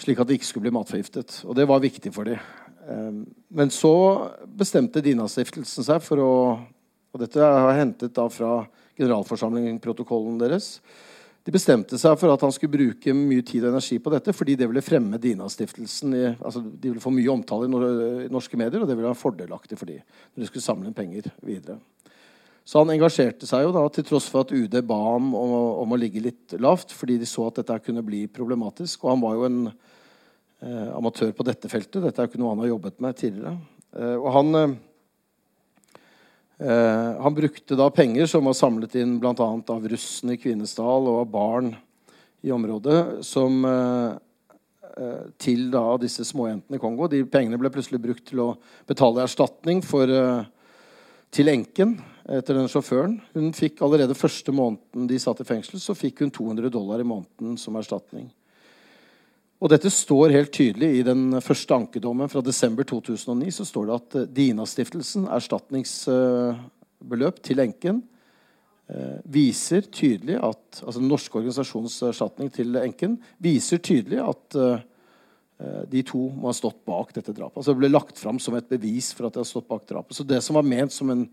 Slik 0.00 0.18
at 0.18 0.28
de 0.28 0.38
ikke 0.38 0.48
skulle 0.48 0.66
bli 0.66 0.74
matforgiftet. 0.74 1.42
Og 1.46 1.54
det 1.54 1.68
var 1.70 1.84
viktig 1.84 2.10
for 2.16 2.26
dem. 2.26 2.40
Um, 2.88 3.22
men 3.48 3.72
så 3.72 3.94
bestemte 4.44 5.04
Dina-stiftelsen 5.04 5.86
seg 5.86 6.02
for 6.04 6.20
å 6.20 6.32
Og 7.14 7.20
dette 7.22 7.38
har 7.38 7.70
jeg 7.70 7.78
hentet 7.78 8.12
da 8.16 8.24
fra 8.26 8.64
generalforsamlingsprotokollen 8.98 10.34
deres. 10.40 10.80
De 11.44 11.52
bestemte 11.52 11.98
seg 12.00 12.14
for 12.16 12.32
at 12.32 12.40
han 12.40 12.52
skulle 12.54 12.72
bruke 12.72 13.12
mye 13.12 13.44
tid 13.44 13.66
og 13.66 13.74
energi 13.74 13.98
på 14.00 14.12
dette 14.14 14.32
fordi 14.32 14.54
det 14.56 14.68
ville 14.70 14.84
fremme 14.84 15.20
Dina-stiftelsen. 15.20 16.14
Altså, 16.38 16.62
de 16.64 16.88
ville 16.92 17.04
få 17.04 17.12
mye 17.12 17.32
omtale 17.34 17.68
i 17.68 18.30
norske 18.32 18.56
medier, 18.56 18.80
og 18.80 18.88
det 18.88 18.96
ville 18.96 19.10
være 19.10 19.20
fordelaktig 19.20 19.76
for 19.76 19.92
dem 19.92 20.00
når 20.00 20.40
de 20.40 20.48
skulle 20.48 20.64
samle 20.64 20.94
penger 20.96 21.28
videre. 21.44 21.76
Så 22.64 22.80
han 22.80 22.94
engasjerte 22.94 23.44
seg 23.44 23.66
jo 23.66 23.74
da, 23.76 23.82
til 23.92 24.06
tross 24.08 24.30
for 24.32 24.46
at 24.46 24.52
UD 24.56 24.78
ba 24.88 24.96
ham 24.96 25.34
om, 25.36 25.50
om, 25.82 25.92
å 25.92 25.98
ligge 26.00 26.22
litt 26.24 26.54
lavt, 26.56 26.94
fordi 26.96 27.18
de 27.20 27.28
så 27.28 27.50
at 27.50 27.60
dette 27.60 27.76
kunne 27.84 28.04
bli 28.06 28.22
problematisk. 28.32 29.04
Og 29.04 29.12
han 29.12 29.20
var 29.20 29.36
jo 29.36 29.44
en 29.50 29.58
eh, 29.68 30.88
amatør 30.96 31.34
på 31.36 31.44
dette 31.44 31.68
feltet. 31.68 32.00
Dette 32.00 32.22
er 32.22 32.24
jo 32.24 32.32
ikke 32.32 32.40
noe 32.40 32.54
han 32.54 32.64
har 32.64 32.72
jobbet 32.72 33.04
med 33.04 33.20
tidligere. 33.20 33.52
Eh, 33.92 34.16
og 34.16 34.30
han, 34.38 34.56
eh, 34.62 34.76
eh 36.58 37.22
han 37.24 37.34
brukte 37.34 37.76
da 37.76 37.90
penger 37.90 38.26
som 38.26 38.44
var 38.44 38.54
samlet 38.54 38.94
inn 38.94 39.18
bl.a. 39.18 39.34
av 39.68 39.88
russene 39.88 40.34
i 40.34 40.40
Kvinesdal 40.40 41.08
og 41.08 41.20
av 41.24 41.30
barn 41.30 41.74
i 42.44 42.52
området, 42.52 43.24
som, 43.24 43.64
eh, 43.64 44.16
eh, 44.98 45.22
til 45.38 45.70
da 45.70 45.96
disse 45.96 46.24
småjentene 46.24 46.76
i 46.76 46.82
Kongo. 46.82 47.08
De 47.08 47.24
pengene 47.24 47.58
ble 47.58 47.70
plutselig 47.70 48.02
brukt 48.02 48.26
til 48.26 48.40
å 48.44 48.56
betale 48.86 49.24
erstatning 49.24 49.82
for, 49.82 50.06
til 51.30 51.48
enken 51.48 51.96
etter 52.28 52.54
den 52.54 52.68
sjåføren. 52.68 53.20
Hun 53.34 53.52
fikk 53.52 53.82
Allerede 53.82 54.14
første 54.14 54.52
måneden 54.52 55.08
de 55.08 55.18
satt 55.18 55.40
i 55.40 55.48
fengsel, 55.48 55.80
så 55.80 55.96
fikk 55.96 56.20
hun 56.20 56.30
200 56.30 56.70
dollar 56.70 57.00
i 57.00 57.08
måneden 57.08 57.58
som 57.58 57.76
erstatning. 57.76 58.30
Og 59.64 59.70
dette 59.72 59.88
står 59.88 60.28
helt 60.34 60.50
tydelig 60.52 60.98
i 60.98 61.04
den 61.06 61.38
første 61.40 61.72
ankedommen 61.72 62.28
fra 62.28 62.42
desember 62.44 62.84
2009. 62.84 63.48
så 63.56 63.64
står 63.64 63.86
det 63.88 63.94
at 63.94 64.16
eh, 64.20 64.26
Dina-stiftelsen, 64.36 65.24
erstatningsbeløp 65.32 67.38
til 67.48 67.62
enken, 67.64 68.02
eh, 68.92 69.24
viser 69.24 69.88
tydelig 69.88 70.36
at 70.36 70.84
altså 70.84 71.00
Den 71.00 71.08
norske 71.08 71.40
organisasjonens 71.40 71.96
erstatning 72.10 72.52
til 72.52 72.76
enken 72.76 73.16
viser 73.40 73.80
tydelig 73.80 74.20
at 74.20 74.52
eh, 74.60 74.84
de 75.88 76.02
to 76.04 76.28
må 76.34 76.50
ha 76.50 76.54
stått 76.58 76.84
bak 76.84 77.14
dette 77.16 77.32
drapet. 77.32 77.56
Altså 77.56 77.72
Det 77.72 77.80
ble 77.80 77.94
lagt 77.94 78.20
fram 78.20 78.36
som 78.42 78.52
et 78.58 78.68
bevis 78.68 79.14
for 79.16 79.30
at 79.30 79.32
de 79.32 79.40
har 79.40 79.48
stått 79.48 79.70
bak 79.70 79.88
drapet. 79.88 80.12
Så 80.12 80.28
det 80.28 80.44
som 80.44 80.60
var 80.60 80.68
ment 80.68 80.92
som 80.92 81.08
en 81.14 81.24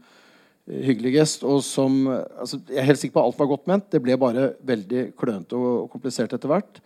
hyggelig 0.72 1.17
gest, 1.17 1.44
og 1.44 1.60
som 1.67 2.08
altså 2.08 2.62
Jeg 2.70 2.80
er 2.80 2.89
helt 2.94 3.02
sikker 3.02 3.17
på 3.17 3.26
at 3.26 3.28
alt 3.28 3.39
var 3.44 3.52
godt 3.58 3.67
ment. 3.67 3.91
Det 3.91 4.00
ble 4.00 4.15
bare 4.15 4.54
veldig 4.63 5.20
klønete 5.20 5.58
og 5.58 5.91
komplisert 5.91 6.32
etter 6.38 6.48
hvert. 6.48 6.80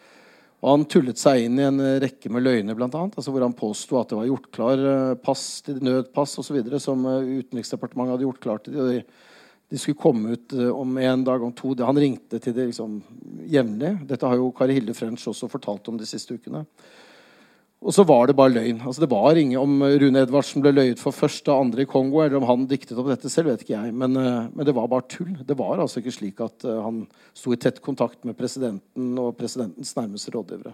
Og 0.65 0.71
han 0.71 0.85
tullet 0.89 1.19
seg 1.21 1.43
inn 1.45 1.59
i 1.61 1.67
en 1.67 1.77
rekke 2.01 2.31
med 2.33 2.41
løgner, 2.41 2.73
annet, 2.73 3.13
altså 3.13 3.29
hvor 3.29 3.43
han 3.45 3.53
påsto 3.53 3.99
at 3.99 4.09
det 4.09 4.17
var 4.17 4.29
gjort 4.31 4.47
klar 4.55 4.81
eh, 4.81 5.13
pass 5.21 5.43
til 5.61 5.77
nødpass 5.85 6.39
osv. 6.41 6.57
som 6.81 7.05
eh, 7.05 7.35
Utenriksdepartementet 7.43 8.15
hadde 8.15 8.25
gjort 8.25 8.41
klar 8.41 8.63
til 8.65 8.79
de, 8.79 9.03
de 9.69 9.81
skulle 9.81 10.01
komme 10.01 10.33
ut 10.33 10.55
eh, 10.57 10.71
om 10.73 10.97
en 10.97 11.25
dag, 11.27 11.45
om 11.45 11.53
to. 11.53 11.75
Han 11.85 12.01
ringte 12.01 12.41
til 12.41 12.57
det 12.57 12.71
liksom, 12.71 12.97
jevnlig. 13.45 13.93
Dette 14.09 14.25
har 14.25 14.41
jo 14.41 14.49
Kari 14.57 14.79
Hilde 14.79 14.97
French 14.97 15.27
også 15.29 15.51
fortalt 15.53 15.85
om 15.91 16.01
de 16.01 16.09
siste 16.09 16.33
ukene. 16.33 16.65
Og 17.85 17.93
så 17.93 18.01
var 18.07 18.25
det 18.25 18.37
bare 18.37 18.49
løgn. 18.49 18.79
Altså 18.81 19.03
det 19.03 19.11
var 19.11 19.37
ingen 19.37 19.61
Om 19.61 19.83
Rune 20.01 20.23
Edvardsen 20.25 20.63
ble 20.63 20.71
løyet 20.73 21.01
for 21.01 21.13
første 21.13 21.53
og 21.53 21.67
andre 21.67 21.85
i 21.85 21.89
Kongo, 21.89 22.23
eller 22.23 22.39
om 22.39 22.47
han 22.49 22.65
diktet 22.69 22.97
opp 22.97 23.11
dette 23.11 23.29
selv, 23.29 23.51
vet 23.51 23.61
ikke 23.61 23.75
jeg. 23.75 23.93
Men, 23.93 24.17
eh, 24.17 24.47
men, 24.49 24.65
det 24.65 24.73
var 24.73 24.89
bare 24.89 25.05
tull. 25.11 25.35
Det 25.45 25.57
var 25.59 25.83
altså 25.83 26.01
ikke 26.01 26.15
slik 26.15 26.41
at 26.41 26.65
uh, 26.65 26.81
han 26.81 27.03
sto 27.37 27.53
i 27.53 27.59
tett 27.61 27.83
kontakt 27.85 28.25
med 28.25 28.37
presidenten 28.39 29.13
og 29.21 29.35
presidentens 29.37 29.93
nærmeste 29.99 30.33
rådgivere. 30.33 30.73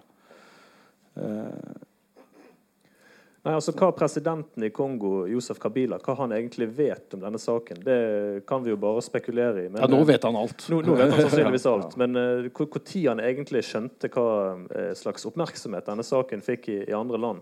Uh, 3.42 3.48
Nei, 3.48 3.56
altså 3.58 3.74
Hva 3.74 3.90
presidenten 3.98 4.64
i 4.64 4.70
Kongo, 4.70 5.24
Josef 5.26 5.58
Kabila, 5.60 5.98
hva 6.06 6.14
han 6.20 6.34
egentlig 6.36 6.68
vet 6.78 7.16
om 7.16 7.24
denne 7.24 7.40
saken, 7.42 7.80
det 7.82 8.44
kan 8.46 8.62
vi 8.62 8.70
jo 8.70 8.78
bare 8.78 9.02
spekulere 9.02 9.64
i. 9.64 9.70
Men, 9.70 9.82
ja, 9.82 9.88
Nå 9.90 10.04
vet 10.06 10.28
han 10.28 10.36
alt. 10.38 10.68
Nå, 10.70 10.84
nå 10.86 10.98
vet 11.00 11.10
han 11.10 11.22
sannsynligvis 11.26 11.66
alt. 11.66 11.96
Men 11.98 12.20
uh, 12.20 12.76
tid 12.78 13.08
han 13.10 13.24
egentlig 13.24 13.64
skjønte 13.66 14.12
hva 14.14 14.28
uh, 14.62 14.92
slags 14.98 15.26
oppmerksomhet 15.26 15.90
denne 15.90 16.06
saken 16.06 16.46
fikk 16.46 16.70
i, 16.70 16.78
i, 16.84 16.94
andre 16.94 17.18
land, 17.18 17.42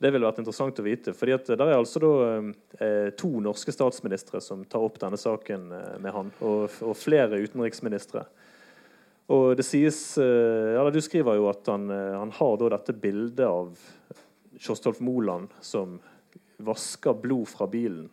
det 0.00 0.10
ville 0.10 0.24
vært 0.24 0.40
interessant 0.40 0.80
å 0.80 0.84
vite. 0.86 1.12
fordi 1.14 1.34
at 1.36 1.50
det 1.52 1.60
er 1.60 1.76
altså 1.76 2.00
da 2.00 2.14
uh, 2.40 3.10
to 3.20 3.28
norske 3.44 3.74
statsministre 3.74 4.40
som 4.40 4.64
tar 4.64 4.86
opp 4.86 4.96
denne 5.02 5.20
saken 5.20 5.68
med 6.00 6.08
han, 6.14 6.32
og, 6.40 6.72
og 6.80 6.96
flere 6.96 7.42
utenriksministre. 7.44 8.24
Og 9.34 9.54
det 9.56 9.64
sies, 9.64 9.98
ja, 10.20 10.82
Du 10.92 10.98
skriver 11.00 11.38
jo 11.38 11.46
at 11.48 11.68
han, 11.72 11.88
han 11.88 12.32
har 12.36 12.64
dette 12.74 12.92
bildet 12.92 13.46
av 13.48 13.70
Kjostolf 14.60 15.00
Moland 15.04 15.52
som 15.64 15.98
vasker 16.62 17.16
blod 17.18 17.48
fra 17.50 17.66
bilen. 17.70 18.08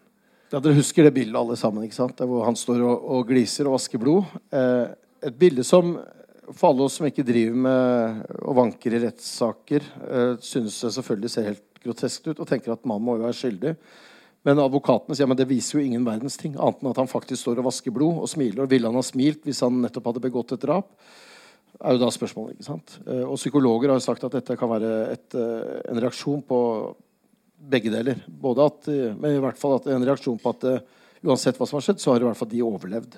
Ja, 0.52 0.60
Dere 0.60 0.76
husker 0.82 1.06
det 1.08 1.14
bildet 1.16 1.38
alle 1.40 1.56
sammen, 1.60 1.86
ikke 1.88 1.96
sant? 1.96 2.18
Der 2.20 2.28
hvor 2.28 2.44
han 2.44 2.58
står 2.60 2.82
og, 2.84 3.06
og 3.16 3.30
gliser 3.30 3.70
og 3.70 3.78
vasker 3.78 4.02
blod. 4.02 4.28
Eh, 4.52 4.90
et 5.30 5.38
bilde 5.40 5.64
som 5.64 5.94
for 6.52 6.72
alle 6.72 6.86
oss 6.88 6.98
som 7.00 7.08
ikke 7.08 7.26
driver 7.26 7.60
med 7.66 8.24
og 8.42 8.58
vanker 8.58 8.96
i 8.98 9.02
rettssaker, 9.06 9.86
eh, 10.08 10.34
synes 10.44 10.80
det 10.84 10.94
selvfølgelig 10.98 11.32
ser 11.32 11.50
helt 11.52 11.68
groteskt 11.82 12.28
ut 12.28 12.40
og 12.40 12.50
tenker 12.50 12.74
at 12.74 12.84
mannen 12.86 13.08
må 13.08 13.18
jo 13.18 13.26
være 13.26 13.38
skyldig. 13.38 13.76
Men 14.48 14.60
advokatene 14.64 15.16
sier 15.16 15.30
men 15.30 15.38
det 15.38 15.50
viser 15.50 15.78
jo 15.78 15.86
ingen 15.86 16.06
verdens 16.06 16.38
ting, 16.42 16.56
annet 16.58 16.82
enn 16.82 16.92
at 16.92 17.02
han 17.04 17.10
faktisk 17.10 17.44
står 17.44 17.62
og 17.62 17.70
vasker 17.70 17.94
blod 17.94 18.24
og 18.24 18.30
smiler. 18.30 18.64
Og 18.64 18.72
ville 18.72 18.90
han 18.90 18.98
ha 18.98 19.06
smilt 19.06 19.46
hvis 19.46 19.62
han 19.66 19.84
nettopp 19.84 20.10
hadde 20.10 20.24
begått 20.24 20.56
et 20.56 20.64
drap? 20.66 20.90
Er 21.80 21.96
jo 21.96 22.02
da 22.02 22.12
spørsmålet. 22.14 22.58
ikke 22.58 22.68
sant? 22.68 22.98
Eh, 23.06 23.24
og 23.24 23.40
psykologer 23.40 23.92
har 23.92 24.00
jo 24.00 24.06
sagt 24.06 24.26
at 24.28 24.38
dette 24.38 24.58
kan 24.60 24.70
være 24.72 24.92
et, 25.14 25.28
eh, 25.36 25.82
en 25.92 26.02
reaksjon 26.02 26.44
på 26.46 26.60
begge 27.72 27.92
deler. 27.94 28.24
Både 28.28 28.66
at, 28.66 28.88
eh, 28.88 29.14
men 29.16 29.38
i 29.38 29.44
hvert 29.44 29.58
fall 29.58 29.78
at 29.78 29.88
en 29.88 30.06
reaksjon 30.06 30.40
på 30.42 30.56
at 30.56 30.84
uansett 31.24 31.58
hva 31.58 31.68
som 31.68 31.78
har 31.78 31.86
skjedd, 31.86 32.02
så 32.02 32.14
har 32.14 32.22
i 32.22 32.30
hvert 32.30 32.38
fall 32.38 32.50
de 32.50 32.62
overlevd. 32.66 33.18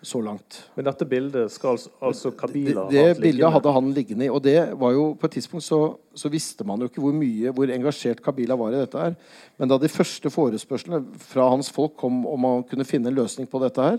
Så 0.00 0.20
langt. 0.22 0.70
Men 0.76 0.84
dette 0.86 1.04
bildet 1.10 1.50
skal 1.50 1.74
altså 1.74 2.30
Kabila 2.30 2.84
Det, 2.86 3.16
det 3.16 3.20
bildet 3.20 3.50
hadde 3.50 3.72
han 3.74 3.88
liggende 3.92 4.28
i. 4.28 4.30
Og 4.30 4.40
det 4.44 4.78
var 4.78 4.92
jo 4.94 5.16
på 5.18 5.26
et 5.26 5.32
tidspunkt 5.32 5.64
så, 5.66 5.98
så, 6.14 6.30
visste 6.30 6.62
man 6.64 6.78
jo 6.78 6.86
ikke 6.86 7.02
hvor 7.02 7.16
mye, 7.16 7.50
hvor 7.50 7.66
engasjert 7.66 8.22
Kabila 8.22 8.54
var 8.54 8.76
i 8.76 8.78
dette 8.84 8.94
her. 8.94 9.16
Men 9.58 9.72
da 9.72 9.78
de 9.82 9.90
første 9.90 10.30
forespørslene 10.30 11.02
fra 11.18 11.48
hans 11.50 11.72
folk 11.74 11.96
kom 11.98 12.22
om 12.30 12.40
man 12.46 12.62
kunne 12.62 12.86
finne 12.86 13.10
en 13.10 13.18
løsning 13.18 13.50
på 13.50 13.58
dette 13.64 13.82
her, 13.82 13.98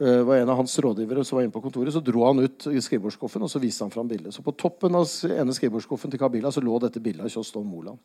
uh, 0.00 0.22
var 0.22 0.36
en 0.36 0.48
av 0.48 0.56
hans 0.62 0.78
rådgivere 0.78 1.24
som 1.24 1.36
var 1.36 1.46
inne 1.46 1.54
på 1.54 1.62
kontoret, 1.64 1.92
så 1.92 2.00
dro 2.04 2.24
han 2.24 2.42
ut 2.44 2.66
i 2.72 2.80
skrivebordsskuffen 2.80 3.44
og 3.44 3.50
så 3.52 3.60
viste 3.62 3.84
han 3.84 3.92
fram 3.92 4.08
bildet. 4.08 4.34
Så 4.34 4.44
på 4.46 4.54
toppen 4.56 4.96
av 4.98 5.08
ene 5.28 5.54
skrivebordsskuffen 5.56 6.12
til 6.12 6.22
Kabila 6.22 6.52
så 6.52 6.64
lå 6.64 6.78
dette 6.82 7.02
bildet 7.02 7.26
av 7.26 7.34
Kjostov 7.34 7.66
Moland. 7.66 8.00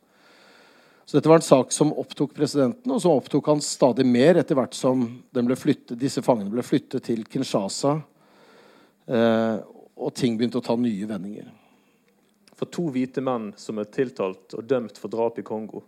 Så 1.08 1.16
dette 1.18 1.30
var 1.30 1.40
en 1.40 1.42
sak 1.42 1.72
som 1.72 1.94
opptok 1.96 2.34
presidenten, 2.36 2.92
og 2.92 3.00
som 3.00 3.14
opptok 3.16 3.46
han 3.48 3.62
stadig 3.64 4.04
mer 4.04 4.42
etter 4.42 4.58
hvert 4.60 4.76
som 4.76 5.06
flyttet, 5.32 5.96
disse 5.96 6.20
fangene 6.20 6.52
ble 6.52 6.66
flyttet 6.68 7.06
til 7.08 7.22
Kinshasa, 7.24 7.94
uh, 9.08 9.58
og 9.96 10.12
ting 10.20 10.36
begynte 10.36 10.60
å 10.60 10.66
ta 10.66 10.76
nye 10.76 11.08
vendinger. 11.08 11.48
For 12.60 12.68
to 12.68 12.90
hvite 12.92 13.24
menn 13.24 13.54
som 13.56 13.80
er 13.80 13.88
tiltalt 13.88 14.58
og 14.58 14.68
dømt 14.68 15.00
for 15.00 15.08
drap 15.14 15.40
i 15.40 15.46
Kongo. 15.48 15.86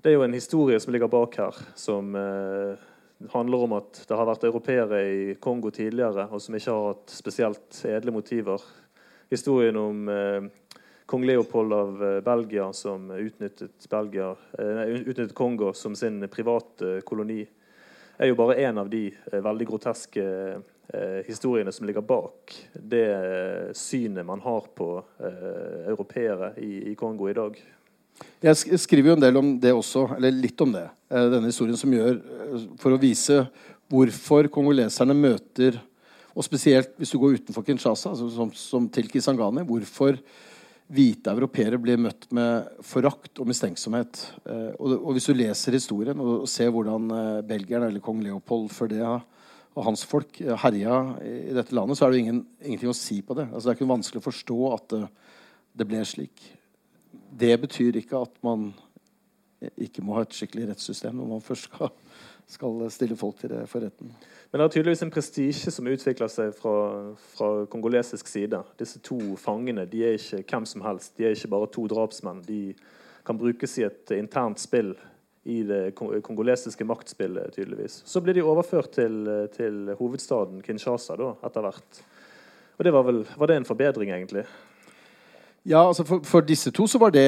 Det 0.00 0.08
er 0.08 0.16
jo 0.16 0.24
en 0.24 0.38
historie 0.38 0.80
som 0.80 0.94
ligger 0.94 1.12
bak 1.12 1.36
her, 1.36 1.60
som 1.76 2.14
uh, 2.16 2.80
handler 3.28 3.64
om 3.64 3.72
at 3.76 4.02
det 4.08 4.16
har 4.16 4.28
vært 4.28 4.44
europeere 4.48 5.00
i 5.04 5.34
Kongo 5.42 5.70
tidligere 5.74 6.26
og 6.30 6.40
som 6.42 6.56
ikke 6.56 6.74
har 6.74 6.88
hatt 6.94 7.12
spesielt 7.12 7.82
edle 7.88 8.14
motiver. 8.14 8.64
Historien 9.30 9.76
om 9.76 10.08
eh, 10.10 10.48
kong 11.10 11.26
Leopold 11.26 11.72
av 11.72 12.04
eh, 12.04 12.20
Belgia 12.24 12.72
som 12.72 13.10
utnyttet, 13.10 13.88
Belgia, 13.90 14.32
eh, 14.58 14.84
utnyttet, 15.00 15.34
Kongo 15.34 15.72
som 15.72 15.96
sin 15.96 16.22
private 16.28 16.96
eh, 16.96 17.00
koloni, 17.06 17.44
er 18.20 18.30
jo 18.32 18.36
bare 18.38 18.58
én 18.60 18.78
av 18.80 18.90
de 18.90 19.06
eh, 19.10 19.40
veldig 19.42 19.68
groteske 19.68 20.24
eh, 20.24 21.20
historiene 21.28 21.72
som 21.72 21.86
ligger 21.86 22.04
bak 22.04 22.56
det 22.72 23.06
synet 23.78 24.26
man 24.26 24.42
har 24.42 24.66
på 24.74 24.88
europeere 25.86 26.54
i, 26.58 26.90
i 26.90 26.94
Kongo 26.98 27.28
i 27.30 27.36
dag. 27.36 27.60
Jeg 28.42 28.80
skriver 28.80 29.12
jo 29.12 29.18
en 29.18 29.22
del 29.22 29.38
om 29.38 29.52
det 29.60 29.70
også, 29.72 30.08
eller 30.16 30.34
litt 30.34 30.60
om 30.60 30.74
det. 30.74 30.88
Eh, 31.10 31.26
denne 31.32 31.50
historien 31.50 31.78
som 31.78 31.90
gjør 31.90 32.20
eh, 32.20 32.66
For 32.78 32.94
å 32.94 33.00
vise 33.02 33.42
hvorfor 33.90 34.46
kongoleserne 34.54 35.16
møter 35.18 35.80
Og 36.36 36.46
spesielt 36.46 36.92
hvis 37.00 37.10
du 37.10 37.18
går 37.18 37.40
utenfor 37.40 37.66
Kinshasa, 37.66 38.12
altså 38.12 38.28
som, 38.30 38.52
som, 38.54 38.86
til 38.92 39.10
Kisangani. 39.10 39.66
Hvorfor 39.66 40.20
hvite 40.90 41.30
europeere 41.30 41.78
blir 41.78 41.98
møtt 42.02 42.24
med 42.34 42.66
forakt 42.82 43.38
og 43.38 43.46
mistenksomhet. 43.46 44.24
Eh, 44.42 44.70
og, 44.74 44.94
og, 44.96 45.10
hvis 45.14 45.28
du 45.30 45.36
leser 45.38 45.74
historien 45.74 46.18
og, 46.18 46.44
og 46.44 46.50
ser 46.50 46.70
hvordan 46.74 47.10
belgierne 47.46 47.90
eller 47.90 48.02
kong 48.02 48.22
Leopold 48.24 48.70
før 48.74 48.90
det 48.90 49.04
og 49.06 49.84
hans 49.86 50.02
folk 50.02 50.40
herja 50.64 50.96
i, 51.22 51.52
dette 51.54 51.74
landet, 51.78 51.98
så 51.98 52.06
er 52.06 52.10
det 52.10 52.22
ingen, 52.24 52.40
ingenting 52.58 52.90
å 52.90 52.96
si 52.96 53.20
på 53.22 53.36
det. 53.38 53.46
Altså, 53.52 53.68
det 53.68 53.72
er 53.72 53.78
ikke 53.78 53.92
vanskelig 53.92 54.22
å 54.22 54.26
forstå 54.26 54.58
at 54.74 54.86
det, 54.90 55.02
det 55.78 55.86
ble 55.86 56.00
slik. 56.10 56.42
Det 57.38 57.52
betyr 57.62 58.00
ikke 58.00 58.24
at 58.26 58.34
man 58.46 58.72
ikke 59.80 60.04
må 60.04 60.16
ha 60.16 60.24
et 60.24 60.36
skikkelig 60.36 60.70
rettssystem 60.70 61.16
når 61.16 61.28
man 61.34 61.44
først 61.44 61.68
skal, 61.68 61.90
skal 62.48 62.84
stille 62.92 63.18
folk 63.18 63.40
til 63.40 63.52
det 63.52 63.64
for 63.70 63.84
retten. 63.84 64.12
Men 64.50 64.58
det 64.58 64.64
er 64.64 64.72
tydeligvis 64.74 65.04
en 65.06 65.12
prestisje 65.14 65.72
som 65.74 65.86
utvikler 65.90 66.30
seg 66.32 66.54
fra, 66.58 66.74
fra, 67.34 67.50
kongolesisk 67.70 68.30
side. 68.30 68.58
Disse 68.80 69.02
to 69.06 69.18
fangene 69.38 69.86
de 69.86 70.02
er 70.08 70.18
ikke 70.18 70.42
hvem 70.48 70.66
som 70.66 70.82
helst. 70.86 71.14
De 71.18 71.28
er 71.28 71.36
ikke 71.36 71.52
bare 71.52 71.70
to 71.70 71.86
drapsmenn. 71.90 72.42
De 72.48 72.74
kan 73.26 73.38
brukes 73.38 73.78
i 73.78 73.86
et 73.86 74.16
internt 74.16 74.58
spill 74.62 74.94
i 75.50 75.62
det 75.64 75.94
kongolesiske 75.96 76.84
maktspillet, 76.84 77.54
tydeligvis. 77.54 78.02
Så 78.04 78.20
blir 78.20 78.36
de 78.36 78.44
overført 78.44 78.90
til, 78.92 79.22
til 79.54 79.94
hovedstaden 79.96 80.60
Kinshasa 80.64 81.16
da, 81.16 81.30
etter 81.46 81.64
hvert. 81.64 82.02
Og 82.76 82.84
det 82.84 82.92
var, 82.92 83.06
vel, 83.06 83.22
var 83.38 83.48
det 83.48 83.60
en 83.60 83.68
forbedring, 83.68 84.12
egentlig? 84.12 84.44
Ja, 85.68 85.82
altså 85.84 86.06
for, 86.08 86.22
for, 86.24 86.44
disse 86.46 86.70
to 86.72 86.86
så 86.88 86.98
var 86.98 87.12
det 87.12 87.26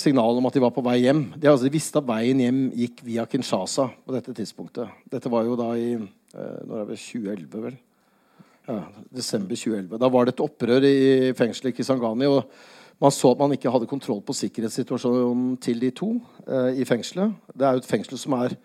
signalet 0.00 0.36
om 0.40 0.46
at 0.50 0.56
de 0.56 0.60
var 0.60 0.72
på 0.74 0.84
vei 0.84 0.98
hjem. 1.06 1.22
De, 1.32 1.48
altså, 1.48 1.64
de, 1.64 1.72
visste 1.72 1.96
at 1.96 2.08
veien 2.08 2.42
hjem 2.42 2.60
gikk 2.76 3.00
via 3.06 3.24
Kinshasa 3.24 3.86
på 4.04 4.12
dette 4.12 4.34
tidspunktet. 4.36 4.92
Dette 5.08 5.32
var 5.32 5.46
jo 5.48 5.56
da 5.56 5.70
i 5.80 5.94
eh, 5.96 6.60
når 6.68 6.82
er 6.82 6.90
det 6.90 7.00
2011, 7.00 7.62
vel? 7.64 7.78
Ja, 8.68 8.78
desember 9.16 9.56
2011. 9.56 9.96
Da 10.00 10.12
var 10.12 10.28
det 10.28 10.34
et 10.34 10.44
opprør 10.44 10.84
i 10.88 11.32
fengselet 11.36 11.72
i 11.72 11.78
Kisangani. 11.78 12.28
og 12.28 12.44
Man 13.00 13.16
så 13.16 13.32
at 13.32 13.40
man 13.40 13.56
ikke 13.56 13.72
hadde 13.72 13.88
kontroll 13.88 14.20
på 14.20 14.36
sikkerhetssituasjonen 14.36 15.56
til 15.56 15.80
de 15.80 15.90
to 15.96 16.14
eh, 16.44 16.82
i 16.84 16.84
fengselet. 16.84 17.32
Det 17.48 17.64
er 17.64 17.78
jo 17.78 17.84
et 17.84 17.92
fengsel 17.94 18.20
som 18.20 18.36
er 18.42 18.58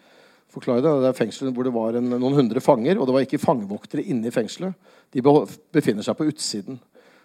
forklare 0.49 0.83
det, 0.83 0.91
det 1.05 1.09
er 1.13 1.17
fengselet 1.17 1.55
hvor 1.55 1.63
det 1.63 1.73
var 1.75 1.95
en, 1.95 2.11
noen 2.17 2.35
hundre 2.35 2.59
fanger, 2.59 2.99
og 2.99 3.07
det 3.07 3.15
var 3.15 3.25
ikke 3.25 3.39
fangevoktere 3.41 4.03
inne 4.03 4.27
i 4.27 4.33
fengselet. 4.33 4.75
De 5.13 5.23
befinner 5.71 6.03
seg 6.05 6.17
på 6.17 6.27
utsiden. 6.29 6.79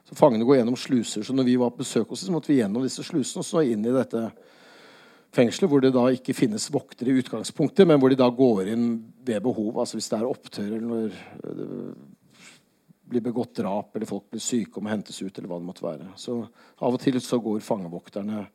Så 0.08 0.14
Fangene 0.14 0.44
går 0.44 0.60
gjennom 0.60 0.76
sluser. 0.76 1.22
Så 1.22 1.32
når 1.32 1.46
vi 1.48 1.56
var 1.60 1.72
på 1.72 1.80
besøk 1.80 2.10
hos 2.12 2.24
dem, 2.26 2.34
måtte 2.36 2.52
vi 2.52 2.58
gjennom 2.60 2.84
disse 2.84 3.04
slusene 3.06 3.40
og 3.40 3.48
så 3.48 3.62
inn 3.64 3.86
i 3.86 3.94
dette 3.94 4.26
fengselet, 5.34 5.70
hvor 5.70 5.82
det 5.82 5.94
da 5.94 6.04
ikke 6.12 6.36
finnes 6.36 6.68
voktere 6.72 7.10
i 7.10 7.22
utgangspunktet, 7.22 7.88
men 7.88 7.98
hvor 8.00 8.12
de 8.12 8.18
da 8.20 8.28
går 8.30 8.68
inn 8.74 8.88
ved 9.24 9.40
behov. 9.44 9.78
Altså 9.80 9.98
hvis 9.98 10.10
det 10.12 10.18
er 10.20 10.28
opptør 10.28 10.68
eller 10.68 10.84
når 10.90 11.16
det 11.44 11.70
blir 13.14 13.24
begått 13.24 13.56
drap 13.56 13.96
eller 13.96 14.08
folk 14.08 14.28
blir 14.32 14.44
syke 14.44 14.78
og 14.78 14.84
må 14.84 14.92
hentes 14.92 15.22
ut. 15.22 15.32
eller 15.32 15.48
hva 15.48 15.60
det 15.60 15.70
måtte 15.70 15.86
være. 15.86 16.12
Så 16.20 16.36
av 16.44 16.94
og 16.94 17.00
til 17.00 17.18
så 17.20 17.40
går 17.40 17.64
fangevokterne, 17.64 18.46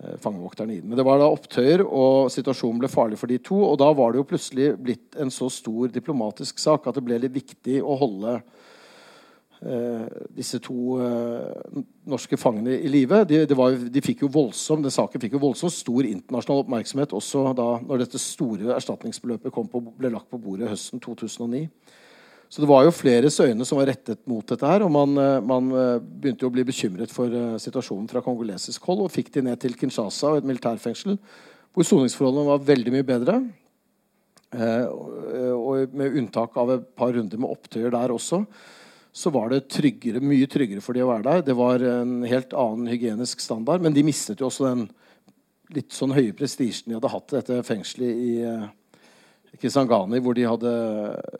eh, 0.00 0.16
fangevokterne 0.24 0.76
inn. 0.76 0.88
Men 0.88 0.96
det 0.96 1.04
var 1.04 1.20
da 1.20 1.28
opptøyer, 1.28 1.84
og 1.84 2.32
situasjonen 2.32 2.80
ble 2.80 2.88
farlig 2.92 3.20
for 3.20 3.28
de 3.28 3.38
to. 3.38 3.60
Og 3.60 3.78
da 3.78 3.92
var 3.92 4.12
det 4.12 4.20
jo 4.20 4.28
plutselig 4.32 4.72
blitt 4.80 5.20
en 5.20 5.32
så 5.32 5.50
stor 5.52 5.92
diplomatisk 5.92 6.58
sak 6.58 6.86
at 6.86 6.96
det 6.96 7.04
ble 7.04 7.20
litt 7.20 7.36
viktig 7.36 7.82
å 7.84 7.96
holde 8.00 8.40
Eh, 8.40 8.55
disse 10.36 10.58
to 10.60 10.98
eh, 11.00 11.82
norske 12.08 12.36
fangene 12.36 12.76
i 12.76 12.90
live. 12.92 13.22
De, 13.28 13.44
de, 13.48 14.02
fikk 14.04 14.26
jo 14.26 14.30
voldsom, 14.32 14.82
den 14.84 14.92
saken 14.92 15.22
fikk 15.22 15.36
jo 15.38 15.42
voldsomt 15.42 15.72
stor 15.72 16.04
internasjonal 16.04 16.64
oppmerksomhet 16.64 17.14
også 17.16 17.48
da 17.56 17.68
når 17.80 18.04
dette 18.04 18.20
store 18.20 18.74
erstatningsbeløpet 18.76 19.54
på, 19.56 19.82
ble 19.96 20.12
lagt 20.12 20.28
på 20.32 20.40
bordet 20.42 20.68
høsten 20.70 21.00
2009. 21.00 21.64
Så 22.52 22.62
det 22.62 22.70
var 22.70 22.84
jo 22.86 22.94
fleres 22.94 23.40
øyne 23.42 23.64
som 23.66 23.80
var 23.80 23.88
rettet 23.90 24.20
mot 24.30 24.44
dette 24.46 24.68
her. 24.68 24.84
Og 24.86 24.92
man, 24.92 25.16
eh, 25.18 25.40
man 25.40 25.72
begynte 25.72 26.44
jo 26.44 26.52
å 26.52 26.56
bli 26.58 26.68
bekymret 26.68 27.12
for 27.12 27.32
situasjonen 27.62 28.10
fra 28.12 28.22
kongolesisk 28.22 28.84
hold 28.86 29.06
og 29.06 29.12
fikk 29.14 29.32
de 29.34 29.48
ned 29.48 29.60
til 29.62 29.74
Kinshasa 29.78 30.34
og 30.34 30.42
et 30.42 30.50
militærfengsel 30.52 31.16
hvor 31.76 31.84
soningsforholdene 31.84 32.48
var 32.48 32.68
veldig 32.74 32.92
mye 32.92 33.04
bedre. 33.04 33.40
og 34.56 35.92
med 35.92 36.14
unntak 36.16 36.54
av 36.56 36.70
et 36.72 36.84
par 36.96 37.10
runder 37.12 37.36
med 37.36 37.50
opptøyer 37.50 37.90
der 37.92 38.14
også 38.14 38.46
så 39.16 39.30
var 39.32 39.48
det 39.48 39.68
tryggere, 39.72 40.20
mye 40.20 40.44
tryggere 40.50 40.82
for 40.84 40.92
de 40.92 41.00
å 41.00 41.08
være 41.08 41.24
der. 41.24 41.44
Det 41.46 41.54
var 41.56 41.80
en 41.80 42.18
helt 42.28 42.50
annen 42.52 42.90
hygienisk 42.92 43.40
standard. 43.40 43.80
Men 43.80 43.94
de 43.96 44.02
mistet 44.04 44.42
jo 44.42 44.50
også 44.50 44.66
den 44.68 44.82
litt 45.72 45.94
sånn 45.96 46.12
høye 46.12 46.34
prestisjen 46.36 46.92
de 46.92 46.98
hadde 46.98 47.10
hatt 47.14 47.32
i 47.32 47.38
dette 47.38 47.62
fengselet 47.64 48.20
i 48.22 48.34
uh, 48.44 48.66
Kisangani, 49.56 50.20
hvor 50.20 50.36
de 50.36 50.44
hadde 50.44 50.72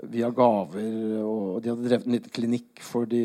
via 0.09 0.31
gaver 0.33 1.21
og 1.21 1.61
de 1.61 1.69
hadde 1.69 1.85
drevet 1.85 2.09
en 2.09 2.17
liten 2.17 2.33
klinikk 2.33 2.81
for 2.81 3.05
de, 3.11 3.21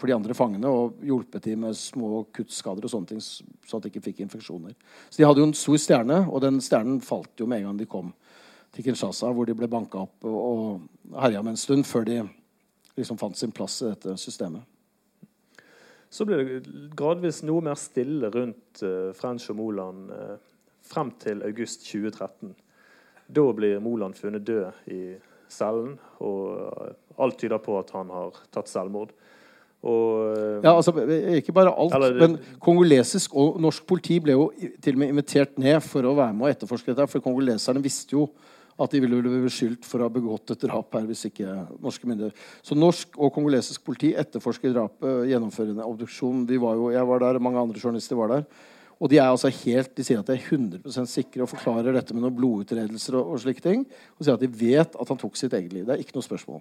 for 0.00 0.10
de 0.10 0.16
andre 0.16 0.34
fangene 0.34 0.66
og 0.74 0.98
hjulpet 1.06 1.46
dem 1.46 1.62
med 1.68 1.78
små 1.78 2.24
kuttskader 2.34 2.88
og 2.88 2.90
sånne 2.90 3.12
ting, 3.12 3.22
så 3.22 3.78
at 3.78 3.86
de 3.86 3.92
ikke 3.92 4.02
fikk 4.08 4.24
infeksjoner. 4.26 4.74
Så 5.06 5.22
de 5.22 5.28
hadde 5.28 5.44
jo 5.44 5.46
en 5.46 5.54
stor 5.56 5.78
stjerne, 5.78 6.24
og 6.26 6.42
den 6.42 6.58
stjernen 6.64 6.98
falt 7.06 7.38
jo 7.38 7.46
med 7.46 7.62
en 7.62 7.70
gang 7.70 7.80
de 7.84 7.88
kom 7.94 8.10
til 8.74 8.88
Kinshasa, 8.88 9.30
hvor 9.30 9.46
de 9.46 9.54
ble 9.54 9.70
banka 9.70 10.02
opp 10.02 10.26
og, 10.26 10.42
og 10.42 11.22
herja 11.22 11.46
med 11.46 11.54
en 11.54 11.64
stund 11.68 11.86
før 11.86 12.10
de 12.10 12.20
liksom 13.00 13.18
fant 13.20 13.36
sin 13.36 13.52
plass 13.54 13.80
i 13.82 13.90
dette 13.90 14.16
systemet. 14.20 14.66
Så 16.10 16.26
ble 16.26 16.40
det 16.42 16.60
gradvis 16.98 17.44
noe 17.46 17.62
mer 17.62 17.78
stille 17.78 18.32
rundt 18.34 18.82
uh, 18.82 19.10
French 19.14 19.46
og 19.52 19.60
Moland 19.60 20.10
uh, 20.10 20.36
frem 20.90 21.12
til 21.22 21.44
august 21.46 21.86
2013. 21.86 22.54
Da 23.30 23.44
blir 23.54 23.82
Moland 23.82 24.18
funnet 24.18 24.46
død 24.46 24.90
i 24.90 25.02
cellen, 25.50 25.94
og 26.18 26.40
uh, 26.58 26.90
alt 27.22 27.38
tyder 27.38 27.62
på 27.62 27.78
at 27.78 27.94
han 27.94 28.10
har 28.10 28.42
tatt 28.50 28.70
selvmord. 28.70 29.14
Og, 29.80 30.34
ja, 30.60 30.74
altså, 30.74 30.92
Ikke 31.38 31.54
bare 31.56 31.70
alt, 31.72 31.94
eller, 31.96 32.18
men 32.20 32.34
kongolesisk 32.60 33.32
og 33.38 33.56
norsk 33.64 33.86
politi 33.88 34.18
ble 34.20 34.34
jo 34.34 34.50
til 34.82 34.98
og 34.98 35.00
med 35.00 35.14
invitert 35.14 35.56
ned 35.62 35.78
for 35.80 36.04
å 36.04 36.12
være 36.18 36.34
med 36.36 36.48
og 36.48 36.52
etterforske 36.52 36.92
dette. 36.92 37.06
For 37.08 37.24
kongoleserne 37.24 37.80
visste 37.80 38.18
jo 38.18 38.26
at 38.80 38.94
de 38.94 39.00
ville 39.02 39.20
bli 39.20 39.42
beskyldt 39.44 39.84
for 39.84 40.00
å 40.00 40.08
ha 40.08 40.12
begått 40.12 40.54
et 40.54 40.64
drap 40.64 40.96
her 40.96 41.06
hvis 41.08 41.26
ikke 41.28 41.52
norske 41.82 42.08
myndigheter. 42.08 42.48
Så 42.64 42.76
norsk 42.78 43.18
og 43.20 43.32
kongolesisk 43.34 43.84
politi 43.84 44.14
etterforsker 44.18 44.72
drapet, 44.72 45.26
gjennomfører 45.28 45.74
en 45.74 45.84
obduksjon. 45.84 46.46
Var 46.48 46.78
jo, 46.78 46.90
jeg 46.94 47.08
var 47.10 47.24
der, 47.24 47.40
mange 47.44 47.60
andre 47.60 47.82
journalister 47.82 48.18
var 48.18 48.32
der. 48.32 48.46
Og 49.00 49.08
de 49.08 49.16
er 49.16 49.30
altså 49.30 49.48
helt, 49.62 49.92
de 49.96 50.04
sier 50.04 50.20
at 50.20 50.28
de 50.28 50.36
er 50.36 50.44
100% 50.44 51.08
sikre 51.08 51.44
og 51.44 51.52
forklarer 51.52 51.96
dette 51.96 52.16
med 52.16 52.24
noen 52.24 52.36
blodutredelser 52.36 53.16
og, 53.16 53.34
og, 53.34 53.42
slike 53.44 53.64
ting. 53.64 53.86
Og 54.18 54.26
sier 54.26 54.36
at 54.36 54.44
de 54.44 54.50
vet 54.60 54.96
at 54.96 55.12
han 55.12 55.20
tok 55.20 55.38
sitt 55.40 55.56
eget 55.56 55.72
liv. 55.76 55.86
Det 55.88 55.96
er 55.96 56.04
ikke 56.04 56.16
noe 56.18 56.26
spørsmål. 56.26 56.60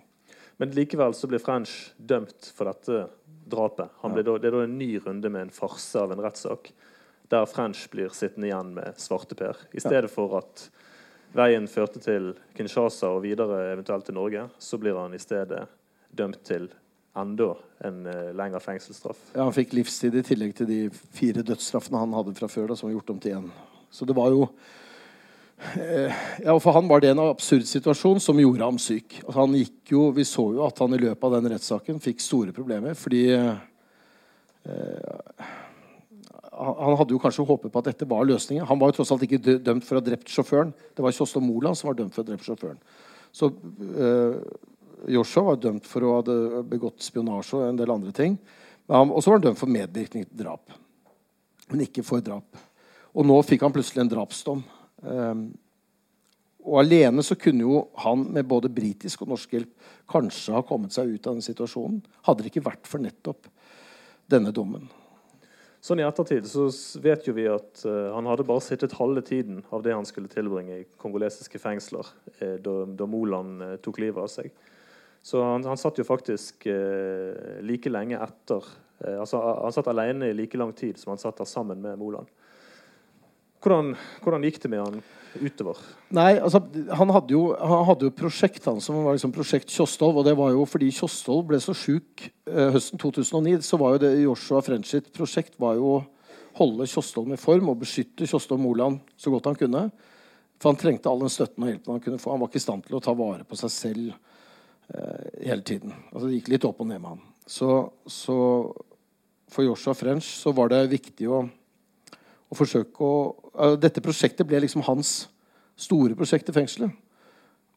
Men 0.60 0.76
likevel 0.76 1.16
så 1.16 1.28
blir 1.32 1.44
French 1.44 1.94
dømt 1.96 2.52
for 2.56 2.68
dette 2.72 3.06
drapet. 3.50 3.92
Ja. 4.04 4.12
Da, 4.12 4.38
det 4.40 4.52
er 4.52 4.56
da 4.56 4.64
en 4.68 4.80
ny 4.80 4.94
runde 5.04 5.32
med 5.32 5.48
en 5.48 5.56
farse 5.56 6.00
av 6.00 6.16
en 6.16 6.24
rettssak 6.24 6.72
der 7.30 7.46
French 7.46 7.86
blir 7.92 8.12
sittende 8.16 8.50
igjen 8.50 8.72
med 8.76 9.00
svarteper. 9.00 9.60
I 9.72 9.84
stedet 9.84 10.08
ja. 10.08 10.14
for 10.14 10.40
at 10.40 10.66
veien 11.36 11.68
førte 11.70 12.02
til 12.04 12.34
Kinshasa 12.58 13.12
og 13.14 13.24
videre 13.26 13.74
eventuelt 13.74 14.08
til 14.08 14.18
Norge, 14.18 14.48
så 14.60 14.80
blir 14.82 14.98
han 14.98 15.14
i 15.14 15.22
stedet 15.22 15.66
dømt 16.16 16.42
til 16.48 16.70
enda 17.20 17.54
en 17.86 18.02
uh, 18.08 18.30
lengre 18.38 18.62
fengselsstraff. 18.64 19.20
Ja, 19.36 19.46
Han 19.46 19.56
fikk 19.56 19.74
livstid 19.78 20.18
i 20.18 20.26
tillegg 20.26 20.56
til 20.58 20.70
de 20.70 20.82
fire 21.16 21.44
dødsstraffene 21.46 22.02
han 22.02 22.16
hadde 22.18 22.36
fra 22.38 22.50
før. 22.52 22.70
Da, 22.72 22.78
som 22.80 22.90
var 22.90 22.98
gjort 22.98 23.14
om 23.16 23.24
til 23.24 23.38
én. 23.40 23.50
Så 23.92 24.06
det 24.06 24.18
var 24.18 24.32
jo 24.34 24.50
ja, 25.60 26.54
og 26.54 26.62
For 26.64 26.72
han 26.72 26.88
var 26.88 27.02
det 27.04 27.10
en 27.12 27.20
absurd 27.20 27.66
situasjon 27.68 28.22
som 28.24 28.38
gjorde 28.40 28.64
ham 28.64 28.78
syk. 28.80 29.18
Altså, 29.26 29.40
han 29.42 29.58
gikk 29.60 29.92
jo, 29.92 30.06
Vi 30.16 30.24
så 30.24 30.46
jo 30.56 30.64
at 30.64 30.80
han 30.80 30.96
i 30.96 31.02
løpet 31.02 31.26
av 31.28 31.36
den 31.36 31.52
rettssaken 31.52 32.00
fikk 32.04 32.24
store 32.24 32.56
problemer 32.56 32.96
fordi 32.96 33.26
eh, 33.36 33.58
han 36.60 36.98
hadde 37.00 37.16
jo 37.16 37.22
kanskje 37.24 37.46
håpet 37.48 37.72
på 37.72 37.82
at 37.82 37.92
dette 37.92 38.08
var 38.10 38.26
løsningen. 38.28 38.66
Han 38.68 38.80
var 38.82 38.92
jo 38.92 39.00
tross 39.00 39.14
alt 39.16 39.24
ikke 39.24 39.40
dømt 39.64 39.86
for 39.88 39.96
å 39.96 40.02
ha 40.02 40.06
drept 40.06 40.32
sjåføren. 40.34 40.74
Det 40.96 41.06
var 41.06 41.16
Kjostov 41.16 41.46
Moland 41.46 41.80
som 41.80 41.88
var 41.88 42.00
dømt 42.02 42.12
for 42.16 42.22
å 42.22 42.26
ha 42.26 42.30
drept 42.34 42.48
sjåføren. 42.48 42.82
Så 43.32 43.48
uh, 43.48 44.36
Joshua 45.08 45.46
var 45.52 45.62
dømt 45.64 45.88
for 45.88 46.04
å 46.04 46.18
ha 46.18 46.38
begått 46.68 47.06
spionasje 47.06 47.56
og 47.62 47.70
en 47.70 47.80
del 47.80 47.94
andre 47.94 48.12
ting. 48.16 48.36
Og 48.90 49.22
så 49.22 49.30
var 49.30 49.38
han 49.38 49.48
dømt 49.48 49.62
for 49.62 49.72
medvirkning 49.72 50.26
til 50.26 50.42
drap, 50.42 50.74
men 51.70 51.86
ikke 51.86 52.04
for 52.04 52.26
drap. 52.26 52.58
Og 53.14 53.26
nå 53.30 53.38
fikk 53.46 53.64
han 53.64 53.74
plutselig 53.74 54.02
en 54.04 54.12
drapsdom. 54.12 54.64
Um, 55.06 55.44
og 56.66 56.82
alene 56.82 57.24
så 57.26 57.38
kunne 57.40 57.64
jo 57.64 57.84
han 58.04 58.26
med 58.36 58.48
både 58.50 58.72
britisk 58.74 59.24
og 59.24 59.32
norsk 59.32 59.54
hjelp 59.56 59.92
kanskje 60.10 60.58
ha 60.58 60.66
kommet 60.66 60.94
seg 60.94 61.14
ut 61.14 61.30
av 61.30 61.38
den 61.38 61.46
situasjonen. 61.46 62.02
Hadde 62.28 62.44
det 62.44 62.52
ikke 62.52 62.66
vært 62.68 62.90
for 62.90 63.02
nettopp 63.02 63.48
denne 64.30 64.52
dommen. 64.54 64.90
Sånn 65.80 66.02
I 66.02 66.04
ettertid 66.04 66.48
så 66.50 66.66
vet 67.00 67.28
jo 67.28 67.34
vi 67.38 67.46
at 67.48 67.86
uh, 67.88 68.12
han 68.12 68.28
hadde 68.28 68.44
bare 68.48 68.64
sittet 68.66 68.98
halve 69.00 69.24
tiden 69.24 69.62
av 69.72 69.84
det 69.86 69.94
han 69.96 70.08
skulle 70.08 70.32
tilbringe 70.32 70.82
i 70.82 70.88
kongolesiske 71.00 71.62
fengsler 71.62 72.10
eh, 72.40 72.58
da, 72.60 72.74
da, 73.00 73.08
Moland 73.08 73.64
eh, 73.64 73.78
tok 73.80 74.02
livet 74.04 74.20
av 74.20 74.28
seg. 74.32 74.52
Så 75.24 75.40
han, 75.44 75.64
han 75.68 75.80
satt 75.80 76.00
jo 76.00 76.08
faktisk 76.08 76.68
eh, 76.68 77.62
like 77.64 77.92
lenge 77.92 78.20
etter 78.20 78.68
eh, 79.06 79.16
altså 79.20 79.40
Han 79.40 79.76
satt 79.76 79.88
alene 79.92 80.30
i 80.30 80.36
like 80.36 80.60
lang 80.60 80.76
tid 80.76 81.00
som 81.00 81.14
han 81.14 81.22
satt 81.22 81.40
der 81.40 81.48
sammen 81.48 81.80
med 81.84 82.00
Moland. 82.00 82.28
Hvordan, 83.60 83.96
hvordan 84.24 84.46
gikk 84.48 84.62
det 84.64 84.72
med 84.72 84.84
han 84.86 85.02
utover? 85.40 85.80
Nei, 86.16 86.38
altså, 86.40 86.62
han 86.96 87.12
hadde 87.14 87.36
jo, 87.36 87.42
han 87.60 87.88
hadde 87.90 88.08
jo 88.08 88.16
prosjekt 88.16 88.66
han, 88.70 88.80
som 88.84 89.02
var 89.04 89.18
liksom 89.18 89.34
prosjekt 89.36 89.74
Kjostolv. 89.74 90.22
Og 90.22 90.28
det 90.28 90.36
var 90.40 90.54
jo 90.56 90.64
fordi 90.70 90.92
Kjostolv 90.96 91.50
ble 91.50 91.60
så 91.64 91.76
sjuk 91.78 92.30
eh, 92.50 92.70
høsten 92.76 93.02
2009. 93.02 93.60
Så 93.66 93.80
var 93.82 93.96
jo 93.96 94.04
det 94.06 94.14
Joshua 94.24 94.64
French 94.66 94.94
sitt 94.94 95.12
prosjekt 95.16 95.60
var 95.62 95.76
jo 95.80 95.98
å 95.98 96.06
holde 96.60 96.88
Kjostolv 96.90 97.36
i 97.36 97.40
form 97.40 97.72
og 97.72 97.84
beskytte 97.84 98.28
Kjostolv 98.30 98.64
Moland 98.64 99.04
så 99.20 99.34
godt 99.34 99.52
han 99.52 99.60
kunne. 99.60 99.90
For 100.60 100.72
han 100.72 100.80
trengte 100.80 101.12
all 101.12 101.22
den 101.24 101.32
støtten 101.32 101.64
og 101.64 101.72
hjelpen 101.72 101.96
han 101.96 102.04
kunne 102.04 102.20
få. 102.20 102.34
Han 102.34 102.42
var 102.44 102.52
ikke 102.52 102.60
i 102.60 102.66
stand 102.66 102.88
til 102.88 102.98
å 102.98 103.04
ta 103.04 103.16
vare 103.16 103.46
på 103.48 103.60
seg 103.60 103.76
selv 103.76 104.10
eh, 104.12 105.28
hele 105.48 105.64
tiden. 105.68 105.94
Altså, 106.12 106.28
det 106.28 106.40
gikk 106.40 106.54
litt 106.56 106.68
opp 106.68 106.82
og 106.84 106.90
ned 106.90 107.04
med 107.04 107.16
han. 107.16 107.22
Så, 107.50 107.70
så 108.08 108.38
for 109.50 109.66
Joshua 109.66 109.96
French 109.98 110.28
så 110.42 110.54
var 110.56 110.72
det 110.74 110.84
viktig 110.92 111.30
å, 111.32 111.46
å 112.50 112.58
forsøke 112.58 113.06
å 113.06 113.20
uh, 113.54 113.76
Dette 113.80 114.04
prosjektet 114.04 114.48
ble 114.48 114.62
liksom 114.64 114.84
hans 114.88 115.28
store 115.80 116.18
prosjekt 116.18 116.50
i 116.50 116.56
fengselet. 116.56 116.92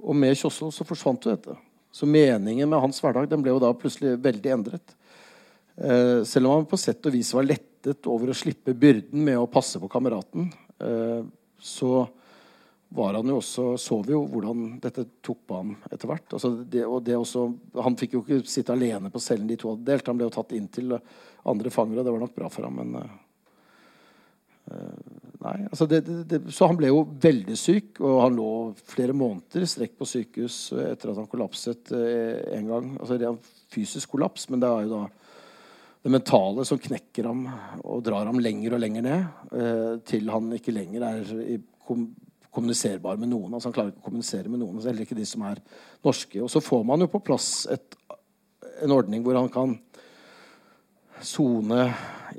Og 0.02 0.16
med 0.18 0.34
Kjoslo 0.38 0.72
så 0.74 0.86
forsvant 0.86 1.22
jo 1.26 1.34
dette. 1.34 1.54
Så 1.92 2.08
meningen 2.08 2.70
med 2.70 2.80
hans 2.82 2.98
hverdag 3.02 3.28
den 3.30 3.44
ble 3.44 3.52
jo 3.52 3.60
da 3.62 3.70
plutselig 3.76 4.16
veldig 4.24 4.54
endret. 4.56 4.96
Uh, 5.76 6.24
selv 6.28 6.48
om 6.48 6.58
han 6.58 6.68
på 6.68 6.80
sett 6.80 7.04
og 7.08 7.14
vis 7.14 7.30
var 7.36 7.46
lettet 7.46 8.08
over 8.10 8.32
å 8.32 8.36
slippe 8.36 8.74
byrden 8.76 9.22
med 9.28 9.38
å 9.40 9.50
passe 9.50 9.80
på 9.80 9.90
kameraten, 9.92 10.50
uh, 10.82 11.22
så 11.62 12.06
var 12.92 13.16
han 13.16 13.28
jo 13.30 13.38
også, 13.40 13.64
så 13.80 13.98
vi 14.04 14.12
jo 14.12 14.24
hvordan 14.28 14.74
dette 14.82 15.06
tok 15.24 15.46
på 15.48 15.58
ham 15.62 15.70
etter 15.88 16.10
hvert. 16.10 16.26
Altså 16.36 16.50
det, 16.68 16.82
og 16.84 17.00
det 17.06 17.16
også, 17.16 17.46
han 17.80 17.96
fikk 17.96 18.18
jo 18.18 18.22
ikke 18.24 18.50
sitte 18.52 18.74
alene 18.74 19.08
på 19.12 19.22
cellen 19.22 19.48
de 19.48 19.56
to 19.60 19.72
hadde 19.72 19.86
delt. 19.88 20.10
Han 20.10 20.18
ble 20.18 20.28
jo 20.28 20.34
tatt 20.34 20.52
inn 20.56 20.68
til 20.72 20.92
andre 20.92 21.72
fanger, 21.72 22.00
og 22.00 22.04
det 22.04 22.12
var 22.12 22.24
nok 22.26 22.34
bra 22.36 22.50
for 22.52 22.68
ham. 22.68 22.82
Men 22.82 22.98
uh, 23.00 23.14
nei, 24.70 25.56
altså 25.68 25.88
det, 25.90 26.02
det, 26.30 26.38
Så 26.54 26.68
han 26.70 26.78
ble 26.78 26.92
jo 26.92 27.02
veldig 27.22 27.56
syk, 27.58 28.00
og 28.00 28.20
han 28.22 28.38
lå 28.38 28.50
flere 28.92 29.16
måneder 29.16 29.66
strekk 29.68 29.96
på 29.98 30.08
sykehus 30.08 30.58
etter 30.84 31.12
at 31.12 31.18
han 31.20 31.30
kollapset 31.30 31.92
eh, 31.96 32.38
en 32.58 32.70
gang. 32.70 32.92
Altså 33.00 33.18
det 33.20 33.28
er 33.28 33.52
fysisk 33.72 34.14
kollaps, 34.14 34.48
men 34.52 34.62
det 34.62 34.70
er 34.70 34.86
jo 34.86 34.94
da 34.94 35.02
det 36.02 36.10
mentale 36.10 36.64
som 36.66 36.80
knekker 36.82 37.28
ham 37.30 37.44
og 37.86 38.00
drar 38.02 38.26
ham 38.26 38.40
lenger 38.42 38.74
og 38.74 38.82
lenger 38.82 39.04
ned, 39.06 39.26
eh, 39.54 39.92
til 40.08 40.30
han 40.34 40.50
ikke 40.56 40.74
lenger 40.74 41.06
er 41.10 41.32
kom 41.86 42.10
kommuniserbar 42.52 43.16
med 43.16 43.30
noen. 43.30 43.54
altså 43.54 43.70
Han 43.70 43.74
klarer 43.76 43.92
ikke 43.94 44.02
å 44.02 44.08
kommunisere 44.10 44.50
med 44.52 44.60
noen, 44.60 44.80
heller 44.84 45.06
ikke 45.06 45.16
de 45.16 45.24
som 45.24 45.44
er 45.48 45.60
norske. 46.04 46.36
Og 46.44 46.50
så 46.52 46.60
får 46.60 46.82
man 46.84 47.00
jo 47.00 47.08
på 47.08 47.22
plass 47.24 47.64
et, 47.72 47.96
en 48.84 48.92
ordning 48.92 49.24
hvor 49.24 49.38
han 49.38 49.48
kan 49.52 49.72
sone 51.24 51.86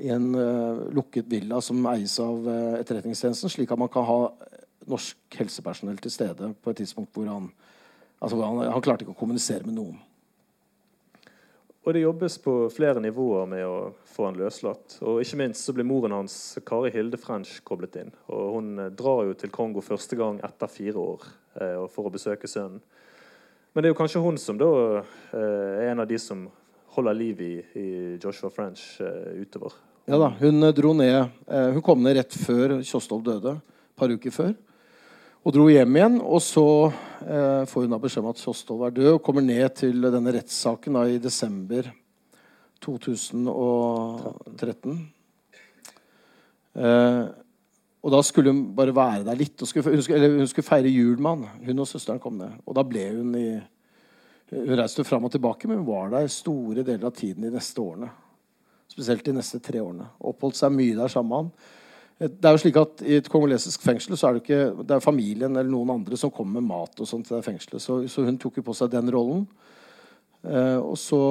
i 0.00 0.10
en 0.14 0.30
uh, 0.34 0.84
lukket 0.94 1.28
villa 1.30 1.60
som 1.64 1.84
eies 1.92 2.16
av 2.22 2.48
uh, 2.48 2.80
Etterretningstjenesten, 2.80 3.52
slik 3.52 3.72
at 3.72 3.80
man 3.80 3.92
kan 3.92 4.06
ha 4.08 4.18
norsk 4.90 5.38
helsepersonell 5.38 6.00
til 6.02 6.12
stede 6.12 6.50
på 6.60 6.72
et 6.72 6.82
tidspunkt 6.82 7.14
hvor 7.16 7.28
han 7.30 7.48
altså 8.24 8.36
hvor 8.36 8.46
han, 8.46 8.72
han 8.72 8.84
klarte 8.84 9.04
ikke 9.04 9.14
å 9.14 9.20
kommunisere 9.20 9.66
med 9.66 9.76
noen. 9.78 10.02
Og 11.84 11.92
det 11.92 12.00
jobbes 12.00 12.38
på 12.40 12.52
flere 12.72 13.00
nivåer 13.04 13.48
med 13.48 13.66
å 13.68 13.90
få 14.08 14.30
han 14.30 14.38
løslatt. 14.40 14.96
Og 15.04 15.20
ikke 15.20 15.36
minst 15.42 15.66
så 15.66 15.74
blir 15.76 15.84
moren 15.84 16.14
hans, 16.16 16.56
Kari 16.64 16.88
Hilde 16.94 17.20
French, 17.20 17.58
koblet 17.68 17.98
inn. 18.00 18.12
Og 18.32 18.54
hun 18.56 18.70
eh, 18.80 18.92
drar 18.96 19.26
jo 19.28 19.34
til 19.36 19.52
Kongo 19.52 19.84
første 19.84 20.16
gang 20.16 20.38
etter 20.46 20.72
fire 20.72 21.02
år 21.02 21.26
eh, 21.60 21.82
for 21.92 22.08
å 22.08 22.14
besøke 22.14 22.48
sønnen. 22.48 22.80
Men 23.74 23.82
det 23.82 23.90
er 23.90 23.92
jo 23.92 23.98
kanskje 23.98 24.22
hun 24.24 24.40
som 24.40 24.56
da 24.56 24.70
eh, 24.96 25.36
er 25.36 25.90
en 25.90 26.00
av 26.00 26.08
de 26.08 26.16
som 26.22 26.46
holder 26.94 27.18
liv 27.18 27.42
i, 27.42 27.54
i 27.80 27.88
Joshua 28.22 28.50
French 28.52 29.00
eh, 29.02 29.42
utover. 29.42 29.74
Ja 30.10 30.20
da, 30.20 30.28
hun 30.40 30.62
eh, 30.62 30.74
dro 30.76 30.92
ned 30.96 31.16
eh, 31.16 31.70
Hun 31.74 31.84
kom 31.84 32.02
ned 32.04 32.18
rett 32.18 32.36
før 32.36 32.78
Kjostolv 32.84 33.24
døde. 33.26 33.52
Et 33.58 33.98
par 33.98 34.12
uker 34.12 34.34
før 34.34 34.54
og 35.44 35.52
dro 35.52 35.66
hjem 35.68 35.96
igjen. 35.98 36.14
Og 36.24 36.40
så 36.42 36.88
eh, 36.88 37.64
får 37.68 37.84
hun 37.84 37.92
da 37.94 37.98
beskjed 38.00 38.24
om 38.24 38.30
at 38.32 38.40
Kjostolv 38.40 38.82
er 38.86 38.92
død, 38.96 39.12
og 39.16 39.24
kommer 39.24 39.42
ned 39.44 39.68
til 39.76 39.96
denne 40.08 40.32
rettssaken 40.38 40.92
i 41.04 41.22
desember 41.22 41.82
2013. 42.84 45.12
Eh, 46.74 47.24
og 48.04 48.08
da 48.12 48.20
skulle 48.24 48.50
hun 48.52 48.76
bare 48.76 48.96
være 48.96 49.26
der 49.28 49.40
litt. 49.40 49.56
Skulle, 49.68 49.94
hun, 49.94 50.02
skulle, 50.04 50.28
hun, 50.40 50.48
skulle, 50.48 50.66
feire 50.66 50.90
jul 50.92 51.18
med 51.20 51.30
han. 51.30 51.42
Hun 51.68 51.82
og 51.84 51.88
søsteren 51.88 52.20
kom 52.20 52.34
ned. 52.40 52.52
Og 52.64 52.72
da 52.76 52.82
ble 52.88 53.04
hun 53.12 53.30
i 53.40 53.48
Hun 54.52 54.76
reiste 54.76 55.04
fram 55.06 55.24
og 55.24 55.32
tilbake, 55.32 55.68
men 55.68 55.80
hun 55.80 55.88
var 55.88 56.12
der 56.12 56.28
store 56.32 56.84
deler 56.84 57.08
av 57.08 57.16
tiden 57.16 57.46
de 57.46 57.52
neste 57.54 57.80
årene. 57.80 58.10
Spesielt 58.90 59.24
de 59.24 59.34
neste 59.34 59.60
tre 59.64 59.80
årene. 59.80 60.10
Oppholdt 60.20 60.58
seg 60.58 60.74
mye 60.74 60.96
der 60.98 61.10
sammen 61.10 61.30
med 61.30 61.40
han. 61.40 62.28
Det 62.30 62.46
er 62.46 62.54
jo 62.54 62.60
slik 62.62 62.76
at 62.78 63.00
I 63.02 63.16
et 63.18 63.28
kongolesisk 63.30 63.82
fengsel 63.82 64.14
så 64.14 64.28
er 64.28 64.36
det 64.36 64.44
ikke 64.44 64.84
det 64.86 64.94
er 64.94 65.02
familien 65.02 65.56
eller 65.56 65.70
noen 65.70 65.96
andre 65.96 66.18
som 66.20 66.30
kommer 66.30 66.60
med 66.60 66.68
mat. 66.68 67.00
og 67.00 67.08
sånt 67.08 67.26
til 67.26 67.36
det 67.36 67.46
fengselet, 67.46 67.82
Så, 67.82 68.06
så 68.08 68.22
hun 68.22 68.38
tok 68.38 68.60
jo 68.60 68.66
på 68.68 68.76
seg 68.76 68.92
den 68.92 69.10
rollen. 69.10 69.46
Eh, 70.44 70.78
og 70.78 70.94
så 71.00 71.22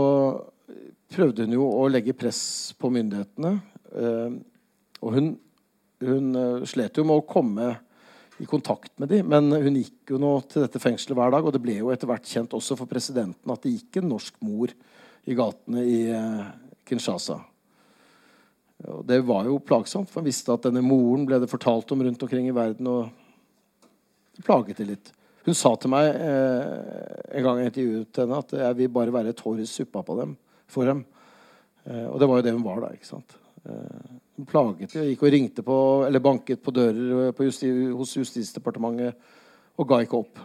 prøvde 1.13 1.45
hun 1.45 1.55
jo 1.55 1.69
å 1.69 1.87
legge 1.87 2.17
press 2.17 2.73
på 2.79 2.91
myndighetene. 2.91 3.53
Eh, 3.93 4.35
og 5.03 5.15
hun, 5.15 5.33
hun 6.03 6.35
uh, 6.35 6.63
slet 6.67 6.97
jo 6.97 7.03
med 7.03 7.19
å 7.19 7.27
komme 7.27 7.73
i 8.43 8.49
kontakt 8.49 8.91
med 8.99 9.11
dem, 9.13 9.29
men 9.31 9.47
hun 9.55 9.79
gikk 9.79 10.11
jo 10.11 10.19
nå 10.19 10.33
til 10.51 10.65
dette 10.65 10.81
fengselet 10.83 11.15
hver 11.15 11.31
dag. 11.31 11.45
Og 11.47 11.55
det 11.55 11.61
ble 11.63 11.77
jo 11.79 11.93
etter 11.93 12.09
hvert 12.09 12.27
kjent 12.27 12.55
også 12.57 12.75
for 12.79 12.89
presidenten 12.89 13.53
at 13.53 13.63
det 13.63 13.77
gikk 13.77 14.01
en 14.01 14.11
norsk 14.11 14.37
mor 14.43 14.73
i 15.23 15.37
gatene 15.37 15.83
i 15.87 15.97
uh, 16.11 16.51
Kinshasa. 16.83 17.39
Og 18.91 19.03
det 19.07 19.21
var 19.23 19.47
jo 19.47 19.61
plagsomt, 19.63 20.09
for 20.11 20.19
han 20.19 20.27
visste 20.27 20.51
at 20.51 20.65
denne 20.67 20.83
moren 20.83 21.23
ble 21.29 21.39
det 21.39 21.51
fortalt 21.51 21.91
om 21.95 22.03
rundt 22.03 22.25
omkring 22.25 22.49
i 22.49 22.55
verden. 22.55 22.89
og 22.91 23.11
det 24.35 24.43
plaget 24.45 24.79
det 24.81 24.89
litt. 24.89 25.11
Hun 25.45 25.55
sa 25.57 25.73
til 25.75 25.91
meg 25.91 26.07
eh, 26.09 27.37
en 27.37 27.45
gang 27.45 27.59
jeg 27.59 27.71
intervjuet 27.71 28.19
henne, 28.21 28.39
at 28.39 28.53
jeg 28.63 28.77
vil 28.79 28.91
bare 28.95 29.13
være 29.13 29.33
et 29.33 29.43
hår 29.43 29.61
i 29.61 29.67
suppa 29.69 30.01
på 30.05 30.15
dem, 30.19 30.35
for 30.71 30.89
dem. 30.89 31.03
Eh, 31.83 32.07
og 32.07 32.19
det 32.19 32.29
var 32.29 32.39
jo 32.39 32.45
det 32.47 32.53
hun 32.55 32.65
var 32.65 32.81
da. 32.83 32.91
ikke 32.95 33.09
sant? 33.09 33.35
Eh, 33.67 34.13
plaget 34.49 34.95
og 34.97 35.09
Gikk 35.09 35.25
og 35.25 35.33
ringte 35.35 35.65
på, 35.65 35.77
eller 36.07 36.23
banket 36.23 36.63
på 36.63 36.73
dører 36.73 37.35
på 37.37 37.47
justi, 37.47 37.69
hos 37.93 38.15
Justisdepartementet 38.17 39.13
og 39.77 39.89
ga 39.89 39.99
ikke 40.03 40.19
opp. 40.21 40.41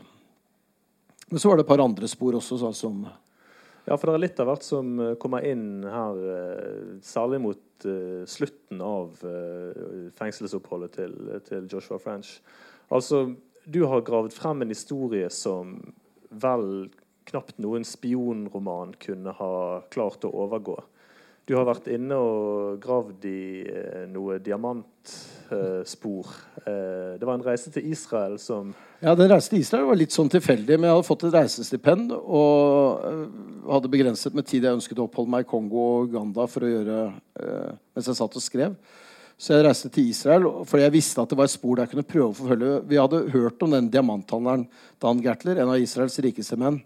Men 1.29 1.41
så 1.41 1.51
var 1.51 1.59
det 1.59 1.67
et 1.67 1.71
par 1.71 1.85
andre 1.85 2.09
spor 2.09 2.39
også, 2.39 2.61
sånn 2.61 2.77
som 2.77 3.03
ja, 3.89 3.97
for 3.97 4.11
det 4.11 4.19
er 4.19 4.21
litt 4.27 4.41
av 4.43 4.51
hvert 4.51 4.65
som 4.67 4.99
eh, 5.01 5.15
kommer 5.21 5.45
inn 5.49 5.85
her, 5.89 6.19
eh, 6.35 6.89
særlig 7.01 7.39
mot 7.41 7.87
uh, 7.89 8.25
slutten 8.29 8.83
av 8.85 9.23
uh, 9.23 10.11
fengselsoppholdet 10.19 10.97
til, 10.99 11.15
til, 11.47 11.69
Joshua 11.73 11.97
French. 12.03 12.35
Altså, 12.93 13.23
du 13.65 13.81
har 13.89 14.05
gravd 14.05 14.35
frem 14.37 14.61
en 14.65 14.75
historie 14.75 15.31
som 15.33 15.79
vel 16.29 16.91
knapt 17.31 17.57
noen 17.65 17.87
spionroman 17.89 18.93
kunne 19.01 19.33
ha 19.39 19.55
klart 19.95 20.27
å 20.29 20.35
overgå. 20.45 20.77
Du 21.49 21.55
har 21.57 21.65
vært 21.65 21.87
inne 21.89 22.17
og 22.21 22.77
gravd 22.83 23.23
i 23.25 23.65
eh, 23.65 24.03
noe 24.13 24.37
diamantspor. 24.45 26.33
Eh, 26.61 27.15
det 27.17 27.25
var 27.25 27.39
en 27.39 27.45
reise 27.47 27.73
til 27.73 27.87
Israel 27.89 28.35
som 28.43 28.75
Ja, 29.01 29.15
den 29.17 29.31
reisen 29.33 29.55
til 29.55 29.63
Israel 29.65 29.87
var 29.89 29.97
litt 29.97 30.13
sånn 30.13 30.29
tilfeldig. 30.29 30.77
Men 30.77 30.91
jeg 30.91 30.99
hadde 30.99 31.07
fått 31.09 31.25
et 31.25 31.37
reisestipend 31.39 32.13
og 32.19 33.07
eh, 33.09 33.23
hadde 33.71 33.93
begrenset 33.95 34.37
med 34.37 34.45
tid 34.51 34.69
jeg 34.69 34.77
ønsket 34.77 35.01
å 35.01 35.07
oppholde 35.09 35.33
meg 35.33 35.47
i 35.47 35.49
Kongo 35.49 35.87
og 35.87 36.13
Uganda 36.13 36.45
for 36.53 36.69
å 36.69 36.73
gjøre 36.75 36.99
eh, 37.41 37.73
mens 37.97 38.13
jeg 38.13 38.21
satt 38.21 38.37
og 38.37 38.45
skrev. 38.45 38.77
Så 39.41 39.55
jeg 39.55 39.65
reiste 39.65 39.89
til 39.95 40.13
Israel 40.13 40.51
fordi 40.69 40.85
jeg 40.85 40.97
visste 40.99 41.25
at 41.25 41.33
det 41.33 41.41
var 41.41 41.49
et 41.49 41.55
spor 41.57 41.79
der 41.79 41.89
jeg 41.89 41.95
kunne 41.95 42.11
prøve 42.13 42.29
å 42.29 42.39
forfølge. 42.43 42.77
Vi 42.93 43.01
hadde 43.01 43.25
hørt 43.33 43.65
om 43.65 43.73
den 43.73 43.89
diamanthandleren 43.95 44.69
Dan 45.01 45.25
Gertler, 45.25 45.63
en 45.63 45.73
av 45.73 45.81
Israels 45.81 46.21
rikeste 46.29 46.61
menn 46.61 46.83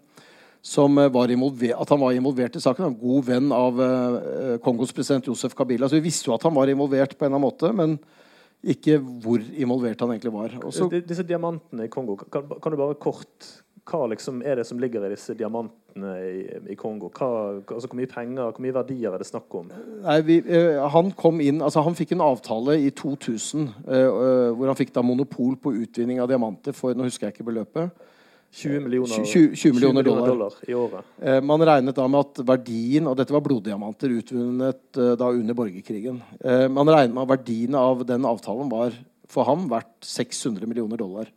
som 0.63 0.95
var 0.95 1.31
involver, 1.31 1.73
at 1.75 1.89
han 1.91 1.99
var 1.99 2.15
involvert 2.15 2.55
i 2.55 2.61
saken. 2.63 2.85
En 2.87 2.99
god 2.99 3.25
venn 3.27 3.49
av 3.51 3.79
uh, 3.83 4.57
Kongos 4.63 4.93
president 4.95 5.27
Josef 5.27 5.51
Kabila. 5.57 5.89
Så 5.91 5.99
vi 5.99 6.05
visste 6.07 6.29
jo 6.29 6.37
at 6.37 6.45
han 6.47 6.55
var 6.55 6.71
involvert 6.71 7.17
på 7.17 7.25
en 7.25 7.33
eller 7.33 7.35
annen 7.35 7.49
måte, 7.49 7.71
men 7.75 7.97
ikke 8.63 8.95
hvor 8.97 9.43
involvert 9.51 9.99
han 9.99 10.13
egentlig 10.13 10.31
var. 10.31 10.55
Også, 10.63 10.87
disse 11.03 11.25
diamantene 11.27 11.89
i 11.89 11.91
Kongo, 11.91 12.15
kan, 12.15 12.47
kan, 12.47 12.71
du 12.71 12.79
bare 12.79 12.95
kort 12.95 13.49
Hva 13.83 14.05
liksom 14.07 14.39
er 14.47 14.61
det 14.61 14.63
som 14.69 14.79
ligger 14.79 15.03
i 15.03 15.09
disse 15.11 15.35
diamantene 15.35 16.13
i, 16.23 16.45
i 16.71 16.77
Kongo? 16.79 17.09
Hva, 17.11 17.59
altså, 17.59 17.89
hvor 17.89 17.99
mye 17.99 18.07
penger, 18.07 18.53
hvor 18.55 18.63
mye 18.63 18.77
verdier 18.77 19.11
er 19.11 19.19
det 19.19 19.27
snakk 19.27 19.51
om? 19.59 19.67
Nei, 20.05 20.17
vi, 20.23 20.39
uh, 20.47 20.85
han 20.95 21.11
kom 21.19 21.43
inn, 21.43 21.59
altså 21.59 21.83
han 21.83 21.99
fikk 21.99 22.15
en 22.15 22.23
avtale 22.23 22.79
i 22.79 22.87
2000 22.95 23.67
uh, 23.67 24.55
hvor 24.55 24.71
han 24.71 24.79
fikk 24.79 24.95
da 24.95 25.03
monopol 25.03 25.59
på 25.59 25.75
utvinning 25.83 26.23
av 26.23 26.31
diamanter 26.31 26.71
for 26.71 26.95
Nå 26.95 27.11
husker 27.11 27.27
jeg 27.27 27.35
ikke 27.35 27.51
beløpet 27.51 27.91
20 28.53 28.83
millioner, 28.85 29.25
20, 29.25 29.55
20 29.55 29.73
millioner 29.73 30.03
dollar. 30.05 30.27
dollar. 30.27 30.53
i 30.67 30.73
året. 30.77 31.05
Eh, 31.21 31.39
man 31.41 31.63
regnet 31.65 31.95
da 31.97 32.03
med 32.07 32.19
at 32.21 32.41
verdien 32.45 33.07
Og 33.09 33.15
dette 33.17 33.33
var 33.33 33.41
bloddiamanter 33.41 34.13
utvunnet 34.13 34.99
eh, 35.01 35.15
da 35.17 35.29
under 35.33 35.57
borgerkrigen. 35.57 36.19
Eh, 36.37 36.67
man 36.69 36.91
regnet 36.93 37.15
med 37.15 37.23
at 37.25 37.31
verdien 37.33 37.77
av 37.79 38.05
den 38.05 38.27
avtalen 38.29 38.69
var 38.69 38.93
for 39.33 39.49
ham 39.49 39.65
verdt 39.71 40.05
600 40.05 40.69
millioner 40.69 41.01
dollar. 41.01 41.31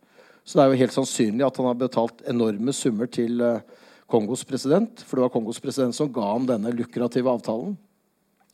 Så 0.45 0.59
det 0.59 0.63
er 0.63 0.71
jo 0.71 0.81
helt 0.83 0.95
sannsynlig 0.95 1.47
at 1.47 1.57
han 1.57 1.67
har 1.71 1.81
betalt 1.81 2.21
enorme 2.29 2.75
summer 2.75 3.09
til 3.09 3.41
eh, 3.41 3.65
Kongos 4.07 4.45
president. 4.47 5.01
For 5.01 5.17
det 5.17 5.25
var 5.25 5.33
Kongos 5.33 5.59
president 5.63 5.97
som 5.97 6.13
ga 6.13 6.29
ham 6.35 6.45
denne 6.47 6.71
lukrative 6.75 7.33
avtalen. 7.33 7.73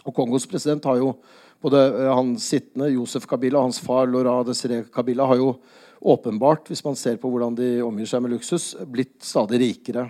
Og 0.08 0.16
Kongos 0.16 0.48
president 0.48 0.88
har 0.88 1.04
jo 1.04 1.18
både 1.64 1.84
han 2.10 2.34
sittende, 2.40 2.90
Josef 2.96 3.28
Kabila, 3.28 3.60
og 3.60 3.70
hans 3.70 3.84
far 3.84 4.08
Laura 4.10 4.42
Desiree 4.48 4.88
Kabila 4.92 5.28
har 5.30 5.40
jo 5.40 5.54
åpenbart, 6.04 6.68
hvis 6.68 6.84
man 6.86 6.98
ser 7.00 7.20
på 7.22 7.32
hvordan 7.32 7.56
de 7.56 7.70
omgir 7.86 8.10
seg 8.10 8.24
med 8.24 8.36
luksus, 8.36 8.74
blitt 8.90 9.22
stadig 9.24 9.62
rikere. 9.62 10.08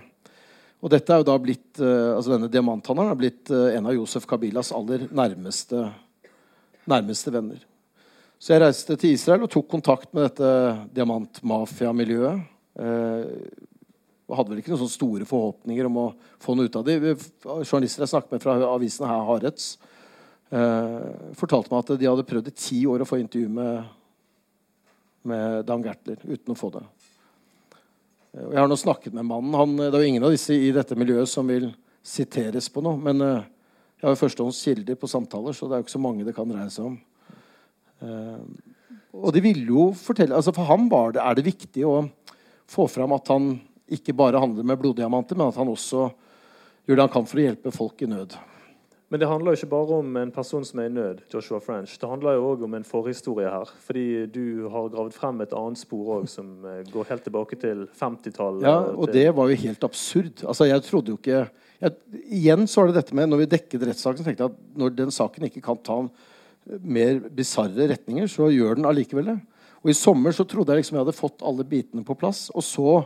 Og 0.83 0.91
dette 0.91 1.13
er 1.13 1.21
jo 1.21 1.27
da 1.29 1.35
blitt, 1.39 1.77
altså 1.79 2.33
Denne 2.33 2.49
diamanthandleren 2.51 3.13
er 3.13 3.19
blitt 3.19 3.51
en 3.53 3.85
av 3.87 3.95
Josef 3.95 4.25
Kabilas 4.27 4.73
aller 4.75 5.05
nærmeste, 5.15 5.85
nærmeste 6.91 7.31
venner. 7.31 7.61
Så 8.43 8.51
jeg 8.51 8.59
reiste 8.59 8.97
til 8.99 9.13
Israel 9.15 9.45
og 9.45 9.51
tok 9.53 9.69
kontakt 9.71 10.09
med 10.11 10.25
dette 10.25 10.47
diamantmafiamiljøet. 10.97 12.41
Eh, 12.83 13.29
hadde 14.33 14.51
vel 14.51 14.59
ikke 14.59 14.73
noen 14.73 14.81
sånne 14.81 14.95
store 14.97 15.27
forhåpninger 15.29 15.87
om 15.87 15.99
å 16.01 16.05
få 16.43 16.55
noe 16.57 16.67
ut 16.67 16.75
av 16.75 16.83
det. 16.87 16.97
Journalister 17.45 18.03
jeg 18.03 18.11
snakket 18.11 18.35
med 18.35 18.43
fra 18.43 18.57
avisen 18.67 19.07
her, 19.07 19.23
Haretz, 19.29 19.77
eh, 20.51 21.07
fortalte 21.39 21.71
meg 21.71 21.85
at 21.85 21.99
de 22.01 22.09
hadde 22.09 22.27
prøvd 22.27 22.49
i 22.51 22.55
ti 22.57 22.81
år 22.89 23.05
å 23.05 23.07
få 23.07 23.21
intervju 23.21 23.47
med, 23.47 23.85
med 25.29 25.65
Dan 25.67 25.83
Gertler 25.85 26.19
uten 26.23 26.53
å 26.53 26.57
få 26.57 26.69
det. 26.73 26.83
Jeg 28.33 28.57
har 28.57 28.69
nå 28.69 28.77
snakket 28.79 29.13
med 29.13 29.27
mannen. 29.29 29.53
Han, 29.53 29.75
det 29.77 29.91
er 29.91 30.03
jo 30.03 30.11
ingen 30.13 30.25
av 30.25 30.33
disse 30.33 30.55
i 30.57 30.71
dette 30.73 30.97
miljøet 30.97 31.29
som 31.29 31.49
vil 31.49 31.67
siteres 32.03 32.69
på 32.73 32.81
noe. 32.83 32.97
Men 32.97 33.21
eh, 33.21 33.49
jeg 33.99 34.07
har 34.07 34.15
jo 34.15 34.21
førstehånds 34.23 34.61
kilder 34.65 34.97
på 34.99 35.09
samtaler, 35.11 35.55
så 35.55 35.69
det 35.69 35.75
er 35.75 35.83
jo 35.83 35.87
ikke 35.87 35.95
så 35.95 36.01
mange 36.01 36.25
det 36.27 36.33
kan 36.35 36.49
dreie 36.49 36.71
seg 36.73 36.89
om. 36.89 36.95
Eh, 38.03 38.39
og 39.13 39.29
de 39.35 39.43
ville 39.45 39.67
jo 39.69 39.91
fortelle 39.95 40.33
altså 40.35 40.51
For 40.55 40.65
ham 40.65 40.87
det, 40.89 41.21
er 41.21 41.37
det 41.37 41.45
viktig 41.45 41.85
å 41.85 41.99
få 42.69 42.87
fram 42.89 43.13
at 43.13 43.29
han 43.29 43.53
ikke 43.93 44.15
bare 44.17 44.41
handler 44.41 44.65
med 44.65 44.79
bloddiamanter, 44.81 45.37
men 45.37 45.51
at 45.51 45.59
han 45.59 45.69
også 45.69 46.07
gjør 46.87 46.97
det 46.97 47.05
han 47.05 47.13
kan 47.13 47.29
for 47.29 47.39
å 47.39 47.45
hjelpe 47.45 47.75
folk 47.75 48.01
i 48.01 48.09
nød. 48.09 48.33
Men 49.13 49.21
det 49.21 49.27
handler 49.29 49.53
jo 49.53 49.59
ikke 49.59 49.69
bare 49.69 49.97
om 50.01 50.15
en 50.17 50.31
person 50.33 50.63
som 50.65 50.79
er 50.81 50.87
i 50.89 50.91
nød. 50.91 51.19
Joshua 51.29 51.59
French. 51.61 51.99
Det 52.01 52.07
handler 52.09 52.33
jo 52.33 52.47
òg 52.49 52.63
om 52.65 52.71
en 52.73 52.85
forhistorie 52.87 53.45
her. 53.45 53.69
Fordi 53.85 54.05
du 54.33 54.63
har 54.73 54.87
gravd 54.89 55.13
frem 55.13 55.43
et 55.45 55.53
annet 55.53 55.77
spor 55.77 56.07
òg, 56.15 56.25
som 56.31 56.47
eh, 56.65 56.79
går 56.89 57.11
helt 57.11 57.21
tilbake 57.27 57.59
til 57.61 57.83
50-tallet. 57.99 58.65
Ja, 58.65 58.79
og 58.89 59.11
til... 59.11 59.19
det 59.19 59.35
var 59.37 59.51
jo 59.51 59.59
helt 59.67 59.85
absurd. 59.85 60.41
Altså, 60.41 60.65
jeg 60.65 60.81
trodde 60.87 61.13
jo 61.13 61.19
ikke 61.21 61.43
jeg, 61.43 61.93
Igjen 62.39 62.65
så 62.65 62.81
var 62.81 62.89
det 62.89 62.97
dette 63.03 63.19
med 63.19 63.29
Når 63.29 63.43
vi 63.43 63.49
dekket 63.51 63.85
rettssaken, 63.91 64.25
tenkte 64.25 64.47
jeg 64.47 64.55
at 64.55 64.81
når 64.81 64.97
den 64.97 65.13
saken 65.13 65.45
ikke 65.45 65.61
kan 65.61 65.77
ta 65.85 65.99
mer 66.81 67.21
bisarre 67.37 67.91
retninger, 67.93 68.25
så 68.33 68.49
gjør 68.49 68.81
den 68.81 68.89
allikevel 68.89 69.29
det. 69.29 69.39
Og 69.83 69.93
I 69.93 69.99
sommer 69.99 70.33
så 70.33 70.47
trodde 70.49 70.73
jeg 70.73 70.81
liksom 70.81 70.97
jeg 70.97 71.05
hadde 71.05 71.19
fått 71.19 71.45
alle 71.45 71.67
bitene 71.69 72.01
på 72.07 72.17
plass. 72.17 72.47
Og 72.57 72.65
så 72.65 73.03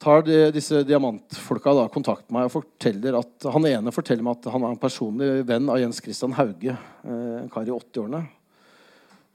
tar 0.00 0.24
de, 0.24 0.36
disse 0.54 0.82
diamantfolka 0.88 1.74
da 1.76 1.86
kontakt 1.92 2.26
med 2.28 2.38
meg 2.38 2.48
og 2.48 2.54
forteller 2.54 3.18
at 3.18 3.48
han 3.52 3.66
ene 3.68 3.92
forteller 3.92 4.24
meg 4.24 4.38
at 4.38 4.52
han 4.54 4.64
er 4.64 4.74
en 4.74 4.80
personlig 4.80 5.30
venn 5.48 5.68
av 5.68 5.80
Jens 5.82 6.00
Christian 6.00 6.36
Hauge, 6.38 6.72
eh, 6.72 7.34
en 7.42 7.50
kar 7.52 7.68
i 7.68 7.74
80-årene. 7.74 8.22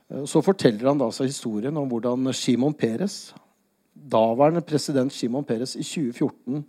Eh, 0.09 0.24
så 0.30 0.41
forteller 0.45 0.89
han 0.89 1.01
da 1.01 1.09
altså 1.11 1.28
historien 1.28 1.78
om 1.78 1.89
hvordan 1.91 2.34
Shimon 2.34 2.74
Peres, 2.78 3.36
daværende 3.93 4.66
president 4.66 5.13
Shimon 5.13 5.45
Peres, 5.45 5.78
i 5.78 5.86
2014 5.86 6.66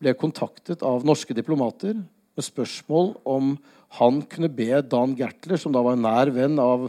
ble 0.00 0.14
kontaktet 0.16 0.86
av 0.86 1.04
norske 1.04 1.34
diplomater 1.36 1.98
med 1.98 2.46
spørsmål 2.46 3.16
om 3.28 3.56
han 3.98 4.22
kunne 4.30 4.48
be 4.54 4.78
Dan 4.86 5.16
Gertler, 5.18 5.58
som 5.58 5.74
da 5.74 5.82
var 5.82 5.98
en 5.98 6.06
nær 6.06 6.30
venn 6.32 6.54
av 6.62 6.86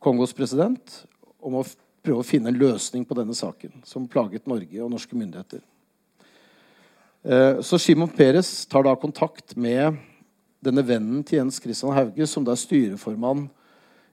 Kongos 0.00 0.32
president, 0.32 1.02
om 1.44 1.60
å 1.60 1.66
prøve 2.02 2.22
å 2.22 2.26
finne 2.26 2.48
en 2.48 2.58
løsning 2.58 3.04
på 3.04 3.16
denne 3.18 3.36
saken, 3.36 3.82
som 3.84 4.08
plaget 4.08 4.48
Norge 4.48 4.80
og 4.80 4.94
norske 4.94 5.18
myndigheter. 5.18 5.60
Eh, 7.28 7.60
så 7.60 7.76
Shimon 7.76 8.08
Peres 8.08 8.64
tar 8.66 8.86
da 8.86 8.94
kontakt 8.96 9.52
med 9.52 9.98
denne 10.64 10.80
vennen 10.80 11.20
til 11.28 11.42
Jens 11.42 11.58
Christian 11.60 11.92
Hauge, 11.92 12.24
som 12.24 12.44
da 12.44 12.54
er 12.54 12.60
styreformann 12.60 13.42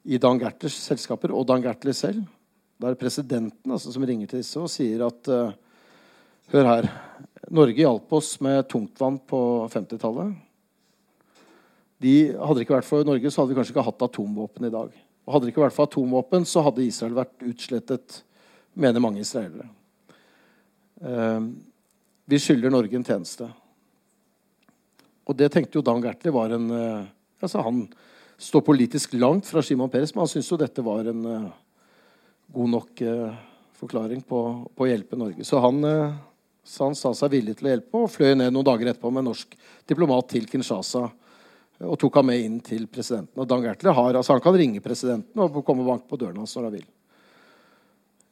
i 0.04 0.20
Dan 0.20 0.42
Gertlers 0.42 0.76
selskaper, 0.84 1.32
og 1.32 1.46
Dan 1.48 1.64
Gertler 1.64 1.96
selv. 1.96 2.26
Da 2.76 2.90
er 2.90 2.96
det 2.96 3.00
presidenten 3.00 3.72
altså, 3.72 3.94
som 3.94 4.04
ringer 4.04 4.28
til 4.28 4.42
disse 4.42 4.60
og 4.60 4.68
sier 4.70 5.06
at 5.06 5.30
uh, 5.32 5.54
Hør 6.52 6.68
her. 6.68 6.88
Norge 7.56 7.80
hjalp 7.80 8.12
oss 8.14 8.36
med 8.44 8.68
tungtvann 8.70 9.16
på 9.26 9.40
50-tallet. 9.72 10.36
De, 12.04 12.12
hadde 12.36 12.58
det 12.60 12.66
ikke 12.68 12.76
vært 12.76 12.88
for 12.90 13.08
Norge, 13.08 13.32
så 13.32 13.42
hadde 13.42 13.54
vi 13.54 13.58
kanskje 13.58 13.74
ikke 13.74 13.86
hatt 13.88 14.06
atomvåpen 14.06 14.68
i 14.68 14.74
dag. 14.76 14.92
Og 15.26 15.34
Hadde 15.34 15.48
det 15.48 15.56
ikke 15.56 15.64
vært 15.64 15.78
for 15.78 15.88
atomvåpen, 15.90 16.46
så 16.46 16.62
hadde 16.68 16.86
Israel 16.86 17.16
vært 17.18 17.48
utslettet, 17.48 18.20
mener 18.78 19.02
mange 19.02 19.24
israelere. 19.24 19.72
Eh, 21.02 21.50
vi 22.26 22.40
skylder 22.42 22.74
Norge 22.74 22.98
en 22.98 23.06
tjeneste. 23.06 23.48
Og 25.26 25.38
det 25.38 25.52
tenkte 25.54 25.80
jo 25.80 25.86
Dan 25.86 26.04
Gertli 26.04 26.34
var 26.34 26.54
en 26.54 26.70
eh, 26.74 27.08
altså 27.42 27.62
Han 27.66 27.86
står 28.38 28.62
politisk 28.62 29.14
langt 29.14 29.48
fra 29.48 29.64
Shimon 29.64 29.90
Peres, 29.90 30.14
men 30.16 30.26
han 30.26 30.32
syntes 30.32 30.52
jo 30.52 30.60
dette 30.60 30.84
var 30.84 31.08
en 31.08 31.22
uh, 31.24 31.52
god 32.52 32.72
nok 32.74 33.04
uh, 33.08 33.36
forklaring 33.80 34.26
på, 34.28 34.40
på, 34.76 34.84
å 34.84 34.90
hjelpe 34.90 35.16
Norge. 35.16 35.46
Så 35.48 35.62
han, 35.64 35.80
uh, 35.88 36.18
så 36.68 36.90
han 36.90 36.98
sa 37.00 37.14
seg 37.16 37.32
villig 37.32 37.56
til 37.56 37.70
å 37.70 37.72
hjelpe 37.72 38.02
og 38.02 38.12
fløy 38.12 38.34
ned 38.36 38.52
noen 38.52 38.68
dager 38.68 38.92
etterpå 38.92 39.14
med 39.14 39.24
en 39.24 39.30
norsk 39.32 39.56
diplomat 39.88 40.28
til 40.34 40.50
Kinshasa 40.52 41.06
og 41.86 41.96
tok 42.00 42.20
ham 42.20 42.28
med 42.28 42.44
inn 42.44 42.60
til 42.64 42.90
presidenten. 42.92 43.40
Og 43.40 43.48
Dan 43.48 43.64
Gertler 43.64 43.96
har, 43.96 44.16
altså 44.16 44.36
Han 44.36 44.44
kan 44.44 44.60
ringe 44.60 44.84
presidenten 44.84 45.42
og 45.44 45.64
komme 45.64 45.84
og 45.84 45.94
banke 45.94 46.12
på 46.12 46.20
døren 46.20 46.44
hans 46.44 46.56
når 46.56 46.70
han 46.70 46.76
vil. 46.76 46.86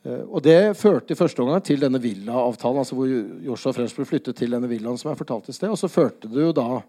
Eh, 0.03 0.23
og 0.27 0.43
Det 0.43 0.75
førte 0.77 1.15
i 1.15 1.19
første 1.19 1.43
omgang 1.43 1.63
til 1.63 1.79
denne 1.83 2.01
villaavtalen, 2.01 2.81
altså 2.83 2.97
hvor 2.97 3.11
Joshua 3.47 3.73
French 3.75 3.95
ble 3.95 4.07
flyttet 4.07 4.37
til 4.37 4.51
denne 4.51 4.69
villaen. 4.69 4.97
som 4.97 5.11
jeg 5.11 5.21
fortalte 5.21 5.49
i 5.49 5.53
sted, 5.53 5.69
Og 5.69 5.77
så 5.77 5.87
førte 5.87 6.27
det 6.27 6.41
jo 6.41 6.51
da 6.51 6.81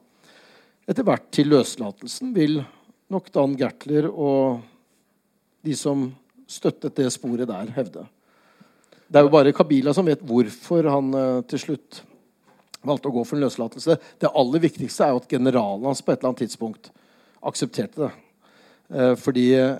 etter 0.88 1.02
hvert 1.02 1.30
til 1.32 1.48
løslatelsen, 1.48 2.34
vil 2.34 2.64
nok 3.08 3.30
Dan 3.32 3.56
Gertler 3.56 4.10
og 4.10 4.60
de 5.64 5.74
som 5.74 6.12
støttet 6.46 6.94
det 6.94 7.10
sporet 7.12 7.48
der, 7.48 7.70
hevde. 7.72 8.06
Det 9.08 9.16
er 9.16 9.22
jo 9.22 9.32
bare 9.32 9.52
Kabila 9.52 9.94
som 9.94 10.04
vet 10.04 10.20
hvorfor 10.20 10.84
han 10.90 11.14
uh, 11.14 11.40
til 11.48 11.58
slutt 11.58 12.02
valgte 12.84 13.08
å 13.08 13.14
gå 13.14 13.24
for 13.24 13.38
en 13.38 13.46
løslatelse. 13.46 13.96
Det 14.20 14.28
aller 14.28 14.60
viktigste 14.60 15.06
er 15.06 15.14
jo 15.14 15.22
at 15.22 15.28
generalen 15.30 15.86
hans 15.88 16.02
på 16.04 16.12
et 16.12 16.18
eller 16.18 16.34
annet 16.34 16.44
tidspunkt 16.44 16.90
aksepterte 17.40 18.02
det. 18.02 18.23
Eh, 18.92 19.14
fordi 19.20 19.48
eh, 19.56 19.76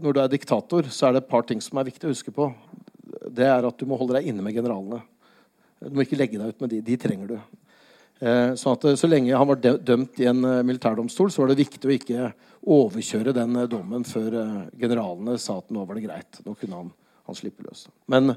når 0.00 0.14
du 0.14 0.22
er 0.22 0.32
diktator, 0.32 0.88
så 0.92 1.08
er 1.08 1.16
det 1.16 1.24
et 1.24 1.30
par 1.30 1.46
ting 1.48 1.60
som 1.64 1.78
er 1.78 1.88
viktig 1.88 2.08
å 2.08 2.14
huske 2.14 2.34
på. 2.34 2.48
Det 3.26 3.46
er 3.48 3.66
at 3.66 3.78
du 3.78 3.86
må 3.88 3.98
holde 4.00 4.18
deg 4.18 4.30
inne 4.30 4.44
med 4.44 4.56
generalene. 4.56 5.02
Du 5.82 5.92
må 5.96 6.06
ikke 6.06 6.18
legge 6.18 6.40
deg 6.40 6.52
ut 6.52 6.64
med 6.64 6.72
de. 6.72 6.82
De 6.84 6.98
trenger 7.00 7.34
du. 7.34 7.38
Eh, 8.24 8.52
sånn 8.56 8.76
at 8.76 8.86
Så 8.96 9.10
lenge 9.10 9.36
han 9.36 9.48
var 9.48 9.60
dømt 9.60 10.20
i 10.22 10.28
en 10.30 10.40
militærdomstol, 10.40 11.30
så 11.32 11.42
var 11.42 11.52
det 11.52 11.60
viktig 11.64 11.88
å 11.88 11.96
ikke 11.96 12.30
overkjøre 12.66 13.34
den 13.36 13.58
dommen 13.70 14.06
før 14.08 14.38
generalene 14.74 15.36
sa 15.38 15.60
at 15.60 15.68
nå 15.70 15.84
var 15.86 15.98
det 15.98 16.06
greit. 16.08 16.40
Nå 16.46 16.56
kunne 16.58 16.80
han, 16.80 16.94
han 17.28 17.38
slippe 17.38 17.66
løs. 17.66 17.86
Men, 18.10 18.32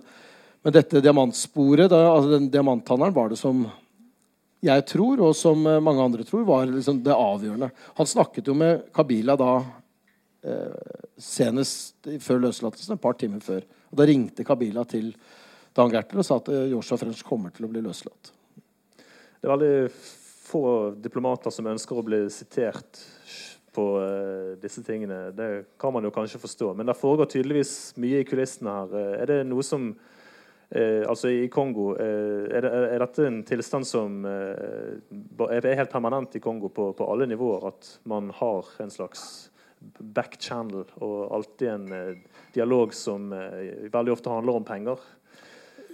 men 0.62 0.76
dette 0.76 1.02
diamantsporet, 1.02 1.88
da, 1.90 2.04
altså 2.12 2.36
den 2.36 2.52
diamanthandelen, 2.52 3.16
var 3.16 3.32
det 3.32 3.40
som 3.40 3.64
jeg 4.60 4.84
tror, 4.92 5.22
og 5.24 5.36
som 5.40 5.64
mange 5.64 6.04
andre 6.04 6.26
tror, 6.28 6.44
var 6.44 6.68
liksom 6.68 7.00
det 7.06 7.16
avgjørende. 7.16 7.72
Han 7.96 8.10
snakket 8.12 8.52
jo 8.52 8.58
med 8.60 8.90
Kabila 8.94 9.38
da 9.40 9.54
senest 11.20 12.08
før 12.24 12.46
løslatelsen, 12.46 12.96
et 12.96 13.04
par 13.04 13.18
timer 13.20 13.44
før. 13.44 13.66
Og 13.92 13.98
Da 14.00 14.06
ringte 14.08 14.46
Kabila 14.48 14.86
til 14.88 15.12
Dan 15.76 15.92
Gertler 15.92 16.22
og 16.22 16.28
sa 16.28 16.40
at 16.40 16.50
eh, 16.54 16.70
Joshua 16.74 16.98
French 16.98 17.24
kommer 17.28 17.54
til 17.56 17.68
å 17.68 17.72
bli 17.72 17.84
løslatt. 17.84 18.32
Det 19.40 19.48
er 19.48 19.54
veldig 19.54 19.90
få 20.50 20.64
diplomater 21.00 21.54
som 21.54 21.70
ønsker 21.70 22.00
å 22.00 22.06
bli 22.06 22.24
sitert 22.34 23.02
på 23.76 23.84
uh, 24.02 24.56
disse 24.60 24.82
tingene. 24.84 25.30
Det 25.38 25.78
kan 25.80 25.94
man 25.94 26.04
jo 26.04 26.12
kanskje 26.12 26.42
forstå. 26.42 26.72
Men 26.76 26.90
det 26.90 26.98
foregår 26.98 27.30
tydeligvis 27.30 27.74
mye 28.02 28.24
i 28.24 28.28
kulissene 28.28 28.74
her. 28.74 28.96
Er 29.22 29.30
det 29.30 29.44
noe 29.48 29.64
som 29.64 29.92
Eh, 30.70 31.02
altså 31.10 31.32
I 31.34 31.48
Kongo 31.50 31.96
eh, 31.98 32.46
er, 32.54 32.62
det, 32.62 32.70
er, 32.70 33.00
dette 33.02 33.24
en 33.26 33.40
tilstand 33.42 33.88
som 33.90 34.20
eh, 34.30 35.00
er 35.50 35.78
helt 35.80 35.90
permanent 35.90 36.36
i 36.38 36.42
Kongo 36.44 36.70
på, 36.70 36.92
på, 36.94 37.08
alle 37.10 37.26
nivåer? 37.26 37.72
At 37.72 37.90
man 38.06 38.30
har 38.38 38.70
en 38.84 38.94
slags 38.94 39.49
back 40.00 40.38
channel 40.42 40.84
og 41.00 41.32
alltid 41.36 41.72
en 41.72 41.88
eh, 41.96 42.42
dialog 42.56 42.94
som 42.96 43.32
eh, 43.34 43.88
veldig 43.92 44.14
ofte 44.16 44.32
handler 44.34 44.60
om 44.60 44.68
penger? 44.68 45.02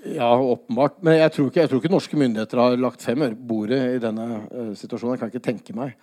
Ja, 0.06 0.30
åpenbart. 0.38 1.00
Men 1.02 1.18
jeg 1.18 1.32
tror, 1.34 1.50
ikke, 1.50 1.64
jeg 1.64 1.72
tror 1.72 1.82
ikke 1.82 1.94
norske 1.94 2.20
myndigheter 2.20 2.62
har 2.62 2.78
lagt 2.78 3.06
fem 3.06 3.24
øre 3.26 3.38
på 3.38 3.48
bordet 3.50 3.80
i 3.96 4.02
denne 4.02 4.26
uh, 4.46 4.74
situasjonen. 4.78 5.16
Jeg 5.16 5.22
kan 5.24 5.32
ikke 5.32 5.48
tenke 5.48 5.74
meg. 5.78 5.96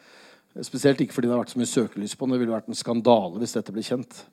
Spesielt 0.67 1.01
ikke 1.01 1.15
fordi 1.15 1.31
det 1.31 1.37
har 1.37 1.43
vært 1.45 1.53
så 1.55 1.61
mye 1.61 1.71
søkelys 1.71 2.17
på 2.19 2.27
den. 2.27 2.35
Det 2.35 2.41
ville 2.43 2.57
vært 2.57 2.73
en 2.73 2.79
skandale 2.79 3.39
hvis 3.39 3.55
dette 3.55 3.75
ble 3.75 3.85
kjent. 3.87 4.25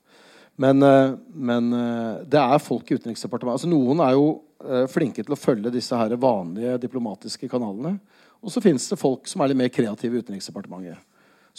Men, 0.60 0.82
uh, 0.82 1.14
men, 1.30 1.70
uh, 1.70 2.26
det 2.26 2.42
er 2.42 2.64
folk 2.66 2.90
i 2.90 2.98
Utenriksdepartementet. 2.98 3.60
Altså, 3.60 3.70
noen 3.70 4.06
er 4.06 4.18
jo 4.18 4.30
flinke 4.92 5.24
til 5.24 5.32
å 5.32 5.40
følge 5.40 5.72
disse 5.72 5.96
her 5.96 6.12
vanlige 6.20 6.74
diplomatiske 6.84 7.48
kanalene. 7.48 7.94
Og 8.44 8.52
så 8.52 8.60
finnes 8.60 8.84
det 8.92 8.98
folk 9.00 9.30
som 9.32 9.40
er 9.40 9.54
litt 9.54 9.60
mer 9.62 9.70
kreative 9.72 10.18
i 10.18 10.26
Utenriksdepartementet. 10.26 11.00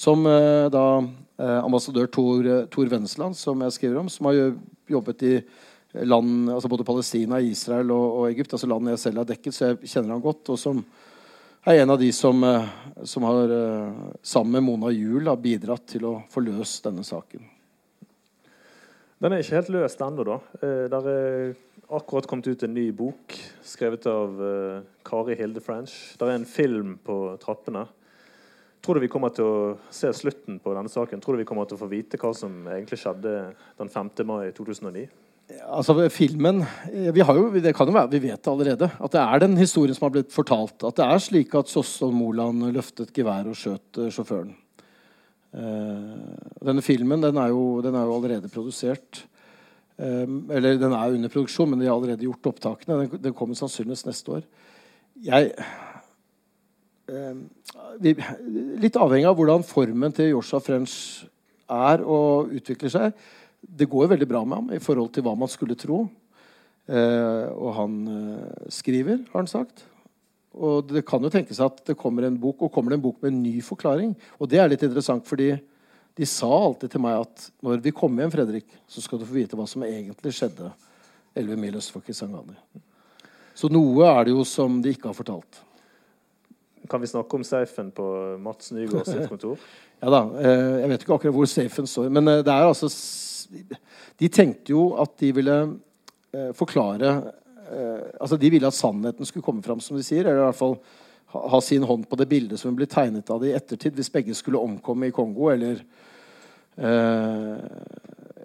Som 0.01 0.24
da 0.24 0.84
ambassadør 1.61 2.09
Tor, 2.09 2.46
Tor 2.72 2.88
Vennesland, 2.88 3.36
som 3.36 3.61
jeg 3.66 3.74
skriver 3.74 3.98
om, 4.01 4.09
som 4.09 4.30
har 4.30 4.38
jobbet 4.88 5.24
i 5.28 5.34
land, 5.92 6.51
altså 6.51 6.68
både 6.68 6.84
Palestina, 6.84 7.40
Israel 7.40 7.90
og, 7.94 8.18
og 8.20 8.26
Egypt, 8.30 8.55
altså 8.55 8.68
land 8.70 8.90
jeg 8.92 9.03
selv 9.03 9.22
har 9.22 9.30
dekket, 9.30 9.57
så 9.57 9.70
jeg 9.70 9.92
kjenner 9.92 10.14
han 10.14 10.24
godt. 10.24 10.53
Og 10.53 10.61
som 10.61 10.82
er 11.66 11.82
en 11.82 11.94
av 11.94 11.98
de 12.01 12.11
som, 12.14 12.44
eh, 12.44 12.68
som 13.05 13.26
har, 13.28 13.55
eh, 13.57 13.92
sammen 14.22 14.53
med 14.53 14.62
Mona 14.68 14.92
Juel, 14.94 15.28
har 15.28 15.36
bidratt 15.36 15.86
til 15.86 16.07
å 16.09 16.14
få 16.30 16.44
løst 16.44 16.86
denne 16.86 17.05
saken. 17.07 17.42
Den 19.20 19.32
er 19.32 19.42
ikke 19.42 19.59
helt 19.59 19.74
løst 19.74 20.01
ennå, 20.01 20.24
da. 20.24 20.38
Det 20.62 20.96
er 20.96 21.57
akkurat 21.92 22.26
kommet 22.26 22.46
ut 22.48 22.62
en 22.62 22.72
ny 22.72 22.86
bok 22.90 23.34
skrevet 23.62 24.07
av 24.09 24.38
Kari 25.05 25.36
Hilde 25.36 25.61
French. 25.61 26.16
Det 26.16 26.24
er 26.24 26.38
en 26.38 26.46
film 26.48 26.94
på 27.05 27.36
trappene. 27.42 27.86
Tror 28.81 28.97
du 28.97 29.05
vi 29.05 29.11
kommer 29.12 29.33
til 29.37 29.45
å 29.45 29.57
se 29.93 30.09
slutten 30.16 30.57
på 30.62 30.72
denne 30.72 30.89
saken? 30.89 31.20
Tror 31.20 31.37
du 31.37 31.43
vi 31.43 31.49
kommer 31.49 31.68
til 31.68 31.76
å 31.76 31.83
få 31.83 31.91
vite 31.91 32.20
hva 32.20 32.31
som 32.37 32.62
egentlig 32.64 33.01
skjedde 33.03 33.35
den 33.81 33.93
5. 33.93 34.12
mai 34.28 34.53
2009? 34.57 35.09
Altså, 35.66 35.97
filmen 36.14 36.62
vi, 36.89 37.20
jo, 37.20 37.49
det 37.59 37.72
kan 37.74 37.89
jo 37.89 37.95
være, 37.97 38.12
vi 38.12 38.22
vet 38.28 38.49
allerede 38.49 38.87
at 38.87 39.14
det 39.14 39.20
er 39.20 39.43
den 39.43 39.57
historien 39.59 39.97
som 39.97 40.07
har 40.07 40.14
blitt 40.14 40.33
fortalt. 40.33 40.78
At 40.87 41.01
det 41.01 41.07
er 41.07 41.22
slik 41.22 41.57
at 41.59 41.72
Kjosvold 41.72 42.16
Moland 42.16 42.70
løftet 42.72 43.12
gevær 43.16 43.51
og 43.51 43.59
skjøt 43.59 44.01
uh, 44.01 44.09
sjåføren. 44.14 44.55
Uh, 45.51 46.39
denne 46.62 46.85
filmen 46.87 47.24
den 47.24 47.41
er, 47.43 47.51
jo, 47.53 47.83
den 47.85 47.99
er 47.99 48.07
jo 48.07 48.16
allerede 48.16 48.53
produsert. 48.53 49.24
Um, 50.01 50.47
eller 50.49 50.78
den 50.81 50.95
er 50.97 51.18
under 51.18 51.33
produksjon, 51.33 51.74
men 51.74 51.83
de 51.83 51.91
har 51.91 51.99
allerede 51.99 52.24
gjort 52.24 52.53
opptakene. 52.55 53.03
Den, 53.03 53.24
den 53.26 53.37
kommer 53.37 53.59
sannsynligvis 53.59 54.07
neste 54.09 54.39
år. 54.39 54.47
Jeg 55.20 55.51
Litt 58.01 58.97
avhengig 58.97 59.29
av 59.29 59.37
hvordan 59.39 59.67
formen 59.67 60.15
til 60.15 60.33
Joshua 60.35 60.61
French 60.65 60.95
er 61.71 62.03
og 62.03 62.53
utvikler 62.55 62.93
seg 62.93 63.21
det 63.61 63.89
går 63.91 64.11
veldig 64.15 64.29
bra 64.29 64.43
med 64.45 64.57
ham 64.57 64.73
i 64.75 64.83
forhold 64.83 65.13
til 65.15 65.25
hva 65.27 65.37
man 65.39 65.51
skulle 65.51 65.79
tro. 65.79 66.05
Eh, 66.91 67.47
og 67.53 67.75
han 67.77 67.97
eh, 68.11 68.69
skriver, 68.73 69.25
har 69.33 69.43
han 69.43 69.51
sagt. 69.51 69.85
Og 70.51 70.89
det 70.91 71.05
kan 71.07 71.23
jo 71.23 71.31
tenkes 71.31 71.61
at 71.63 71.83
det 71.87 71.99
kommer 71.99 72.27
en 72.27 72.39
bok, 72.41 72.65
og 72.67 72.73
kommer 72.75 72.93
det 72.93 73.01
en 73.01 73.05
bok 73.05 73.21
med 73.23 73.33
en 73.33 73.43
ny 73.45 73.61
forklaring. 73.63 74.15
Og 74.41 74.51
det 74.51 74.59
er 74.59 74.71
litt 74.73 74.85
interessant, 74.87 75.27
fordi 75.29 75.53
de 76.19 76.27
sa 76.27 76.49
alltid 76.51 76.91
til 76.93 77.05
meg 77.05 77.21
at 77.23 77.47
når 77.65 77.85
vi 77.85 77.95
kommer 77.95 78.25
hjem, 78.25 78.35
Fredrik, 78.35 78.67
så 78.91 79.05
skal 79.05 79.21
du 79.21 79.29
få 79.29 79.37
vite 79.37 79.59
hva 79.59 79.69
som 79.71 79.85
egentlig 79.87 80.35
skjedde 80.37 80.73
11 81.39 81.61
mil 81.61 81.79
øst 81.79 81.95
for 81.95 82.05
Kisangani. 82.05 82.57
Så 83.55 83.71
noe 83.71 84.09
er 84.09 84.27
det 84.27 84.35
jo 84.35 84.43
som 84.49 84.81
de 84.83 84.91
ikke 84.95 85.13
har 85.13 85.17
fortalt. 85.17 85.61
Kan 86.91 87.03
vi 87.03 87.11
snakke 87.11 87.38
om 87.38 87.47
safen 87.47 87.93
på 87.95 88.05
Mats 88.43 88.72
Nygaard 88.74 89.07
sitt 89.07 89.28
kontor? 89.30 89.61
ja 90.03 90.12
da. 90.12 90.24
Eh, 90.43 90.78
jeg 90.82 90.93
vet 90.93 91.05
ikke 91.05 91.18
akkurat 91.18 91.36
hvor 91.36 91.51
safen 91.51 91.86
står, 91.91 92.09
men 92.12 92.32
det 92.41 92.51
er 92.51 92.66
altså 92.66 92.91
de 94.20 94.28
tenkte 94.28 94.74
jo 94.74 94.91
at 95.01 95.14
de 95.20 95.30
ville 95.34 95.57
eh, 96.34 96.51
forklare 96.57 97.12
eh, 97.70 98.03
altså 98.20 98.38
De 98.41 98.51
ville 98.53 98.68
at 98.68 98.76
sannheten 98.76 99.26
skulle 99.26 99.47
komme 99.47 99.62
fram, 99.64 99.80
som 99.80 99.97
de 99.97 100.05
sier. 100.07 100.26
Eller 100.26 100.43
i 100.43 100.49
hvert 100.49 100.59
fall 100.59 100.76
ha, 101.34 101.61
sin 101.62 101.86
hånd 101.86 102.07
på 102.11 102.18
det 102.18 102.28
bildet 102.30 102.61
som 102.61 102.76
ble 102.76 102.88
tegnet 102.91 103.30
av 103.30 103.43
det 103.43 103.53
i 103.53 103.57
ettertid, 103.57 103.95
hvis 103.97 104.12
begge 104.12 104.36
skulle 104.36 104.61
omkomme 104.61 105.09
i 105.09 105.14
Kongo 105.14 105.51
eller 105.53 105.82
eh, 106.76 107.57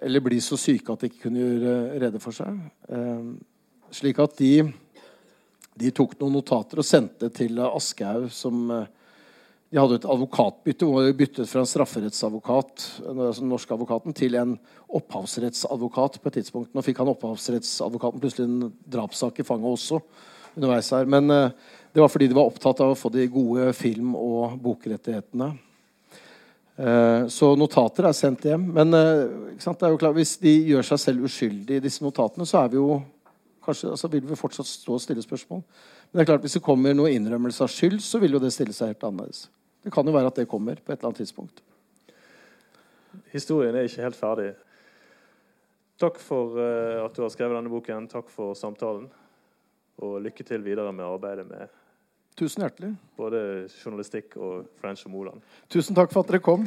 eller 0.06 0.22
bli 0.22 0.38
så 0.44 0.58
syke 0.60 0.92
at 0.92 1.02
de 1.02 1.08
ikke 1.10 1.26
kunne 1.26 1.40
gjøre 1.42 1.76
rede 2.02 2.20
for 2.22 2.36
seg. 2.36 2.58
Eh, 2.92 3.30
slik 3.96 4.20
at 4.22 4.36
de, 4.38 4.52
de 5.76 5.92
tok 5.92 6.14
noen 6.20 6.38
notater 6.38 6.80
og 6.80 6.86
sendte 6.86 7.28
til 7.34 7.58
Aschehoug, 7.60 8.30
som 8.32 8.70
eh, 8.72 8.86
de 9.66 9.80
hadde 9.80 9.98
et 9.98 10.06
advokatbytte 10.08 10.86
Hun 10.88 11.04
de 11.04 11.16
byttet 11.16 11.50
fra 11.50 11.60
en 11.64 11.68
strafferettsadvokat 11.68 12.84
den 13.02 13.50
norske 13.50 13.74
advokaten, 13.74 14.14
til 14.16 14.38
en 14.38 14.54
opphavsrettsadvokat 14.96 16.20
på 16.22 16.30
et 16.30 16.38
tidspunkt. 16.38 16.70
Nå 16.72 16.84
fikk 16.86 17.02
han 17.02 17.10
opphavsrettsadvokaten 17.12 18.22
plutselig 18.22 18.46
en 18.46 18.70
drapssak 18.94 19.42
i 19.42 19.46
fanget 19.46 19.74
også. 19.74 20.00
underveis 20.56 20.90
her. 20.94 21.04
Men 21.04 21.30
uh, 21.30 21.50
det 21.92 22.00
var 22.00 22.08
fordi 22.08 22.28
de 22.30 22.38
var 22.38 22.48
opptatt 22.48 22.80
av 22.80 22.94
å 22.94 22.96
få 22.96 23.10
de 23.12 23.26
gode 23.28 23.72
film- 23.76 24.16
og 24.16 24.56
bokrettighetene. 24.62 25.52
Så 27.32 27.54
notater 27.56 28.04
er 28.04 28.12
sendt 28.12 28.42
hjem. 28.44 28.66
Men 28.76 28.92
uh, 28.92 29.96
klart, 29.96 30.12
hvis 30.12 30.34
de 30.42 30.52
gjør 30.70 30.84
seg 30.84 31.00
selv 31.00 31.24
uskyldige 31.24 31.80
i 31.80 31.84
disse 31.86 32.04
notatene, 32.04 32.44
så 32.44 32.60
er 32.60 32.74
vi 32.74 32.76
jo 32.76 32.98
kanskje, 33.66 33.90
altså 33.92 34.10
vil 34.12 34.24
vi 34.28 34.38
fortsatt 34.38 34.68
stå 34.70 34.96
og 34.96 35.02
stille 35.02 35.24
spørsmål. 35.24 35.62
Men 35.62 36.18
det 36.18 36.24
er 36.24 36.30
klart, 36.32 36.44
hvis 36.46 36.56
det 36.58 36.64
kommer 36.64 36.94
noe 36.96 37.12
innrømmelse 37.14 37.66
av 37.66 37.72
skyld, 37.72 37.98
så 38.04 38.20
vil 38.22 38.38
jo 38.38 38.42
det 38.42 38.52
stille 38.54 38.74
seg 38.76 38.94
helt 38.94 39.06
annerledes. 39.08 39.46
Det 39.84 39.92
kan 39.94 40.06
jo 40.06 40.14
være 40.14 40.32
at 40.32 40.38
det 40.40 40.48
kommer 40.50 40.78
på 40.80 40.92
et 40.92 40.98
eller 40.98 41.12
annet 41.12 41.22
tidspunkt. 41.22 41.62
Historien 43.32 43.76
er 43.76 43.88
ikke 43.88 44.06
helt 44.06 44.18
ferdig. 44.18 44.52
Takk 46.00 46.18
for 46.20 46.58
uh, 46.58 47.04
at 47.06 47.16
du 47.16 47.22
har 47.24 47.32
skrevet 47.32 47.56
denne 47.56 47.72
boken. 47.72 48.08
Takk 48.12 48.28
for 48.32 48.56
samtalen. 48.58 49.06
Og 50.04 50.18
lykke 50.20 50.44
til 50.44 50.64
videre 50.64 50.92
med 50.92 51.06
arbeidet 51.06 51.46
med 51.48 51.70
Tusen 52.36 52.60
hjertelig. 52.60 52.90
både 53.16 53.38
journalistikk 53.72 54.34
og 54.36 54.66
French 54.76 55.06
og 55.06 55.14
Moland. 55.14 55.40
Tusen 55.72 55.96
takk 55.96 56.12
for 56.12 56.20
at 56.20 56.28
dere 56.28 56.44
kom. 56.44 56.66